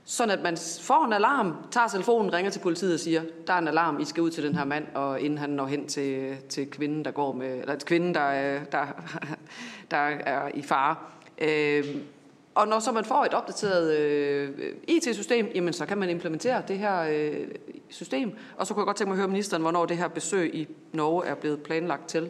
sådan 0.10 0.38
at 0.38 0.44
man 0.44 0.58
får 0.82 1.06
en 1.06 1.14
alarm, 1.14 1.56
tager 1.72 1.88
telefonen, 1.88 2.34
ringer 2.34 2.52
til 2.52 2.60
politiet 2.60 2.94
og 2.94 3.00
siger, 3.00 3.22
der 3.48 3.54
er 3.54 3.58
en 3.58 3.68
alarm, 3.68 4.00
I 4.00 4.06
skal 4.06 4.24
ud 4.24 4.32
til 4.32 4.44
den 4.44 4.56
her 4.56 4.66
mand, 4.66 4.88
og 4.96 5.22
inden 5.22 5.38
han 5.38 5.50
når 5.50 5.66
hen 5.66 5.88
til, 5.88 6.38
til 6.50 6.72
kvinden, 6.72 7.06
der 7.06 7.12
går 7.12 7.34
med, 7.34 7.60
eller 7.60 7.76
kvinden, 7.86 8.14
der, 8.14 8.60
der, 8.64 8.86
der 9.92 9.98
er 9.98 10.50
i 10.54 10.62
fare. 10.62 10.96
Øh, 11.38 11.86
og 12.56 12.68
når 12.68 12.80
så 12.80 12.92
man 12.92 13.06
får 13.06 13.26
et 13.26 13.34
opdateret 13.34 13.98
øh, 13.98 14.76
IT-system, 14.88 15.52
jamen 15.56 15.74
så 15.74 15.86
kan 15.86 15.98
man 15.98 16.10
implementere 16.10 16.64
det 16.68 16.78
her 16.78 17.00
øh, 17.02 17.48
system. 17.90 18.38
Og 18.58 18.68
så 18.68 18.74
kunne 18.74 18.82
jeg 18.82 18.86
godt 18.86 18.98
tænke 18.98 19.10
mig 19.10 19.16
at 19.16 19.18
høre 19.18 19.28
ministeren, 19.28 19.62
hvornår 19.62 19.86
det 19.86 19.98
her 19.98 20.08
besøg 20.08 20.56
i 20.56 20.68
Norge 20.94 21.26
er 21.26 21.36
blevet 21.36 21.64
planlagt 21.64 22.08
til. 22.08 22.30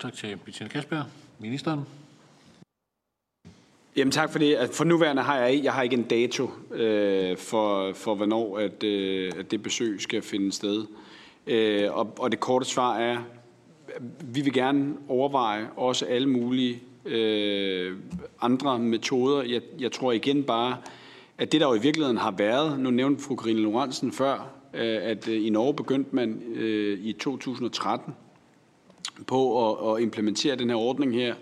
Tak 0.00 0.12
til 0.12 0.36
Bettina 0.36 0.68
Kasper. 0.68 1.02
Ministeren. 1.38 1.86
Jamen 3.98 4.12
tak 4.12 4.32
for 4.32 4.38
det. 4.38 4.56
Altså, 4.56 4.76
for 4.76 4.84
nuværende 4.84 5.22
har 5.22 5.38
jeg, 5.38 5.60
jeg 5.64 5.72
har 5.72 5.82
ikke 5.82 5.96
en 5.96 6.02
dato 6.02 6.50
øh, 6.74 7.36
for, 7.36 7.92
for, 7.92 8.14
hvornår 8.14 8.58
at, 8.58 8.84
øh, 8.84 9.32
at 9.38 9.50
det 9.50 9.62
besøg 9.62 10.00
skal 10.00 10.22
finde 10.22 10.52
sted. 10.52 10.86
Øh, 11.46 11.92
og, 11.92 12.14
og 12.18 12.30
det 12.30 12.40
korte 12.40 12.66
svar 12.66 12.98
er, 12.98 13.18
vi 14.24 14.40
vil 14.40 14.52
gerne 14.52 14.94
overveje 15.08 15.68
også 15.76 16.06
alle 16.06 16.28
mulige 16.28 16.82
øh, 17.04 17.96
andre 18.40 18.78
metoder. 18.78 19.42
Jeg, 19.42 19.60
jeg 19.78 19.92
tror 19.92 20.12
igen 20.12 20.42
bare, 20.42 20.76
at 21.38 21.52
det 21.52 21.60
der 21.60 21.66
jo 21.68 21.74
i 21.74 21.82
virkeligheden 21.82 22.18
har 22.18 22.30
været, 22.30 22.80
nu 22.80 22.90
nævnte 22.90 23.22
fru 23.22 23.36
Karine 23.36 23.60
Lorentzen 23.60 24.12
før, 24.12 24.50
øh, 24.74 24.98
at 25.02 25.28
øh, 25.28 25.46
i 25.46 25.50
Norge 25.50 25.74
begyndte 25.74 26.16
man 26.16 26.42
øh, 26.54 26.98
i 27.02 27.12
2013 27.12 28.14
på 29.26 29.70
at, 29.70 29.96
at 29.96 30.02
implementere 30.02 30.56
den 30.56 30.68
her 30.70 30.76
ordning 30.76 31.14
her, 31.14 31.34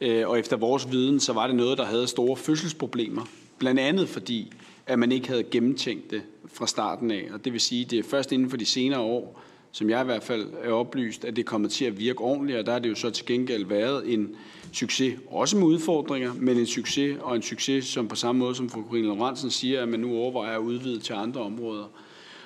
Øh, 0.00 0.28
og 0.28 0.38
efter 0.38 0.56
vores 0.56 0.90
viden, 0.90 1.20
så 1.20 1.32
var 1.32 1.46
det 1.46 1.56
noget, 1.56 1.78
der 1.78 1.84
havde 1.84 2.06
store 2.06 2.36
fødselsproblemer. 2.36 3.22
Blandt 3.58 3.80
andet 3.80 4.08
fordi, 4.08 4.52
at 4.86 4.98
man 4.98 5.12
ikke 5.12 5.28
havde 5.28 5.42
gennemtænkt 5.42 6.10
det 6.10 6.22
fra 6.52 6.66
starten 6.66 7.10
af. 7.10 7.28
Og 7.32 7.44
det 7.44 7.52
vil 7.52 7.60
sige, 7.60 7.84
at 7.84 7.90
det 7.90 7.98
er 7.98 8.02
først 8.02 8.32
inden 8.32 8.50
for 8.50 8.56
de 8.56 8.66
senere 8.66 9.00
år, 9.00 9.40
som 9.72 9.90
jeg 9.90 10.02
i 10.02 10.04
hvert 10.04 10.22
fald 10.22 10.46
er 10.62 10.72
oplyst, 10.72 11.24
at 11.24 11.36
det 11.36 11.46
kommer 11.46 11.68
til 11.68 11.84
at 11.84 11.98
virke 11.98 12.20
ordentligt, 12.20 12.58
og 12.58 12.66
der 12.66 12.72
har 12.72 12.78
det 12.78 12.90
jo 12.90 12.94
så 12.94 13.10
til 13.10 13.26
gengæld 13.26 13.64
været 13.64 14.12
en 14.12 14.36
succes, 14.72 15.18
også 15.30 15.56
med 15.56 15.66
udfordringer, 15.66 16.32
men 16.34 16.58
en 16.58 16.66
succes, 16.66 17.18
og 17.20 17.36
en 17.36 17.42
succes, 17.42 17.84
som 17.84 18.08
på 18.08 18.16
samme 18.16 18.38
måde 18.38 18.54
som 18.54 18.70
fru 18.70 18.82
Corine 18.82 19.06
Lorentzen 19.06 19.50
siger, 19.50 19.82
at 19.82 19.88
man 19.88 20.00
nu 20.00 20.16
overvejer 20.16 20.54
at 20.56 20.60
udvide 20.60 21.00
til 21.00 21.12
andre 21.12 21.40
områder. 21.40 21.84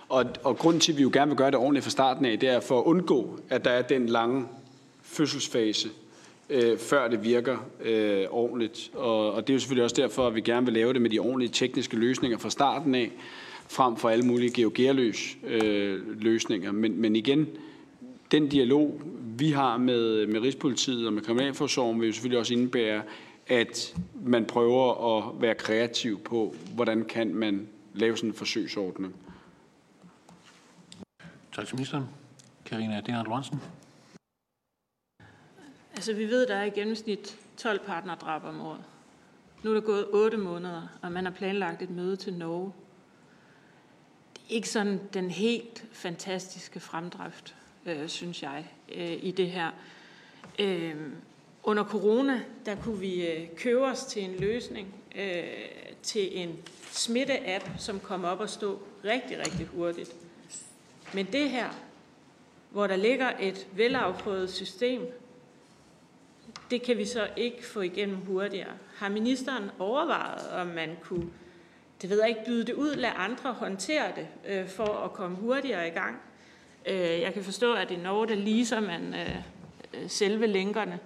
Og, 0.09 0.25
og 0.45 0.59
grunden 0.59 0.81
til, 0.81 0.93
at 0.93 0.99
vi 0.99 1.03
jo 1.03 1.11
gerne 1.13 1.31
vil 1.31 1.39
gøre 1.39 1.51
det 1.51 1.59
ordentligt 1.59 1.85
fra 1.85 1.91
starten 1.91 2.25
af, 2.25 2.39
det 2.39 2.49
er 2.49 2.61
for 2.61 2.79
at 2.79 2.85
undgå, 2.85 3.39
at 3.49 3.65
der 3.65 3.71
er 3.71 3.83
den 3.83 4.07
lange 4.07 4.47
fødselsfase, 5.03 5.89
øh, 6.51 6.79
før 6.79 7.09
det 7.09 7.25
virker 7.25 7.57
øh, 7.81 8.25
ordentligt. 8.31 8.91
Og, 8.95 9.33
og 9.33 9.47
det 9.47 9.53
er 9.53 9.55
jo 9.55 9.61
selvfølgelig 9.61 9.85
også 9.85 9.97
derfor, 9.97 10.27
at 10.27 10.35
vi 10.35 10.41
gerne 10.41 10.67
vil 10.67 10.75
lave 10.75 10.93
det 10.93 11.03
med 11.03 11.11
de 11.11 11.19
ordentlige 11.19 11.51
tekniske 11.53 11.97
løsninger 11.97 12.39
fra 12.39 12.51
starten 12.51 12.95
af, 12.95 13.11
frem 13.69 13.97
for 13.97 14.09
alle 14.09 14.25
mulige 14.25 14.53
geogerløs 14.53 15.37
øh, 15.47 16.21
løsninger. 16.23 16.73
Men, 16.73 17.01
men 17.01 17.17
igen, 17.17 17.49
den 18.31 18.49
dialog, 18.49 19.01
vi 19.39 19.51
har 19.51 19.77
med, 19.77 20.27
med 20.27 20.41
Rigspolitiet 20.41 21.07
og 21.07 21.13
med 21.13 21.23
Kriminalforsorgen, 21.23 22.01
vil 22.01 22.07
jo 22.07 22.13
selvfølgelig 22.13 22.39
også 22.39 22.55
indebære, 22.55 23.03
at 23.47 23.97
man 24.25 24.45
prøver 24.45 25.17
at 25.19 25.43
være 25.43 25.55
kreativ 25.55 26.21
på, 26.21 26.55
hvordan 26.75 27.05
kan 27.05 27.35
man 27.35 27.69
lave 27.95 28.17
sådan 28.17 28.31
en 28.31 28.35
forsøgsordning. 28.35 29.15
Tak 31.55 31.67
til 31.67 31.77
ministeren. 31.77 32.05
Karina 32.67 33.01
Denert 33.07 33.27
Lorentzen. 33.27 33.61
Altså, 35.95 36.13
vi 36.13 36.27
ved, 36.27 36.47
der 36.47 36.55
er 36.55 36.65
i 36.65 36.71
gennemsnit 36.71 37.39
12 37.57 37.81
partnerdrab 37.87 38.45
om 38.45 38.61
året. 38.61 38.85
Nu 39.63 39.71
er 39.71 39.75
der 39.75 39.81
gået 39.81 40.07
8 40.13 40.37
måneder, 40.37 40.83
og 41.03 41.13
man 41.13 41.25
har 41.25 41.33
planlagt 41.33 41.83
et 41.83 41.91
møde 41.91 42.17
til 42.17 42.33
Norge. 42.33 42.73
Det 44.35 44.43
er 44.51 44.55
ikke 44.55 44.69
sådan 44.69 45.01
den 45.15 45.31
helt 45.31 45.85
fantastiske 45.93 46.81
fremdrift, 46.81 47.57
øh, 47.87 48.09
synes 48.09 48.43
jeg, 48.43 48.69
øh, 48.95 49.19
i 49.25 49.31
det 49.31 49.51
her. 49.51 49.71
Øh, 50.59 50.97
under 51.63 51.85
corona, 51.85 52.41
der 52.67 52.75
kunne 52.75 52.99
vi 52.99 53.27
øh, 53.27 53.49
købe 53.57 53.85
os 53.85 54.05
til 54.05 54.25
en 54.25 54.37
løsning, 54.37 54.95
øh, 55.17 55.45
til 56.03 56.39
en 56.39 56.59
smitteapp, 56.91 57.65
som 57.79 58.01
kom 58.01 58.25
op 58.25 58.41
og 58.41 58.51
stå 58.51 58.79
rigtig, 59.05 59.39
rigtig 59.39 59.67
hurtigt. 59.67 60.17
Men 61.15 61.27
det 61.27 61.51
her, 61.51 61.69
hvor 62.71 62.87
der 62.87 62.97
ligger 62.97 63.33
et 63.41 63.67
velafprøvet 63.73 64.51
system, 64.51 65.03
det 66.75 66.83
kan 66.83 66.99
vi 66.99 67.05
så 67.05 67.29
ikke 67.37 67.67
få 67.67 67.81
igennem 67.81 68.17
hurtigere. 68.17 68.73
Har 68.97 69.09
ministeren 69.09 69.71
overvejet, 69.79 70.51
om 70.51 70.67
man 70.67 70.97
kunne, 71.03 71.27
det 72.03 72.11
ved 72.11 72.21
jeg 72.21 72.29
ikke, 72.29 72.45
byde 72.47 72.65
det 72.65 72.75
ud, 72.75 72.95
lade 72.95 73.13
andre 73.13 73.53
håndtere 73.53 74.13
det, 74.17 74.27
øh, 74.49 74.69
for 74.69 75.05
at 75.05 75.13
komme 75.13 75.37
hurtigere 75.37 75.89
i 75.89 75.91
gang? 75.91 76.17
Øh, 76.87 77.21
jeg 77.21 77.35
kan 77.35 77.45
forstå, 77.45 77.75
at 77.75 77.91
i 77.91 77.97
Norge, 77.97 78.29
der 78.29 78.35
leaser 78.35 78.81
man 78.81 79.15
øh, 79.15 79.37
øh 79.95 80.09
selve 80.09 80.47
lænkerne. 80.47 80.99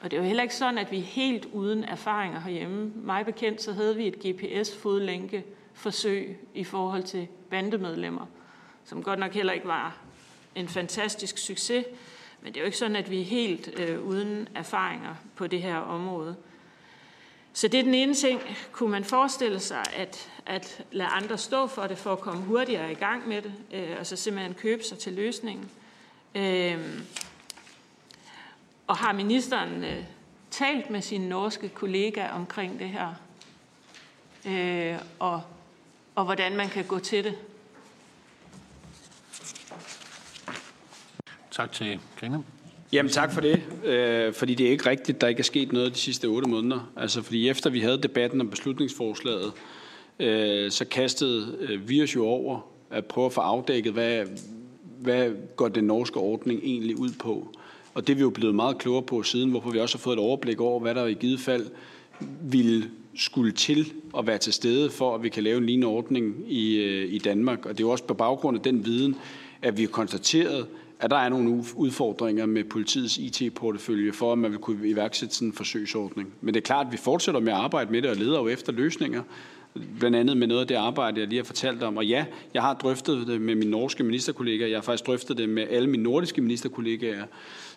Og 0.00 0.10
det 0.10 0.16
er 0.16 0.20
jo 0.20 0.26
heller 0.26 0.42
ikke 0.42 0.54
sådan, 0.54 0.78
at 0.78 0.90
vi 0.90 0.98
er 0.98 1.02
helt 1.02 1.46
uden 1.52 1.84
erfaringer 1.84 2.40
herhjemme. 2.40 2.92
Mig 2.94 3.24
bekendt, 3.24 3.62
så 3.62 3.72
havde 3.72 3.96
vi 3.96 4.06
et 4.06 4.18
GPS-fodlænke 4.26 5.44
forsøg 5.72 6.38
i 6.54 6.64
forhold 6.64 7.02
til 7.02 7.28
bandemedlemmer, 7.50 8.26
som 8.84 9.02
godt 9.02 9.18
nok 9.18 9.32
heller 9.32 9.52
ikke 9.52 9.68
var 9.68 9.98
en 10.54 10.68
fantastisk 10.68 11.38
succes, 11.38 11.84
men 12.44 12.52
det 12.52 12.60
er 12.60 12.62
jo 12.62 12.66
ikke 12.66 12.78
sådan, 12.78 12.96
at 12.96 13.10
vi 13.10 13.20
er 13.20 13.24
helt 13.24 13.80
øh, 13.80 14.06
uden 14.06 14.48
erfaringer 14.54 15.14
på 15.36 15.46
det 15.46 15.62
her 15.62 15.76
område. 15.76 16.36
Så 17.52 17.68
det 17.68 17.80
er 17.80 17.84
den 17.84 17.94
ene 17.94 18.14
ting. 18.14 18.40
Kunne 18.72 18.90
man 18.90 19.04
forestille 19.04 19.60
sig 19.60 19.84
at, 19.96 20.30
at 20.46 20.84
lade 20.92 21.08
andre 21.08 21.38
stå 21.38 21.66
for 21.66 21.86
det, 21.86 21.98
for 21.98 22.12
at 22.12 22.20
komme 22.20 22.42
hurtigere 22.42 22.92
i 22.92 22.94
gang 22.94 23.28
med 23.28 23.42
det, 23.42 23.52
øh, 23.72 23.96
og 23.98 24.06
så 24.06 24.16
simpelthen 24.16 24.54
købe 24.54 24.82
sig 24.82 24.98
til 24.98 25.12
løsningen? 25.12 25.70
Øh, 26.34 26.78
og 28.86 28.96
har 28.96 29.12
ministeren 29.12 29.84
øh, 29.84 30.04
talt 30.50 30.90
med 30.90 31.02
sin 31.02 31.20
norske 31.20 31.68
kollega 31.68 32.28
omkring 32.28 32.78
det 32.78 32.88
her? 32.88 33.14
Øh, 34.46 34.98
og, 35.18 35.42
og 36.14 36.24
hvordan 36.24 36.56
man 36.56 36.68
kan 36.68 36.84
gå 36.84 36.98
til 36.98 37.24
det? 37.24 37.38
Tak 41.56 41.72
til 41.72 41.98
Grine. 42.20 42.44
Jamen 42.92 43.12
tak 43.12 43.32
for 43.32 43.40
det, 43.40 43.62
øh, 43.84 44.32
fordi 44.32 44.54
det 44.54 44.66
er 44.66 44.70
ikke 44.70 44.90
rigtigt, 44.90 45.20
der 45.20 45.26
ikke 45.26 45.40
er 45.40 45.44
sket 45.44 45.72
noget 45.72 45.94
de 45.94 45.98
sidste 45.98 46.26
otte 46.26 46.48
måneder. 46.48 46.90
Altså 46.96 47.22
fordi 47.22 47.48
efter 47.48 47.70
vi 47.70 47.80
havde 47.80 48.02
debatten 48.02 48.40
om 48.40 48.50
beslutningsforslaget, 48.50 49.52
øh, 50.18 50.70
så 50.70 50.84
kastede 50.84 51.56
øh, 51.60 51.88
vi 51.88 52.02
os 52.02 52.14
jo 52.14 52.26
over 52.26 52.60
at 52.90 53.04
prøve 53.04 53.26
at 53.26 53.32
få 53.32 53.40
afdækket, 53.40 53.92
hvad, 53.92 54.26
hvad 55.00 55.30
går 55.56 55.68
den 55.68 55.84
norske 55.84 56.16
ordning 56.16 56.60
egentlig 56.62 56.98
ud 56.98 57.10
på. 57.18 57.48
Og 57.94 58.06
det 58.06 58.12
er 58.12 58.16
vi 58.16 58.22
jo 58.22 58.30
blevet 58.30 58.54
meget 58.54 58.78
klogere 58.78 59.02
på 59.02 59.22
siden, 59.22 59.50
hvorfor 59.50 59.70
vi 59.70 59.78
også 59.78 59.98
har 59.98 60.02
fået 60.02 60.14
et 60.14 60.20
overblik 60.20 60.60
over, 60.60 60.80
hvad 60.80 60.94
der 60.94 61.06
i 61.06 61.14
givet 61.14 61.40
fald 61.40 61.66
ville 62.42 62.90
skulle 63.16 63.52
til 63.52 63.92
at 64.18 64.26
være 64.26 64.38
til 64.38 64.52
stede 64.52 64.90
for, 64.90 65.14
at 65.14 65.22
vi 65.22 65.28
kan 65.28 65.42
lave 65.42 65.58
en 65.58 65.66
lignende 65.66 65.86
ordning 65.86 66.52
i, 66.52 66.76
øh, 66.76 67.12
i 67.12 67.18
Danmark. 67.18 67.66
Og 67.66 67.72
det 67.72 67.84
er 67.84 67.86
jo 67.86 67.90
også 67.90 68.04
på 68.04 68.14
baggrund 68.14 68.56
af 68.56 68.62
den 68.62 68.84
viden, 68.84 69.16
at 69.62 69.76
vi 69.76 69.82
har 69.82 69.88
konstateret, 69.88 70.66
at 71.00 71.10
der 71.10 71.16
er 71.16 71.28
nogle 71.28 71.64
udfordringer 71.74 72.46
med 72.46 72.64
politiets 72.64 73.18
IT-portefølje 73.18 74.12
for, 74.12 74.32
at 74.32 74.38
man 74.38 74.50
vil 74.50 74.58
kunne 74.58 74.88
iværksætte 74.88 75.34
sådan 75.34 75.48
en 75.48 75.54
forsøgsordning. 75.54 76.34
Men 76.40 76.54
det 76.54 76.60
er 76.60 76.64
klart, 76.64 76.86
at 76.86 76.92
vi 76.92 76.96
fortsætter 76.96 77.40
med 77.40 77.52
at 77.52 77.58
arbejde 77.58 77.92
med 77.92 78.02
det 78.02 78.10
og 78.10 78.16
leder 78.16 78.40
jo 78.40 78.48
efter 78.48 78.72
løsninger, 78.72 79.22
blandt 79.98 80.16
andet 80.16 80.36
med 80.36 80.46
noget 80.46 80.60
af 80.60 80.66
det 80.66 80.74
arbejde, 80.74 81.20
jeg 81.20 81.28
lige 81.28 81.38
har 81.38 81.44
fortalt 81.44 81.82
om. 81.82 81.96
Og 81.96 82.06
ja, 82.06 82.24
jeg 82.54 82.62
har 82.62 82.74
drøftet 82.74 83.26
det 83.26 83.40
med 83.40 83.54
mine 83.54 83.70
norske 83.70 84.04
ministerkollegaer. 84.04 84.68
Jeg 84.68 84.76
har 84.76 84.82
faktisk 84.82 85.06
drøftet 85.06 85.38
det 85.38 85.48
med 85.48 85.66
alle 85.70 85.90
mine 85.90 86.02
nordiske 86.02 86.42
ministerkollegaer. 86.42 87.24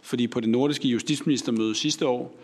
Fordi 0.01 0.28
på 0.28 0.39
det 0.39 0.49
nordiske 0.49 0.88
justitsministermøde 0.88 1.76
sidste 1.76 2.07
år, 2.07 2.39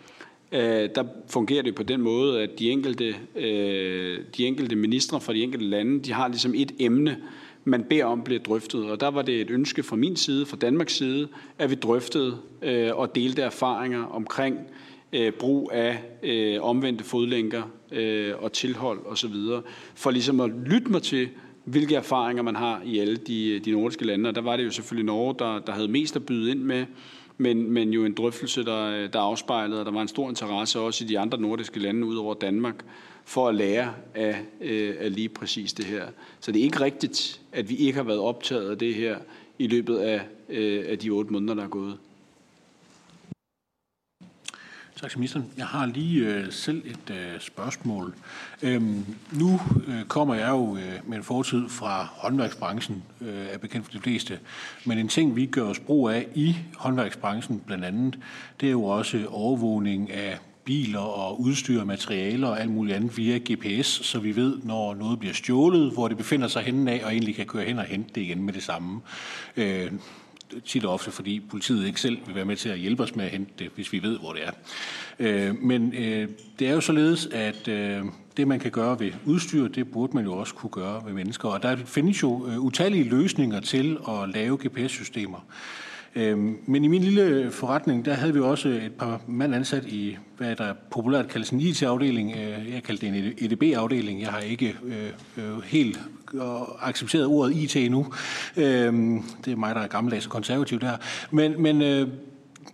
øh, 0.52 0.88
der 0.94 1.04
fungerer 1.28 1.62
det 1.62 1.74
på 1.74 1.82
den 1.82 2.00
måde, 2.00 2.42
at 2.42 2.58
de 2.58 2.70
enkelte, 2.70 3.16
øh, 3.36 4.18
de 4.36 4.46
enkelte 4.46 4.76
ministre 4.76 5.20
fra 5.20 5.32
de 5.32 5.42
enkelte 5.42 5.66
lande, 5.66 6.00
de 6.00 6.12
har 6.12 6.28
ligesom 6.28 6.54
et 6.54 6.72
emne, 6.78 7.16
man 7.64 7.84
beder 7.84 8.04
om 8.04 8.22
bliver 8.22 8.40
drøftet. 8.40 8.90
Og 8.90 9.00
der 9.00 9.08
var 9.08 9.22
det 9.22 9.40
et 9.40 9.50
ønske 9.50 9.82
fra 9.82 9.96
min 9.96 10.16
side, 10.16 10.46
fra 10.46 10.56
Danmarks 10.56 10.96
side, 10.96 11.28
at 11.58 11.70
vi 11.70 11.74
drøftede 11.74 12.36
øh, 12.62 12.90
og 12.94 13.14
delte 13.14 13.42
erfaringer 13.42 14.04
omkring 14.04 14.58
øh, 15.12 15.32
brug 15.32 15.70
af 15.74 16.02
øh, 16.22 16.62
omvendte 16.62 17.04
fodlænker 17.04 17.62
øh, 17.92 18.32
og 18.38 18.52
tilhold 18.52 18.98
osv., 19.06 19.34
for 19.94 20.10
ligesom 20.10 20.40
at 20.40 20.50
lytte 20.66 20.90
mig 20.90 21.02
til, 21.02 21.28
hvilke 21.64 21.94
erfaringer 21.94 22.42
man 22.42 22.56
har 22.56 22.82
i 22.84 22.98
alle 22.98 23.16
de, 23.16 23.48
øh, 23.48 23.64
de 23.64 23.70
nordiske 23.70 24.04
lande. 24.04 24.28
Og 24.28 24.34
der 24.34 24.40
var 24.40 24.56
det 24.56 24.64
jo 24.64 24.70
selvfølgelig 24.70 25.06
Norge, 25.06 25.34
der, 25.38 25.58
der 25.58 25.72
havde 25.72 25.88
mest 25.88 26.16
at 26.16 26.26
byde 26.26 26.50
ind 26.50 26.60
med, 26.60 26.86
men, 27.38 27.70
men 27.70 27.92
jo 27.92 28.04
en 28.04 28.14
drøftelse, 28.14 28.64
der, 28.64 29.06
der 29.06 29.20
afspejlede, 29.20 29.80
og 29.80 29.86
der 29.86 29.92
var 29.92 30.02
en 30.02 30.08
stor 30.08 30.28
interesse 30.28 30.80
også 30.80 31.04
i 31.04 31.08
de 31.08 31.18
andre 31.18 31.40
nordiske 31.40 31.80
lande 31.80 32.06
ud 32.06 32.16
over 32.16 32.34
Danmark, 32.34 32.84
for 33.24 33.48
at 33.48 33.54
lære 33.54 33.94
af, 34.14 34.40
øh, 34.60 34.94
af 34.98 35.14
lige 35.14 35.28
præcis 35.28 35.72
det 35.72 35.84
her. 35.84 36.06
Så 36.40 36.52
det 36.52 36.60
er 36.60 36.64
ikke 36.64 36.80
rigtigt, 36.80 37.40
at 37.52 37.70
vi 37.70 37.76
ikke 37.76 37.96
har 37.96 38.02
været 38.02 38.20
optaget 38.20 38.70
af 38.70 38.78
det 38.78 38.94
her 38.94 39.18
i 39.58 39.66
løbet 39.66 39.96
af, 39.96 40.20
øh, 40.48 40.84
af 40.88 40.98
de 40.98 41.10
otte 41.10 41.32
måneder, 41.32 41.54
der 41.54 41.64
er 41.64 41.68
gået. 41.68 41.98
Tak 45.04 45.10
til 45.10 45.18
ministeren. 45.18 45.50
Jeg 45.56 45.66
har 45.66 45.86
lige 45.86 46.26
øh, 46.26 46.52
selv 46.52 46.82
et 46.84 47.10
øh, 47.10 47.40
spørgsmål. 47.40 48.14
Øhm, 48.62 49.04
nu 49.32 49.60
øh, 49.86 50.04
kommer 50.04 50.34
jeg 50.34 50.48
jo 50.48 50.76
øh, 50.76 51.08
med 51.08 51.16
en 51.16 51.24
fortid 51.24 51.68
fra 51.68 52.08
håndværksbranchen, 52.12 53.02
øh, 53.20 53.46
er 53.52 53.58
bekendt 53.58 53.86
for 53.86 53.92
de 53.92 54.00
fleste. 54.00 54.38
Men 54.84 54.98
en 54.98 55.08
ting, 55.08 55.36
vi 55.36 55.46
gør 55.46 55.62
os 55.62 55.78
brug 55.78 56.10
af 56.10 56.26
i 56.34 56.56
håndværksbranchen 56.76 57.62
blandt 57.66 57.84
andet, 57.84 58.18
det 58.60 58.66
er 58.66 58.70
jo 58.70 58.84
også 58.84 59.26
overvågning 59.28 60.10
af 60.10 60.38
biler 60.64 61.00
og 61.00 61.40
udstyr 61.40 61.80
og 61.80 61.86
materialer 61.86 62.48
og 62.48 62.60
alt 62.60 62.70
muligt 62.70 62.96
andet 62.96 63.16
via 63.16 63.38
GPS, 63.38 63.86
så 63.86 64.18
vi 64.18 64.36
ved, 64.36 64.58
når 64.62 64.94
noget 64.94 65.18
bliver 65.18 65.34
stjålet, 65.34 65.92
hvor 65.92 66.08
det 66.08 66.16
befinder 66.16 66.48
sig 66.48 66.62
henne 66.62 66.90
af, 66.90 67.04
og 67.04 67.12
egentlig 67.12 67.36
kan 67.36 67.46
køre 67.46 67.64
hen 67.64 67.78
og 67.78 67.84
hente 67.84 68.10
det 68.14 68.20
igen 68.20 68.42
med 68.42 68.52
det 68.52 68.62
samme. 68.62 69.00
Øh, 69.56 69.92
tit 70.64 70.84
og 70.84 70.92
ofte, 70.92 71.10
fordi 71.10 71.40
politiet 71.40 71.86
ikke 71.86 72.00
selv 72.00 72.18
vil 72.26 72.34
være 72.34 72.44
med 72.44 72.56
til 72.56 72.68
at 72.68 72.78
hjælpe 72.78 73.02
os 73.02 73.16
med 73.16 73.24
at 73.24 73.30
hente 73.30 73.52
det, 73.58 73.70
hvis 73.74 73.92
vi 73.92 74.02
ved, 74.02 74.18
hvor 74.18 74.32
det 74.32 74.42
er. 74.44 74.50
Øh, 75.18 75.62
men 75.62 75.94
øh, 75.94 76.28
det 76.58 76.68
er 76.68 76.72
jo 76.72 76.80
således, 76.80 77.26
at 77.26 77.68
øh, 77.68 78.04
det, 78.36 78.48
man 78.48 78.60
kan 78.60 78.70
gøre 78.70 79.00
ved 79.00 79.12
udstyr, 79.26 79.68
det 79.68 79.90
burde 79.90 80.16
man 80.16 80.24
jo 80.24 80.32
også 80.32 80.54
kunne 80.54 80.70
gøre 80.70 81.02
ved 81.06 81.12
mennesker. 81.12 81.48
Og 81.48 81.62
der 81.62 81.76
findes 81.76 82.22
jo 82.22 82.46
øh, 82.46 82.60
utallige 82.60 83.04
løsninger 83.04 83.60
til 83.60 83.98
at 84.08 84.28
lave 84.28 84.58
GPS-systemer. 84.66 85.46
Øhm, 86.16 86.58
men 86.66 86.84
i 86.84 86.88
min 86.88 87.02
lille 87.02 87.50
forretning, 87.50 88.04
der 88.04 88.14
havde 88.14 88.34
vi 88.34 88.40
også 88.40 88.68
et 88.68 88.92
par 88.98 89.20
mand 89.26 89.54
ansat 89.54 89.84
i, 89.84 90.16
hvad 90.36 90.56
der 90.56 90.72
populært 90.90 91.28
kaldes 91.28 91.50
en 91.50 91.60
IT-afdeling. 91.60 92.32
Øh, 92.36 92.72
jeg 92.74 92.82
kaldte 92.82 93.06
det 93.06 93.16
en 93.16 93.32
EDB-afdeling. 93.38 94.20
Jeg 94.20 94.28
har 94.28 94.40
ikke 94.40 94.76
øh, 94.84 95.44
øh 95.44 95.62
helt 95.64 96.00
øh, 96.34 96.40
accepteret 96.88 97.26
ordet 97.26 97.56
IT 97.56 97.76
endnu. 97.76 98.06
Øhm, 98.56 99.22
det 99.44 99.52
er 99.52 99.56
mig, 99.56 99.74
der 99.74 99.80
er 99.80 99.86
gammeldags 99.86 100.26
og 100.26 100.32
konservativ 100.32 100.80
der. 100.80 100.96
Men, 101.30 101.62
men 101.62 101.82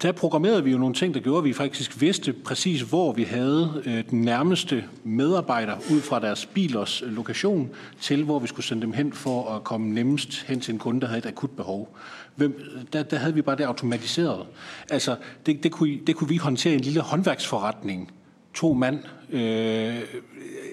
der 0.02 0.12
programmerede 0.12 0.64
vi 0.64 0.70
jo 0.70 0.78
nogle 0.78 0.94
ting, 0.94 1.14
der 1.14 1.20
gjorde, 1.20 1.38
at 1.38 1.44
vi 1.44 1.52
faktisk 1.52 2.00
vidste 2.00 2.32
præcis, 2.32 2.80
hvor 2.80 3.12
vi 3.12 3.22
havde 3.22 3.82
øh, 3.86 4.04
den 4.10 4.20
nærmeste 4.20 4.84
medarbejder 5.04 5.76
ud 5.90 6.00
fra 6.00 6.20
deres 6.20 6.46
bilers 6.46 7.02
lokation 7.06 7.70
til, 8.00 8.24
hvor 8.24 8.38
vi 8.38 8.46
skulle 8.46 8.66
sende 8.66 8.82
dem 8.82 8.92
hen 8.92 9.12
for 9.12 9.54
at 9.54 9.64
komme 9.64 9.94
nemmest 9.94 10.42
hen 10.42 10.60
til 10.60 10.72
en 10.72 10.78
kunde, 10.78 11.00
der 11.00 11.06
havde 11.06 11.18
et 11.18 11.26
akut 11.26 11.50
behov. 11.50 11.96
Hvem, 12.36 12.60
der, 12.92 13.02
der 13.02 13.16
havde 13.16 13.34
vi 13.34 13.42
bare 13.42 13.56
det 13.56 13.64
automatiseret. 13.64 14.46
Altså, 14.90 15.16
det, 15.46 15.62
det, 15.62 15.72
kunne, 15.72 15.98
det 16.06 16.16
kunne 16.16 16.28
vi 16.28 16.36
håndtere 16.36 16.72
i 16.72 16.76
en 16.76 16.80
lille 16.80 17.00
håndværksforretning. 17.00 18.12
To 18.54 18.72
mand. 18.72 18.98
Øh, 19.30 20.02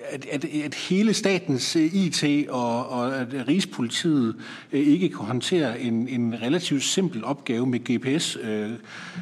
at, 0.09 0.25
at, 0.31 0.45
at 0.45 0.75
hele 0.75 1.13
statens 1.13 1.75
øh, 1.75 1.95
IT 1.95 2.49
og, 2.49 2.89
og 2.89 3.15
at 3.15 3.47
Rigspolitiet 3.47 4.35
øh, 4.71 4.87
ikke 4.87 5.09
kunne 5.09 5.27
håndtere 5.27 5.79
en, 5.79 6.07
en 6.07 6.35
relativt 6.41 6.83
simpel 6.83 7.25
opgave 7.25 7.65
med 7.65 7.79
GPS, 7.79 8.37
øh, 8.43 8.71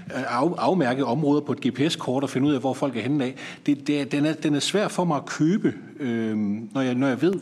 af, 0.09 0.49
afmærke 0.57 1.05
områder 1.05 1.41
på 1.41 1.51
et 1.51 1.61
GPS-kort 1.67 2.23
og 2.23 2.29
finde 2.29 2.47
ud 2.47 2.53
af, 2.53 2.59
hvor 2.59 2.73
folk 2.73 2.97
er 2.97 3.01
henne 3.01 3.25
af. 3.25 3.35
Det, 3.65 3.87
det, 3.87 4.11
den, 4.11 4.25
er, 4.25 4.33
den 4.33 4.55
er 4.55 4.59
svær 4.59 4.87
for 4.87 5.05
mig 5.05 5.17
at 5.17 5.25
købe, 5.25 5.73
øh, 5.99 6.37
når, 6.73 6.81
jeg, 6.81 6.95
når 6.95 7.07
jeg 7.07 7.21
ved, 7.21 7.33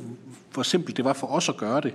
hvor 0.54 0.64
simpelt 0.64 0.98
det 0.98 1.06
var 1.06 1.14
for 1.14 1.28
os 1.28 1.50
at 1.50 1.58
gøre 1.58 1.82
det. 1.82 1.94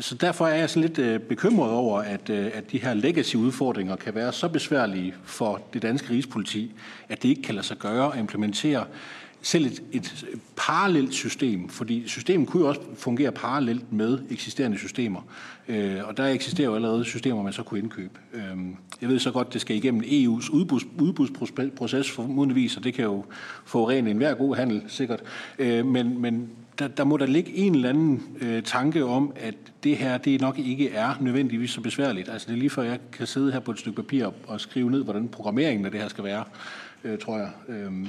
Så 0.00 0.14
derfor 0.14 0.46
er 0.46 0.54
jeg 0.54 0.70
sådan 0.70 0.82
lidt 0.82 0.98
øh, 0.98 1.20
bekymret 1.20 1.70
over, 1.70 2.00
at, 2.00 2.30
øh, 2.30 2.50
at 2.54 2.72
de 2.72 2.78
her 2.78 2.94
legacy-udfordringer 2.94 3.96
kan 3.96 4.14
være 4.14 4.32
så 4.32 4.48
besværlige 4.48 5.14
for 5.24 5.60
det 5.72 5.82
danske 5.82 6.10
rigspoliti, 6.10 6.72
at 7.08 7.22
det 7.22 7.28
ikke 7.28 7.42
kan 7.42 7.54
lade 7.54 7.66
sig 7.66 7.76
gøre 7.76 8.12
at 8.12 8.18
implementere 8.18 8.84
selv 9.42 9.66
et, 9.66 9.82
et 9.92 10.24
parallelt 10.56 11.14
system, 11.14 11.68
fordi 11.68 12.08
systemet 12.08 12.48
kunne 12.48 12.62
jo 12.62 12.68
også 12.68 12.80
fungere 12.94 13.32
parallelt 13.32 13.92
med 13.92 14.18
eksisterende 14.30 14.78
systemer. 14.78 15.20
Øh, 15.68 15.96
og 16.04 16.16
der 16.16 16.26
eksisterer 16.26 16.68
jo 16.68 16.74
allerede 16.74 17.04
systemer, 17.04 17.42
man 17.42 17.52
så 17.52 17.62
kunne 17.62 17.80
indkøbe. 17.80 18.18
Øh, 18.32 18.56
jeg 19.00 19.08
ved 19.08 19.18
så 19.18 19.30
godt, 19.30 19.52
det 19.52 19.60
skal 19.60 19.76
igennem 19.76 20.00
EU's 20.00 20.50
udbuds, 20.50 20.84
udbudsproces 21.00 22.10
formodentligvis, 22.10 22.76
og 22.76 22.84
det 22.84 22.94
kan 22.94 23.04
jo 23.04 23.24
få 23.64 23.90
ren 23.90 24.06
en 24.06 24.36
god 24.38 24.56
handel, 24.56 24.82
sikkert. 24.88 25.22
Øh, 25.58 25.86
men, 25.86 26.22
men 26.22 26.50
der, 26.78 26.88
der 26.88 27.04
må 27.04 27.16
der 27.16 27.26
ligge 27.26 27.54
en 27.54 27.74
eller 27.74 27.88
anden 27.88 28.22
øh, 28.40 28.62
tanke 28.62 29.04
om, 29.04 29.32
at 29.36 29.54
det 29.84 29.96
her 29.96 30.18
det 30.18 30.40
nok 30.40 30.58
ikke 30.58 30.90
er 30.90 31.14
nødvendigvis 31.20 31.70
så 31.70 31.80
besværligt. 31.80 32.28
Altså 32.28 32.46
det 32.46 32.54
er 32.54 32.58
lige 32.58 32.70
før, 32.70 32.82
jeg 32.82 32.98
kan 33.12 33.26
sidde 33.26 33.52
her 33.52 33.60
på 33.60 33.70
et 33.70 33.78
stykke 33.78 33.96
papir 33.96 34.26
og, 34.26 34.34
og 34.46 34.60
skrive 34.60 34.90
ned, 34.90 35.04
hvordan 35.04 35.28
programmeringen 35.28 35.84
af 35.84 35.90
det 35.90 36.00
her 36.00 36.08
skal 36.08 36.24
være, 36.24 36.44
øh, 37.04 37.18
tror 37.18 37.38
jeg. 37.38 37.50
Øh, 37.68 38.06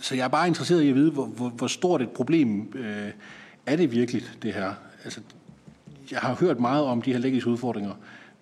så 0.00 0.14
jeg 0.14 0.24
er 0.24 0.28
bare 0.28 0.48
interesseret 0.48 0.82
i 0.82 0.88
at 0.88 0.94
vide, 0.94 1.10
hvor, 1.10 1.26
hvor, 1.26 1.48
hvor 1.48 1.66
stort 1.66 2.02
et 2.02 2.10
problem 2.10 2.72
øh, 2.74 3.10
er 3.66 3.76
det 3.76 3.92
virkelig, 3.92 4.22
det 4.42 4.54
her. 4.54 4.72
Altså, 5.04 5.20
jeg 6.10 6.18
har 6.18 6.34
hørt 6.34 6.60
meget 6.60 6.84
om 6.84 7.02
de 7.02 7.12
her 7.12 7.18
lægges 7.18 7.46
udfordringer, 7.46 7.92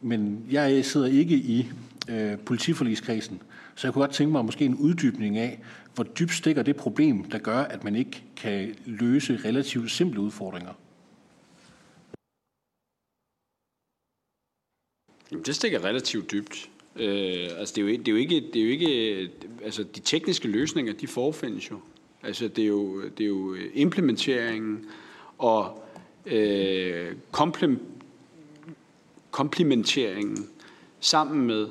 men 0.00 0.44
jeg 0.50 0.84
sidder 0.84 1.06
ikke 1.06 1.36
i 1.36 1.70
øh, 2.08 2.38
politiforligskredsen, 2.38 3.40
så 3.74 3.86
jeg 3.86 3.92
kunne 3.92 4.02
godt 4.02 4.12
tænke 4.12 4.32
mig 4.32 4.44
måske 4.44 4.64
en 4.64 4.74
uddybning 4.74 5.38
af, 5.38 5.60
hvor 5.94 6.04
dybt 6.04 6.32
stikker 6.32 6.62
det 6.62 6.76
problem, 6.76 7.24
der 7.24 7.38
gør, 7.38 7.58
at 7.58 7.84
man 7.84 7.96
ikke 7.96 8.22
kan 8.36 8.76
løse 8.86 9.40
relativt 9.44 9.90
simple 9.90 10.20
udfordringer. 10.20 10.72
Det 15.46 15.54
stikker 15.54 15.84
relativt 15.84 16.30
dybt. 16.30 16.70
Øh, 16.96 17.48
altså 17.58 17.74
det 17.74 17.84
er 17.84 17.86
jo, 17.86 17.98
det 17.98 18.08
er 18.08 18.12
jo 18.12 18.18
ikke, 18.18 18.40
det 18.52 18.56
er 18.56 18.64
jo 18.64 18.70
ikke, 18.70 19.30
altså 19.64 19.82
de 19.82 20.00
tekniske 20.00 20.48
løsninger, 20.48 20.92
de 20.92 21.06
forfindes 21.06 21.70
jo. 21.70 21.80
Altså 22.22 22.48
det 22.48 22.64
er 22.64 22.68
jo, 22.68 23.02
det 23.02 23.24
er 23.24 23.28
jo 23.28 23.56
implementeringen 23.74 24.86
og 25.38 25.84
øh, 26.26 27.16
komplem, 27.30 27.80
komplementeringen 29.30 30.48
sammen 31.00 31.46
med 31.46 31.68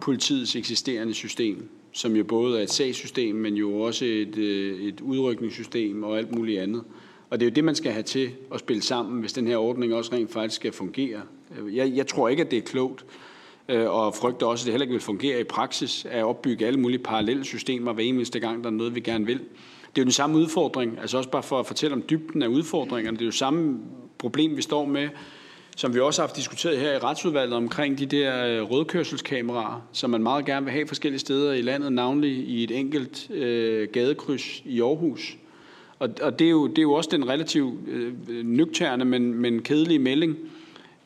politiets 0.00 0.56
eksisterende 0.56 1.14
system, 1.14 1.68
som 1.92 2.16
jo 2.16 2.24
både 2.24 2.58
er 2.58 2.62
et 2.62 2.70
sagssystem, 2.70 3.34
men 3.34 3.54
jo 3.54 3.80
også 3.80 4.04
et, 4.04 4.36
øh, 4.36 4.80
et 4.80 5.00
udrykningssystem 5.00 6.02
og 6.02 6.18
alt 6.18 6.34
muligt 6.34 6.60
andet. 6.60 6.84
Og 7.30 7.40
det 7.40 7.46
er 7.46 7.50
jo 7.50 7.54
det, 7.54 7.64
man 7.64 7.74
skal 7.74 7.92
have 7.92 8.02
til 8.02 8.30
at 8.54 8.60
spille 8.60 8.82
sammen, 8.82 9.20
hvis 9.20 9.32
den 9.32 9.46
her 9.46 9.56
ordning 9.56 9.94
også 9.94 10.12
rent 10.12 10.32
faktisk 10.32 10.56
skal 10.56 10.72
fungere. 10.72 11.20
Jeg, 11.72 11.92
jeg 11.94 12.06
tror 12.06 12.28
ikke, 12.28 12.42
at 12.42 12.50
det 12.50 12.56
er 12.56 12.62
klogt 12.62 13.04
øh, 13.68 13.90
og 13.90 14.14
frygter 14.14 14.46
også, 14.46 14.62
at 14.62 14.64
det 14.66 14.72
heller 14.72 14.84
ikke 14.84 14.92
vil 14.92 15.00
fungere 15.00 15.40
i 15.40 15.44
praksis 15.44 16.06
at 16.10 16.24
opbygge 16.24 16.66
alle 16.66 16.80
mulige 16.80 16.98
parallelle 16.98 17.44
systemer 17.44 17.92
hver 17.92 18.04
eneste 18.04 18.40
gang, 18.40 18.64
der 18.64 18.70
er 18.70 18.74
noget, 18.74 18.94
vi 18.94 19.00
gerne 19.00 19.26
vil. 19.26 19.38
Det 19.38 19.98
er 19.98 20.02
jo 20.02 20.04
den 20.04 20.12
samme 20.12 20.38
udfordring, 20.38 20.98
altså 21.00 21.18
også 21.18 21.30
bare 21.30 21.42
for 21.42 21.60
at 21.60 21.66
fortælle 21.66 21.94
om 21.94 22.02
dybden 22.10 22.42
af 22.42 22.48
udfordringerne. 22.48 23.16
Det 23.16 23.22
er 23.22 23.26
jo 23.26 23.32
samme 23.32 23.78
problem, 24.18 24.56
vi 24.56 24.62
står 24.62 24.84
med, 24.84 25.08
som 25.78 25.94
vi 25.94 26.00
også 26.00 26.22
har 26.22 26.26
haft 26.26 26.36
diskuteret 26.36 26.78
her 26.78 26.92
i 26.92 26.98
retsudvalget 26.98 27.56
omkring 27.56 27.98
de 27.98 28.06
der 28.06 28.46
øh, 28.46 28.70
rødkørselskameraer, 28.70 29.88
som 29.92 30.10
man 30.10 30.22
meget 30.22 30.44
gerne 30.44 30.64
vil 30.64 30.72
have 30.72 30.86
forskellige 30.86 31.20
steder 31.20 31.52
i 31.52 31.62
landet, 31.62 31.92
navnlig 31.92 32.30
i 32.30 32.64
et 32.64 32.70
enkelt 32.70 33.30
øh, 33.30 33.88
gadekryds 33.92 34.62
i 34.64 34.80
Aarhus. 34.80 35.36
Og, 35.98 36.08
og 36.22 36.38
det, 36.38 36.44
er 36.44 36.50
jo, 36.50 36.66
det 36.66 36.78
er 36.78 36.82
jo 36.82 36.92
også 36.92 37.10
den 37.12 37.28
relativt 37.28 37.88
øh, 37.88 38.12
nøgterne, 38.44 39.04
men, 39.04 39.34
men 39.34 39.62
kedelige 39.62 39.98
melding, 39.98 40.36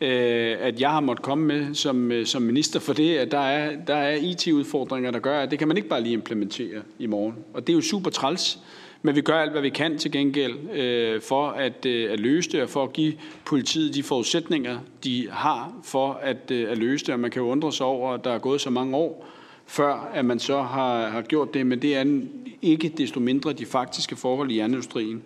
øh, 0.00 0.56
at 0.60 0.80
jeg 0.80 0.90
har 0.90 1.00
måttet 1.00 1.24
komme 1.24 1.46
med 1.46 1.74
som, 1.74 2.12
øh, 2.12 2.26
som 2.26 2.42
minister 2.42 2.80
for 2.80 2.92
det, 2.92 3.16
at 3.16 3.30
der 3.30 3.38
er, 3.38 3.76
der 3.86 3.96
er 3.96 4.16
IT-udfordringer, 4.16 5.10
der 5.10 5.18
gør, 5.18 5.40
at 5.40 5.50
det 5.50 5.58
kan 5.58 5.68
man 5.68 5.76
ikke 5.76 5.88
bare 5.88 6.02
lige 6.02 6.12
implementere 6.12 6.82
i 6.98 7.06
morgen. 7.06 7.34
Og 7.54 7.66
det 7.66 7.72
er 7.72 7.76
jo 7.76 7.82
super 7.82 8.10
træls, 8.10 8.58
men 9.02 9.16
vi 9.16 9.20
gør 9.20 9.38
alt, 9.38 9.52
hvad 9.52 9.62
vi 9.62 9.70
kan 9.70 9.98
til 9.98 10.12
gengæld 10.12 10.70
øh, 10.72 11.20
for 11.20 11.48
at, 11.48 11.86
øh, 11.86 12.12
at 12.12 12.20
løse 12.20 12.52
det, 12.52 12.62
og 12.62 12.68
for 12.68 12.84
at 12.84 12.92
give 12.92 13.14
politiet 13.44 13.94
de 13.94 14.02
forudsætninger, 14.02 14.78
de 15.04 15.28
har 15.30 15.72
for 15.84 16.12
at, 16.22 16.50
øh, 16.50 16.70
at 16.70 16.78
løse 16.78 17.06
det. 17.06 17.14
Og 17.14 17.20
man 17.20 17.30
kan 17.30 17.42
jo 17.42 17.48
undre 17.48 17.72
sig 17.72 17.86
over, 17.86 18.12
at 18.12 18.24
der 18.24 18.30
er 18.30 18.38
gået 18.38 18.60
så 18.60 18.70
mange 18.70 18.96
år, 18.96 19.26
før 19.66 20.10
at 20.14 20.24
man 20.24 20.38
så 20.38 20.62
har, 20.62 21.08
har 21.08 21.22
gjort 21.22 21.54
det, 21.54 21.66
men 21.66 21.82
det 21.82 21.96
er 21.96 22.20
ikke 22.62 22.88
desto 22.88 23.20
mindre 23.20 23.52
de 23.52 23.66
faktiske 23.66 24.16
forhold 24.16 24.50
i 24.50 24.58
jernindustrien. 24.58 25.22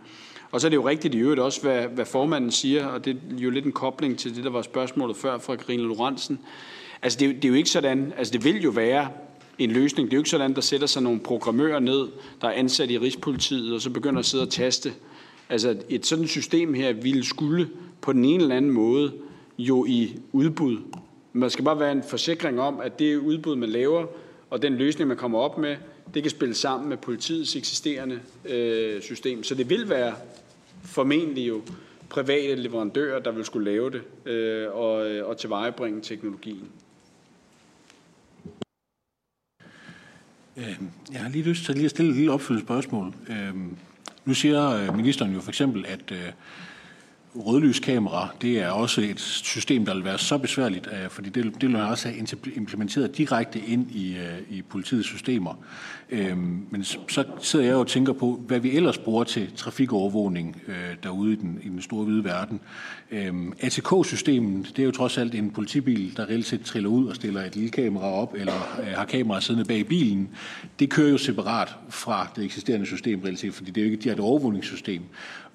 Og 0.50 0.60
så 0.60 0.66
er 0.66 0.68
det 0.68 0.76
jo 0.76 0.88
rigtigt 0.88 1.14
i 1.14 1.18
øvrigt 1.18 1.40
også, 1.40 1.62
hvad, 1.62 1.82
hvad 1.82 2.04
formanden 2.04 2.50
siger, 2.50 2.86
og 2.86 3.04
det 3.04 3.16
er 3.16 3.42
jo 3.42 3.50
lidt 3.50 3.64
en 3.64 3.72
kobling 3.72 4.18
til 4.18 4.36
det, 4.36 4.44
der 4.44 4.50
var 4.50 4.62
spørgsmålet 4.62 5.16
før 5.16 5.38
fra 5.38 5.56
Karine 5.56 5.82
Lorentzen. 5.82 6.38
Altså 7.02 7.18
det, 7.18 7.34
det 7.34 7.44
er 7.44 7.48
jo 7.48 7.54
ikke 7.54 7.70
sådan, 7.70 8.12
altså 8.18 8.32
det 8.32 8.44
vil 8.44 8.62
jo 8.62 8.70
være 8.70 9.08
en 9.58 9.70
løsning. 9.70 10.08
Det 10.08 10.14
er 10.14 10.16
jo 10.16 10.20
ikke 10.20 10.30
sådan, 10.30 10.54
der 10.54 10.60
sætter 10.60 10.86
sig 10.86 11.02
nogle 11.02 11.20
programmører 11.20 11.80
ned, 11.80 12.08
der 12.40 12.48
er 12.48 12.52
ansat 12.52 12.90
i 12.90 12.98
Rigspolitiet, 12.98 13.74
og 13.74 13.80
så 13.80 13.90
begynder 13.90 14.18
at 14.18 14.26
sidde 14.26 14.42
og 14.42 14.50
taste. 14.50 14.92
Altså 15.48 15.76
et 15.88 16.06
sådan 16.06 16.26
system 16.26 16.74
her 16.74 16.92
ville 16.92 17.24
skulle 17.24 17.68
på 18.00 18.12
den 18.12 18.24
ene 18.24 18.42
eller 18.42 18.56
anden 18.56 18.70
måde 18.70 19.12
jo 19.58 19.84
i 19.88 20.16
udbud. 20.32 20.78
Man 21.32 21.50
skal 21.50 21.64
bare 21.64 21.80
være 21.80 21.92
en 21.92 22.02
forsikring 22.08 22.60
om, 22.60 22.80
at 22.80 22.98
det 22.98 23.16
udbud, 23.16 23.56
man 23.56 23.68
laver, 23.68 24.06
og 24.50 24.62
den 24.62 24.74
løsning, 24.74 25.08
man 25.08 25.16
kommer 25.16 25.38
op 25.38 25.58
med, 25.58 25.76
det 26.14 26.22
kan 26.22 26.30
spille 26.30 26.54
sammen 26.54 26.88
med 26.88 26.96
politiets 26.96 27.56
eksisterende 27.56 28.20
øh, 28.48 29.02
system. 29.02 29.42
Så 29.42 29.54
det 29.54 29.70
vil 29.70 29.88
være 29.88 30.14
formentlig 30.84 31.48
jo 31.48 31.62
private 32.08 32.54
leverandører, 32.54 33.18
der 33.18 33.30
vil 33.30 33.44
skulle 33.44 33.70
lave 33.70 33.90
det 33.90 34.30
øh, 34.32 34.74
og, 34.74 35.10
øh, 35.10 35.28
og 35.28 35.36
tilvejebringe 35.36 36.00
teknologien. 36.00 36.68
Øhm, 40.56 40.88
jeg 41.12 41.20
har 41.20 41.28
lige 41.28 41.44
lyst 41.44 41.64
til 41.64 41.74
lige 41.74 41.84
at 41.84 41.90
stille 41.90 42.10
et 42.10 42.16
lille 42.16 42.32
opfølgende 42.32 42.66
spørgsmål. 42.66 43.14
Øhm, 43.28 43.76
nu 44.24 44.34
siger 44.34 44.70
øh, 44.70 44.96
ministeren 44.96 45.32
jo 45.32 45.40
for 45.40 45.50
eksempel, 45.50 45.86
at 45.88 46.12
øh, 46.12 46.32
rødlyskamera, 47.36 48.28
det 48.42 48.60
er 48.62 48.70
også 48.70 49.00
et 49.00 49.20
system, 49.20 49.84
der 49.84 49.94
vil 49.94 50.04
være 50.04 50.18
så 50.18 50.38
besværligt, 50.38 50.88
øh, 50.92 51.10
fordi 51.10 51.28
det, 51.28 51.44
det 51.44 51.62
vil 51.62 51.70
man 51.70 51.82
også 51.82 52.08
have 52.08 52.26
implementeret 52.56 53.18
direkte 53.18 53.60
ind 53.66 53.90
i, 53.90 54.16
øh, 54.16 54.58
i 54.58 54.62
politiets 54.62 55.08
systemer. 55.08 55.54
Øhm, 56.10 56.66
men 56.70 56.84
så 56.84 57.24
sidder 57.40 57.66
jeg 57.66 57.74
og 57.74 57.86
tænker 57.86 58.12
på, 58.12 58.40
hvad 58.46 58.60
vi 58.60 58.76
ellers 58.76 58.98
bruger 58.98 59.24
til 59.24 59.48
trafikovervågning 59.56 60.62
øh, 60.68 60.74
derude 61.02 61.32
i 61.32 61.36
den, 61.36 61.60
i 61.62 61.68
den 61.68 61.82
store 61.82 62.04
hvide 62.04 62.24
verden. 62.24 62.60
Øhm, 63.10 63.52
ATK-systemet, 63.60 64.72
det 64.76 64.78
er 64.78 64.86
jo 64.86 64.90
trods 64.90 65.18
alt 65.18 65.34
en 65.34 65.50
politibil, 65.50 66.16
der 66.16 66.26
reelt 66.26 66.46
set 66.46 66.62
triller 66.62 66.90
ud 66.90 67.06
og 67.06 67.16
stiller 67.16 67.42
et 67.42 67.56
lille 67.56 67.70
kamera 67.70 68.12
op, 68.12 68.34
eller 68.34 68.78
øh, 68.80 68.86
har 68.86 69.04
kamera 69.04 69.40
siddende 69.40 69.68
bag 69.68 69.86
bilen. 69.86 70.28
Det 70.78 70.90
kører 70.90 71.10
jo 71.10 71.18
separat 71.18 71.76
fra 71.88 72.28
det 72.36 72.44
eksisterende 72.44 72.86
system 72.86 73.20
reelt 73.20 73.38
set, 73.38 73.54
fordi 73.54 73.70
det 73.70 73.80
er 73.80 73.84
jo 73.84 73.92
ikke 73.92 74.02
direkte 74.02 74.20
overvågningssystem. 74.20 75.02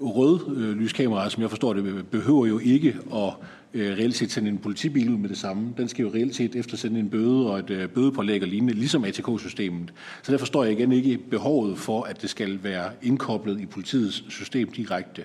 Rød 0.01 0.39
øh, 0.57 1.29
som 1.29 1.41
jeg 1.41 1.49
forstår 1.49 1.73
det, 1.73 2.05
behøver 2.07 2.45
jo 2.45 2.59
ikke 2.59 2.95
at 3.13 3.33
øh, 3.73 3.97
reelt 3.97 4.15
set 4.15 4.31
sende 4.31 4.49
en 4.49 4.57
politibil 4.57 5.09
ud 5.09 5.17
med 5.17 5.29
det 5.29 5.37
samme. 5.37 5.73
Den 5.77 5.87
skal 5.87 6.03
jo 6.03 6.11
reelt 6.13 6.35
set 6.35 6.55
eftersende 6.55 6.99
en 6.99 7.09
bøde 7.09 7.51
og 7.51 7.59
et 7.59 7.69
øh, 7.69 7.89
bødepålæg 7.89 8.41
og 8.41 8.47
lignende, 8.47 8.73
ligesom 8.73 9.03
ATK-systemet. 9.03 9.93
Så 10.23 10.31
der 10.31 10.37
forstår 10.37 10.63
jeg 10.63 10.73
igen 10.73 10.91
ikke 10.91 11.17
behovet 11.17 11.77
for, 11.77 12.03
at 12.03 12.21
det 12.21 12.29
skal 12.29 12.63
være 12.63 12.91
indkoblet 13.01 13.61
i 13.61 13.65
politiets 13.65 14.23
system 14.29 14.71
direkte. 14.71 15.23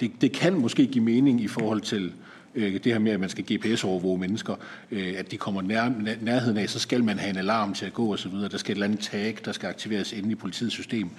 Det, 0.00 0.12
det 0.20 0.32
kan 0.32 0.54
måske 0.54 0.86
give 0.86 1.04
mening 1.04 1.40
i 1.40 1.48
forhold 1.48 1.80
til 1.80 2.12
øh, 2.54 2.72
det 2.72 2.92
her 2.92 2.98
med, 2.98 3.12
at 3.12 3.20
man 3.20 3.28
skal 3.28 3.44
GPS-overvåge 3.52 4.18
mennesker, 4.18 4.54
øh, 4.90 5.14
at 5.16 5.30
de 5.30 5.36
kommer 5.36 5.62
nær, 5.62 5.90
nærheden 6.20 6.56
af, 6.58 6.68
så 6.68 6.78
skal 6.78 7.04
man 7.04 7.18
have 7.18 7.30
en 7.30 7.36
alarm 7.36 7.74
til 7.74 7.86
at 7.86 7.92
gå 7.92 8.12
osv. 8.12 8.32
Der 8.32 8.58
skal 8.58 8.72
et 8.72 8.76
eller 8.76 8.86
andet 8.86 9.00
tag, 9.00 9.38
der 9.44 9.52
skal 9.52 9.68
aktiveres 9.68 10.12
inde 10.12 10.30
i 10.30 10.34
politiets 10.34 10.74
system. 10.74 11.10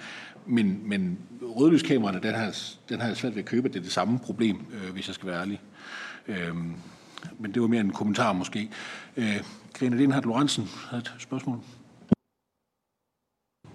Men, 0.46 0.80
men 0.84 1.18
rødlyskameraerne, 1.42 2.20
den 2.22 2.34
har, 2.34 2.58
den 2.88 3.00
har 3.00 3.08
jeg 3.08 3.16
svært 3.16 3.34
ved 3.34 3.42
at 3.42 3.48
købe, 3.48 3.68
det 3.68 3.76
er 3.76 3.82
det 3.82 3.92
samme 3.92 4.18
problem, 4.18 4.66
øh, 4.72 4.92
hvis 4.92 5.06
jeg 5.06 5.14
skal 5.14 5.28
være 5.28 5.40
ærlig. 5.40 5.60
Øh, 6.28 6.54
men 7.38 7.54
det 7.54 7.62
var 7.62 7.68
mere 7.68 7.80
en 7.80 7.92
kommentar 7.92 8.32
måske. 8.32 8.70
Øh, 9.16 9.36
Grene 9.74 9.96
Lindhardt 9.96 10.26
Lorentzen 10.26 10.68
havde 10.90 11.00
et 11.00 11.14
spørgsmål. 11.18 11.58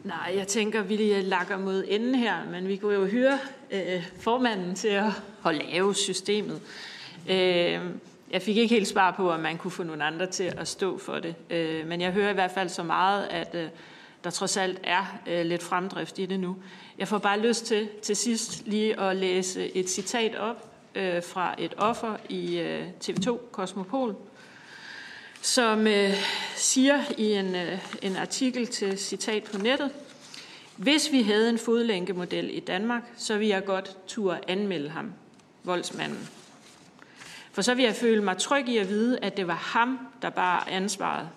Nej, 0.04 0.34
jeg 0.36 0.48
tænker, 0.48 0.84
vi 0.84 0.96
lakker 1.22 1.58
mod 1.58 1.84
enden 1.88 2.16
her, 2.16 2.50
men 2.52 2.68
vi 2.68 2.76
kunne 2.76 2.94
jo 2.94 3.06
høre 3.06 3.40
øh, 3.72 4.04
formanden 4.20 4.76
til 4.76 4.88
at, 4.88 5.12
at 5.46 5.56
lave 5.56 5.96
systemet. 5.96 6.62
Øh, 7.30 7.80
jeg 8.32 8.42
fik 8.42 8.58
ikke 8.58 8.76
helt 8.76 8.88
svar 8.88 9.12
på, 9.12 9.32
om 9.32 9.40
man 9.40 9.58
kunne 9.58 9.72
få 9.72 9.84
nogle 9.84 10.04
andre 10.04 10.26
til 10.26 10.54
at 10.58 10.68
stå 10.68 10.98
for 10.98 11.20
det, 11.20 11.36
øh, 11.50 11.88
men 11.88 12.02
jeg 12.02 12.12
hører 12.12 12.30
i 12.30 12.34
hvert 12.34 12.52
fald 12.52 12.70
så 12.70 12.84
meget, 12.84 13.24
at 13.24 13.56
øh, 13.56 13.70
der 14.24 14.30
trods 14.30 14.58
alt 14.58 14.80
er 14.84 15.20
øh, 15.28 15.46
lidt 15.46 15.64
fremdrift 15.64 16.20
i 16.20 16.26
det 16.26 16.40
nu. 16.40 16.56
Jeg 16.98 17.08
får 17.08 17.18
bare 17.18 17.40
lyst 17.40 17.66
til 17.66 17.90
til 18.02 18.16
sidst 18.16 18.64
lige 18.66 19.00
at 19.00 19.16
læse 19.16 19.76
et 19.76 19.90
citat 19.90 20.36
op 20.36 20.72
øh, 20.96 21.24
fra 21.24 21.56
et 21.58 21.74
offer 21.78 22.18
i 22.30 22.60
øh, 22.60 22.88
TV2 23.04 23.38
Kosmopol, 23.52 24.16
som 25.42 25.88
øh, 25.88 26.14
siger 26.56 27.02
i 27.18 27.32
en, 27.34 27.56
øh, 27.56 27.80
en 28.02 28.16
artikel 28.16 28.68
til 28.68 28.98
citat 28.98 29.44
på 29.44 29.58
nettet, 29.58 29.92
hvis 30.76 31.12
vi 31.12 31.22
havde 31.22 31.50
en 31.50 31.58
fodlænkemodel 31.58 32.58
i 32.58 32.60
Danmark, 32.60 33.04
så 33.18 33.38
ville 33.38 33.54
jeg 33.56 33.66
godt 33.66 33.98
turde 34.08 34.40
anmelde 34.48 34.90
ham, 34.90 35.14
voldsmanden. 35.64 36.30
For 37.52 37.62
så 37.62 37.74
ville 37.74 37.88
jeg 37.88 37.96
føle 37.96 38.24
mig 38.24 38.38
tryg 38.38 38.70
i 38.70 38.78
at 38.78 38.90
vide, 38.90 39.20
at 39.22 39.38
det 39.38 39.48
var 39.48 39.54
ham, 39.54 40.00
der 40.22 40.30
bar 40.30 40.68
ansvaret 40.70 41.30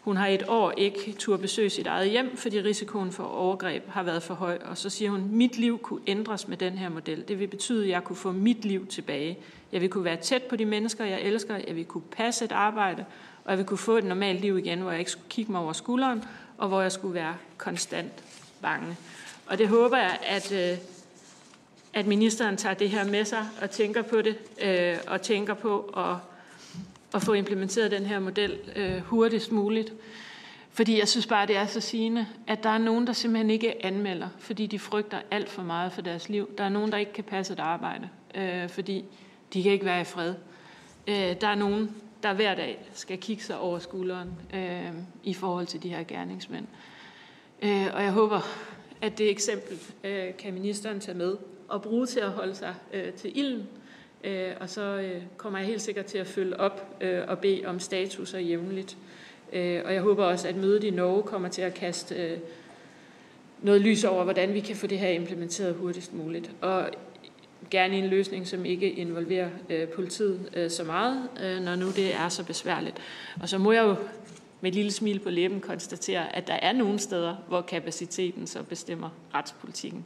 hun 0.00 0.16
har 0.16 0.26
et 0.26 0.42
år 0.48 0.72
ikke 0.76 1.14
tur 1.18 1.36
besøge 1.36 1.70
sit 1.70 1.86
eget 1.86 2.10
hjem, 2.10 2.36
fordi 2.36 2.60
risikoen 2.60 3.12
for 3.12 3.24
overgreb 3.24 3.88
har 3.88 4.02
været 4.02 4.22
for 4.22 4.34
høj. 4.34 4.58
Og 4.64 4.78
så 4.78 4.90
siger 4.90 5.10
hun, 5.10 5.28
mit 5.30 5.58
liv 5.58 5.78
kunne 5.78 6.00
ændres 6.06 6.48
med 6.48 6.56
den 6.56 6.72
her 6.72 6.88
model. 6.88 7.24
Det 7.28 7.38
vil 7.38 7.46
betyde, 7.46 7.84
at 7.84 7.90
jeg 7.90 8.04
kunne 8.04 8.16
få 8.16 8.32
mit 8.32 8.64
liv 8.64 8.86
tilbage. 8.86 9.38
Jeg 9.72 9.80
vil 9.80 9.88
kunne 9.88 10.04
være 10.04 10.16
tæt 10.16 10.42
på 10.42 10.56
de 10.56 10.64
mennesker, 10.64 11.04
jeg 11.04 11.20
elsker. 11.20 11.56
Jeg 11.66 11.76
vil 11.76 11.84
kunne 11.84 12.02
passe 12.16 12.44
et 12.44 12.52
arbejde. 12.52 13.04
Og 13.44 13.50
jeg 13.50 13.58
vil 13.58 13.66
kunne 13.66 13.78
få 13.78 13.96
et 13.96 14.04
normalt 14.04 14.40
liv 14.40 14.58
igen, 14.58 14.80
hvor 14.80 14.90
jeg 14.90 14.98
ikke 14.98 15.10
skulle 15.10 15.28
kigge 15.28 15.52
mig 15.52 15.60
over 15.60 15.72
skulderen, 15.72 16.24
og 16.58 16.68
hvor 16.68 16.82
jeg 16.82 16.92
skulle 16.92 17.14
være 17.14 17.34
konstant 17.58 18.24
bange. 18.62 18.96
Og 19.46 19.58
det 19.58 19.68
håber 19.68 19.96
jeg, 19.96 20.18
at, 20.26 20.52
øh, 20.52 20.78
at 21.92 22.06
ministeren 22.06 22.56
tager 22.56 22.74
det 22.74 22.90
her 22.90 23.04
med 23.04 23.24
sig 23.24 23.44
og 23.62 23.70
tænker 23.70 24.02
på 24.02 24.22
det, 24.22 24.38
øh, 24.62 24.96
og 25.06 25.22
tænker 25.22 25.54
på 25.54 25.80
at 25.80 26.16
at 27.14 27.22
få 27.22 27.32
implementeret 27.32 27.90
den 27.90 28.06
her 28.06 28.18
model 28.18 28.58
øh, 28.76 28.98
hurtigst 28.98 29.52
muligt. 29.52 29.92
Fordi 30.70 30.98
jeg 30.98 31.08
synes 31.08 31.26
bare, 31.26 31.46
det 31.46 31.56
er 31.56 31.66
så 31.66 31.80
sigende, 31.80 32.26
at 32.46 32.62
der 32.62 32.70
er 32.70 32.78
nogen, 32.78 33.06
der 33.06 33.12
simpelthen 33.12 33.50
ikke 33.50 33.86
anmelder, 33.86 34.28
fordi 34.38 34.66
de 34.66 34.78
frygter 34.78 35.18
alt 35.30 35.48
for 35.48 35.62
meget 35.62 35.92
for 35.92 36.02
deres 36.02 36.28
liv. 36.28 36.50
Der 36.58 36.64
er 36.64 36.68
nogen, 36.68 36.92
der 36.92 36.98
ikke 36.98 37.12
kan 37.12 37.24
passe 37.24 37.52
et 37.52 37.60
arbejde, 37.60 38.08
øh, 38.34 38.68
fordi 38.68 39.04
de 39.52 39.62
kan 39.62 39.72
ikke 39.72 39.84
være 39.84 40.00
i 40.00 40.04
fred. 40.04 40.34
Øh, 41.06 41.40
der 41.40 41.48
er 41.48 41.54
nogen, 41.54 41.96
der 42.22 42.34
hver 42.34 42.54
dag 42.54 42.88
skal 42.92 43.18
kigge 43.18 43.42
sig 43.42 43.58
over 43.58 43.78
skulderen 43.78 44.30
øh, 44.54 44.92
i 45.24 45.34
forhold 45.34 45.66
til 45.66 45.82
de 45.82 45.88
her 45.88 46.04
gerningsmænd. 46.04 46.66
Øh, 47.62 47.86
og 47.94 48.02
jeg 48.02 48.12
håber, 48.12 48.40
at 49.00 49.18
det 49.18 49.30
eksempel 49.30 49.78
øh, 50.04 50.36
kan 50.38 50.54
ministeren 50.54 51.00
tage 51.00 51.18
med 51.18 51.36
og 51.68 51.82
bruge 51.82 52.06
til 52.06 52.20
at 52.20 52.30
holde 52.30 52.54
sig 52.54 52.74
øh, 52.92 53.12
til 53.12 53.38
ilden 53.38 53.68
Øh, 54.24 54.52
og 54.60 54.70
så 54.70 54.82
øh, 54.82 55.22
kommer 55.36 55.58
jeg 55.58 55.68
helt 55.68 55.82
sikkert 55.82 56.04
til 56.04 56.18
at 56.18 56.26
følge 56.26 56.60
op 56.60 56.96
øh, 57.00 57.22
og 57.28 57.38
bede 57.38 57.62
om 57.66 57.80
statuser 57.80 58.38
jævnligt. 58.38 58.96
Øh, 59.52 59.82
og 59.84 59.94
jeg 59.94 60.02
håber 60.02 60.24
også, 60.24 60.48
at 60.48 60.56
mødet 60.56 60.84
i 60.84 60.90
Norge 60.90 61.22
kommer 61.22 61.48
til 61.48 61.62
at 61.62 61.74
kaste 61.74 62.14
øh, 62.14 62.38
noget 63.62 63.80
lys 63.80 64.04
over, 64.04 64.24
hvordan 64.24 64.54
vi 64.54 64.60
kan 64.60 64.76
få 64.76 64.86
det 64.86 64.98
her 64.98 65.08
implementeret 65.08 65.74
hurtigst 65.74 66.14
muligt. 66.14 66.50
Og 66.60 66.90
gerne 67.70 67.96
en 67.96 68.06
løsning, 68.06 68.46
som 68.46 68.64
ikke 68.64 68.90
involverer 68.90 69.48
øh, 69.70 69.88
politiet 69.88 70.66
så 70.68 70.84
meget, 70.84 71.28
når 71.62 71.76
nu 71.76 71.86
det 71.86 72.14
er 72.14 72.28
så 72.28 72.44
besværligt. 72.44 72.96
Og 73.42 73.48
så 73.48 73.58
må 73.58 73.72
jeg 73.72 73.84
jo 73.84 73.96
med 74.60 74.70
et 74.70 74.74
lille 74.74 74.92
smil 74.92 75.18
på 75.18 75.30
læben 75.30 75.60
konstatere, 75.60 76.36
at 76.36 76.46
der 76.46 76.54
er 76.54 76.72
nogle 76.72 76.98
steder, 76.98 77.36
hvor 77.48 77.60
kapaciteten 77.60 78.46
så 78.46 78.62
bestemmer 78.62 79.10
retspolitikken. 79.34 80.04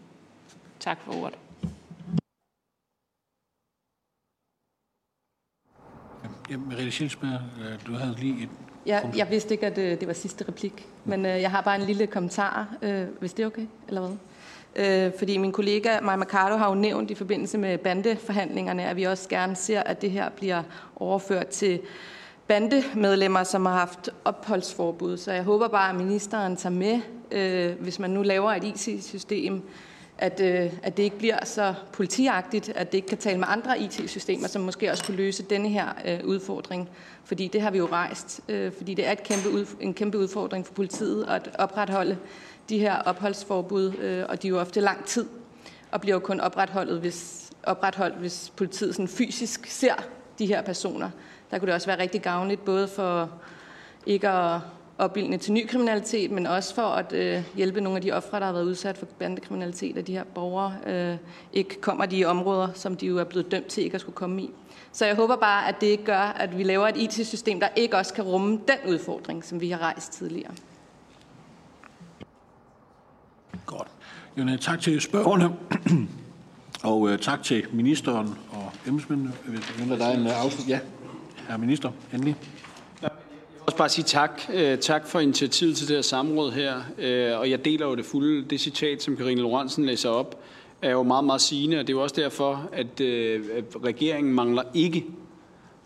Tak 0.81 1.01
for 1.01 1.23
ordet. 1.23 1.39
Ja, 6.51 6.57
Merete 6.57 6.91
Schilsberg, 6.91 7.41
øh, 7.61 7.87
du 7.87 7.93
havde 7.95 8.15
lige 8.19 8.43
et 8.43 8.49
Ja, 8.87 9.01
jeg 9.17 9.31
vidste 9.31 9.55
ikke, 9.55 9.67
at 9.67 9.77
det, 9.77 9.93
øh, 9.93 10.01
det 10.01 10.09
var 10.09 10.15
sidste 10.15 10.45
replik, 10.49 10.87
men 11.05 11.27
øh, 11.27 11.41
jeg 11.41 11.51
har 11.51 11.61
bare 11.61 11.77
en 11.77 11.83
lille 11.83 12.07
kommentar, 12.07 12.69
øh, 12.83 13.03
hvis 13.21 13.33
det 13.33 13.43
er 13.43 13.47
okay, 13.47 13.67
eller 13.89 14.01
hvad? 14.01 14.17
Øh, 15.07 15.13
fordi 15.19 15.39
min 15.39 15.53
kollega 15.53 16.01
Maja 16.01 16.17
Mercado 16.17 16.57
har 16.57 16.69
jo 16.69 16.75
nævnt 16.75 17.11
i 17.11 17.15
forbindelse 17.15 17.59
med 17.59 17.79
bandeforhandlingerne, 17.79 18.85
at 18.85 18.97
vi 18.97 19.05
også 19.05 19.29
gerne 19.29 19.57
ser, 19.57 19.83
at 19.83 20.03
det 20.03 20.11
her 20.11 20.29
bliver 20.29 20.63
overført 20.97 21.47
til 21.47 21.81
bandemedlemmer, 22.47 23.43
som 23.43 23.67
har 23.67 23.79
haft 23.79 24.11
opholdsforbud. 24.25 25.17
Så 25.17 25.33
jeg 25.33 25.43
håber 25.43 25.69
bare, 25.69 25.91
at 25.91 25.97
ministeren 25.97 26.57
tager 26.57 26.75
med, 26.75 27.01
øh, 27.31 27.81
hvis 27.81 27.99
man 27.99 28.11
nu 28.11 28.23
laver 28.23 28.53
et 28.53 28.65
IT-system, 28.65 29.63
at, 30.19 30.41
øh, 30.41 30.73
at 30.83 30.97
det 30.97 31.03
ikke 31.03 31.19
bliver 31.19 31.45
så 31.45 31.75
politiagtigt, 31.93 32.69
at 32.69 32.93
det 32.93 32.99
ikke 32.99 33.09
kan 33.09 33.19
tale 33.19 33.39
med 33.39 33.47
andre 33.51 33.81
IT-systemer, 33.81 34.49
som 34.49 34.63
måske 34.63 34.91
også 34.91 35.05
kunne 35.05 35.17
løse 35.17 35.43
denne 35.43 35.69
her 35.69 35.89
øh, 36.05 36.21
udfordring. 36.25 36.89
Fordi 37.25 37.49
det 37.49 37.61
har 37.61 37.71
vi 37.71 37.79
jo 37.79 37.89
rejst, 37.93 38.41
øh, 38.49 38.73
fordi 38.73 38.95
det 38.95 39.07
er 39.07 39.13
et 39.13 39.23
kæmpe 39.23 39.51
ud, 39.51 39.67
en 39.81 39.95
kæmpe 39.95 40.19
udfordring 40.19 40.67
for 40.67 40.75
politiet 40.75 41.25
at 41.29 41.51
opretholde 41.59 42.19
de 42.69 42.79
her 42.79 42.97
opholdsforbud, 42.97 43.95
øh, 43.95 44.25
og 44.29 44.43
de 44.43 44.47
er 44.47 44.51
jo 44.51 44.61
ofte 44.61 44.81
lang 44.81 45.05
tid, 45.05 45.27
og 45.91 46.01
bliver 46.01 46.15
jo 46.15 46.21
kun 46.21 46.41
opretholdt, 46.41 47.01
hvis, 47.01 47.51
opretholdt, 47.63 48.17
hvis 48.17 48.53
politiet 48.57 48.95
sådan 48.95 49.09
fysisk 49.09 49.67
ser 49.67 49.95
de 50.39 50.47
her 50.47 50.63
personer. 50.63 51.11
Der 51.51 51.59
kunne 51.59 51.67
det 51.67 51.75
også 51.75 51.87
være 51.87 51.99
rigtig 51.99 52.23
gavnligt, 52.23 52.65
både 52.65 52.89
for 52.89 53.31
ikke 54.07 54.29
at 54.29 54.61
opbildende 54.99 55.39
til 55.39 55.53
ny 55.53 55.69
kriminalitet, 55.69 56.31
men 56.31 56.47
også 56.47 56.75
for 56.75 56.83
at 56.83 57.13
øh, 57.13 57.43
hjælpe 57.55 57.81
nogle 57.81 57.97
af 57.97 58.03
de 58.03 58.13
ofre, 58.13 58.41
der 58.41 58.47
har 58.47 58.53
været 58.53 58.65
udsat 58.65 58.99
for 58.99 59.07
bandekriminalitet, 59.07 59.99
at 59.99 60.07
de 60.07 60.13
her 60.13 60.25
borgere 60.25 60.75
øh, 60.87 61.17
ikke 61.53 61.81
kommer 61.81 62.07
de 62.07 62.25
områder, 62.25 62.69
som 62.75 62.97
de 62.97 63.07
jo 63.07 63.19
er 63.19 63.25
blevet 63.25 63.51
dømt 63.51 63.67
til 63.67 63.85
ikke 63.85 63.95
at 63.95 64.01
skulle 64.01 64.17
komme 64.17 64.43
i. 64.43 64.51
Så 64.93 65.07
jeg 65.07 65.17
håber 65.17 65.37
bare, 65.37 65.69
at 65.69 65.81
det 65.81 65.87
ikke 65.87 66.05
gør, 66.05 66.19
at 66.19 66.59
vi 66.59 66.63
laver 66.63 66.89
et 66.89 66.97
IT-system, 66.97 67.61
der 67.61 67.69
ikke 67.77 67.97
også 67.97 68.15
kan 68.15 68.25
rumme 68.25 68.53
den 68.53 68.93
udfordring, 68.93 69.45
som 69.45 69.61
vi 69.61 69.71
har 69.71 69.79
rejst 69.79 70.13
tidligere. 70.13 70.53
Godt. 73.67 73.89
Jamen, 74.37 74.55
øh, 74.55 74.61
tak 74.61 74.81
til 74.81 75.01
spørgerne, 75.01 75.51
og 76.93 77.09
øh, 77.09 77.19
tak 77.19 77.43
til 77.43 77.65
ministeren 77.73 78.39
og 78.51 78.73
embedsmændene. 78.87 79.33
der 79.99 80.07
er 80.07 80.17
en 80.17 80.27
uh, 80.27 80.45
afslut. 80.45 80.69
Ja, 80.69 80.79
herre 81.49 81.59
minister, 81.59 81.91
endelig 82.13 82.37
også 83.75 83.79
bare 83.79 83.89
sige 83.89 84.05
tak. 84.05 84.43
Øh, 84.55 84.79
tak 84.79 85.07
for 85.07 85.21
initiativet 85.21 85.77
til 85.77 85.89
det 85.89 85.97
her 85.97 86.03
samråd 86.03 86.53
her. 86.53 86.75
Øh, 86.99 87.39
og 87.39 87.51
jeg 87.51 87.65
deler 87.65 87.87
jo 87.87 87.95
det 87.95 88.05
fulde. 88.05 88.45
Det 88.51 88.61
citat, 88.61 89.03
som 89.03 89.17
Karine 89.17 89.41
Lorentzen 89.41 89.85
læser 89.85 90.09
op, 90.09 90.43
er 90.83 90.91
jo 90.91 91.03
meget, 91.03 91.25
meget 91.25 91.41
sigende. 91.41 91.81
Og 91.81 91.87
det 91.87 91.93
er 91.93 91.97
jo 91.97 92.03
også 92.03 92.15
derfor, 92.19 92.69
at, 92.73 93.01
øh, 93.01 93.45
at 93.57 93.65
regeringen 93.85 94.35
mangler 94.35 94.63
ikke 94.75 95.05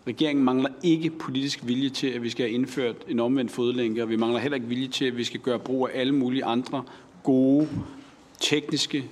Regeringen 0.07 0.45
mangler 0.45 0.69
ikke 0.83 1.09
politisk 1.09 1.59
vilje 1.63 1.89
til, 1.89 2.07
at 2.07 2.23
vi 2.23 2.29
skal 2.29 2.45
have 2.45 2.53
indført 2.53 2.95
en 3.07 3.19
omvendt 3.19 3.51
fodlænke, 3.51 4.03
og 4.03 4.09
vi 4.09 4.15
mangler 4.15 4.39
heller 4.39 4.55
ikke 4.55 4.67
vilje 4.67 4.87
til, 4.87 5.05
at 5.05 5.17
vi 5.17 5.23
skal 5.23 5.39
gøre 5.39 5.59
brug 5.59 5.89
af 5.89 5.99
alle 5.99 6.15
mulige 6.15 6.45
andre 6.45 6.83
gode, 7.23 7.67
tekniske, 8.39 9.05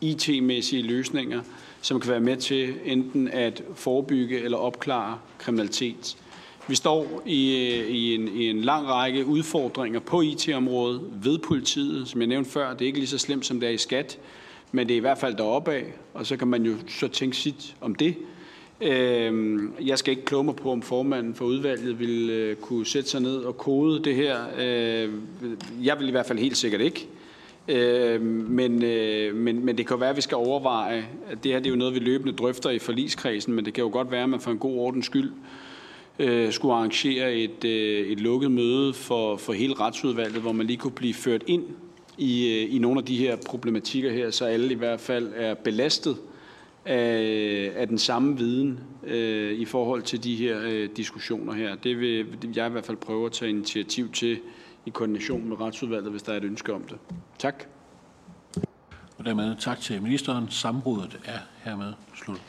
IT-mæssige 0.00 0.82
løsninger, 0.82 1.40
som 1.80 2.00
kan 2.00 2.10
være 2.10 2.20
med 2.20 2.36
til 2.36 2.74
enten 2.84 3.28
at 3.28 3.62
forebygge 3.74 4.40
eller 4.40 4.58
opklare 4.58 5.18
kriminalitet. 5.38 6.16
Vi 6.68 6.74
står 6.74 7.22
i, 7.26 7.52
i, 7.88 8.14
en, 8.14 8.28
i 8.28 8.50
en 8.50 8.60
lang 8.60 8.88
række 8.88 9.26
udfordringer 9.26 10.00
på 10.00 10.20
IT-området 10.20 11.00
ved 11.22 11.38
politiet. 11.38 12.08
Som 12.08 12.20
jeg 12.20 12.28
nævnte 12.28 12.50
før, 12.50 12.72
det 12.72 12.82
er 12.82 12.86
ikke 12.86 12.98
lige 12.98 13.08
så 13.08 13.18
slemt, 13.18 13.46
som 13.46 13.60
det 13.60 13.68
er 13.68 13.72
i 13.72 13.78
skat, 13.78 14.18
men 14.72 14.88
det 14.88 14.94
er 14.94 14.98
i 14.98 15.00
hvert 15.00 15.18
fald 15.18 15.34
deroppe 15.34 15.72
af, 15.72 15.84
og 16.14 16.26
så 16.26 16.36
kan 16.36 16.48
man 16.48 16.62
jo 16.66 16.74
så 16.88 17.08
tænke 17.08 17.36
sit 17.36 17.76
om 17.80 17.94
det. 17.94 18.16
Øhm, 18.80 19.72
jeg 19.80 19.98
skal 19.98 20.10
ikke 20.10 20.24
kloge 20.24 20.44
mig 20.44 20.56
på, 20.56 20.72
om 20.72 20.82
formanden 20.82 21.34
for 21.34 21.44
udvalget 21.44 21.98
vil 21.98 22.30
øh, 22.30 22.56
kunne 22.56 22.86
sætte 22.86 23.10
sig 23.10 23.20
ned 23.20 23.36
og 23.36 23.58
kode 23.58 24.04
det 24.04 24.14
her. 24.14 24.38
Øh, 24.58 25.10
jeg 25.82 25.98
vil 25.98 26.08
i 26.08 26.10
hvert 26.10 26.26
fald 26.26 26.38
helt 26.38 26.56
sikkert 26.56 26.80
ikke. 26.80 27.08
Øhm, 27.68 28.24
men, 28.48 28.84
øh, 28.84 29.36
men, 29.36 29.64
men 29.64 29.78
det 29.78 29.86
kan 29.86 30.00
være, 30.00 30.10
at 30.10 30.16
vi 30.16 30.20
skal 30.20 30.36
overveje, 30.36 31.06
at 31.30 31.44
det 31.44 31.52
her 31.52 31.58
det 31.58 31.66
er 31.66 31.70
jo 31.70 31.76
noget, 31.76 31.94
vi 31.94 31.98
løbende 31.98 32.32
drøfter 32.32 32.70
i 32.70 32.78
forligskredsen, 32.78 33.54
men 33.54 33.64
det 33.64 33.74
kan 33.74 33.84
jo 33.84 33.90
godt 33.92 34.10
være, 34.10 34.22
at 34.22 34.28
man 34.28 34.40
for 34.40 34.50
en 34.50 34.58
god 34.58 34.78
ordens 34.78 35.06
skyld 35.06 35.32
øh, 36.18 36.52
skulle 36.52 36.74
arrangere 36.74 37.34
et, 37.34 37.64
øh, 37.64 38.06
et 38.06 38.20
lukket 38.20 38.50
møde 38.50 38.94
for, 38.94 39.36
for 39.36 39.52
hele 39.52 39.74
retsudvalget, 39.74 40.42
hvor 40.42 40.52
man 40.52 40.66
lige 40.66 40.76
kunne 40.76 40.92
blive 40.92 41.14
ført 41.14 41.42
ind 41.46 41.64
i, 42.18 42.48
øh, 42.48 42.74
i 42.74 42.78
nogle 42.78 42.98
af 42.98 43.04
de 43.04 43.16
her 43.16 43.36
problematikker 43.46 44.12
her, 44.12 44.30
så 44.30 44.44
alle 44.44 44.72
i 44.72 44.76
hvert 44.76 45.00
fald 45.00 45.32
er 45.36 45.54
belastet 45.54 46.16
af, 46.84 47.72
af 47.76 47.88
den 47.88 47.98
samme 47.98 48.38
viden 48.38 48.80
øh, 49.04 49.52
i 49.52 49.64
forhold 49.64 50.02
til 50.02 50.24
de 50.24 50.36
her 50.36 50.60
øh, 50.64 50.88
diskussioner 50.96 51.52
her. 51.52 51.74
Det 51.74 52.00
vil 52.00 52.26
jeg 52.56 52.66
i 52.66 52.70
hvert 52.70 52.84
fald 52.84 52.96
prøve 52.96 53.26
at 53.26 53.32
tage 53.32 53.48
initiativ 53.48 54.12
til 54.12 54.38
i 54.86 54.90
koordination 54.90 55.48
med 55.48 55.60
retsudvalget, 55.60 56.10
hvis 56.10 56.22
der 56.22 56.32
er 56.32 56.36
et 56.36 56.44
ønske 56.44 56.72
om 56.72 56.82
det. 56.82 56.98
Tak. 57.38 57.64
Og 59.18 59.24
dermed 59.24 59.56
tak 59.60 59.80
til 59.80 60.02
ministeren. 60.02 60.46
Samrådet 60.50 61.18
er 61.24 61.38
hermed 61.64 61.92
slut. 62.14 62.42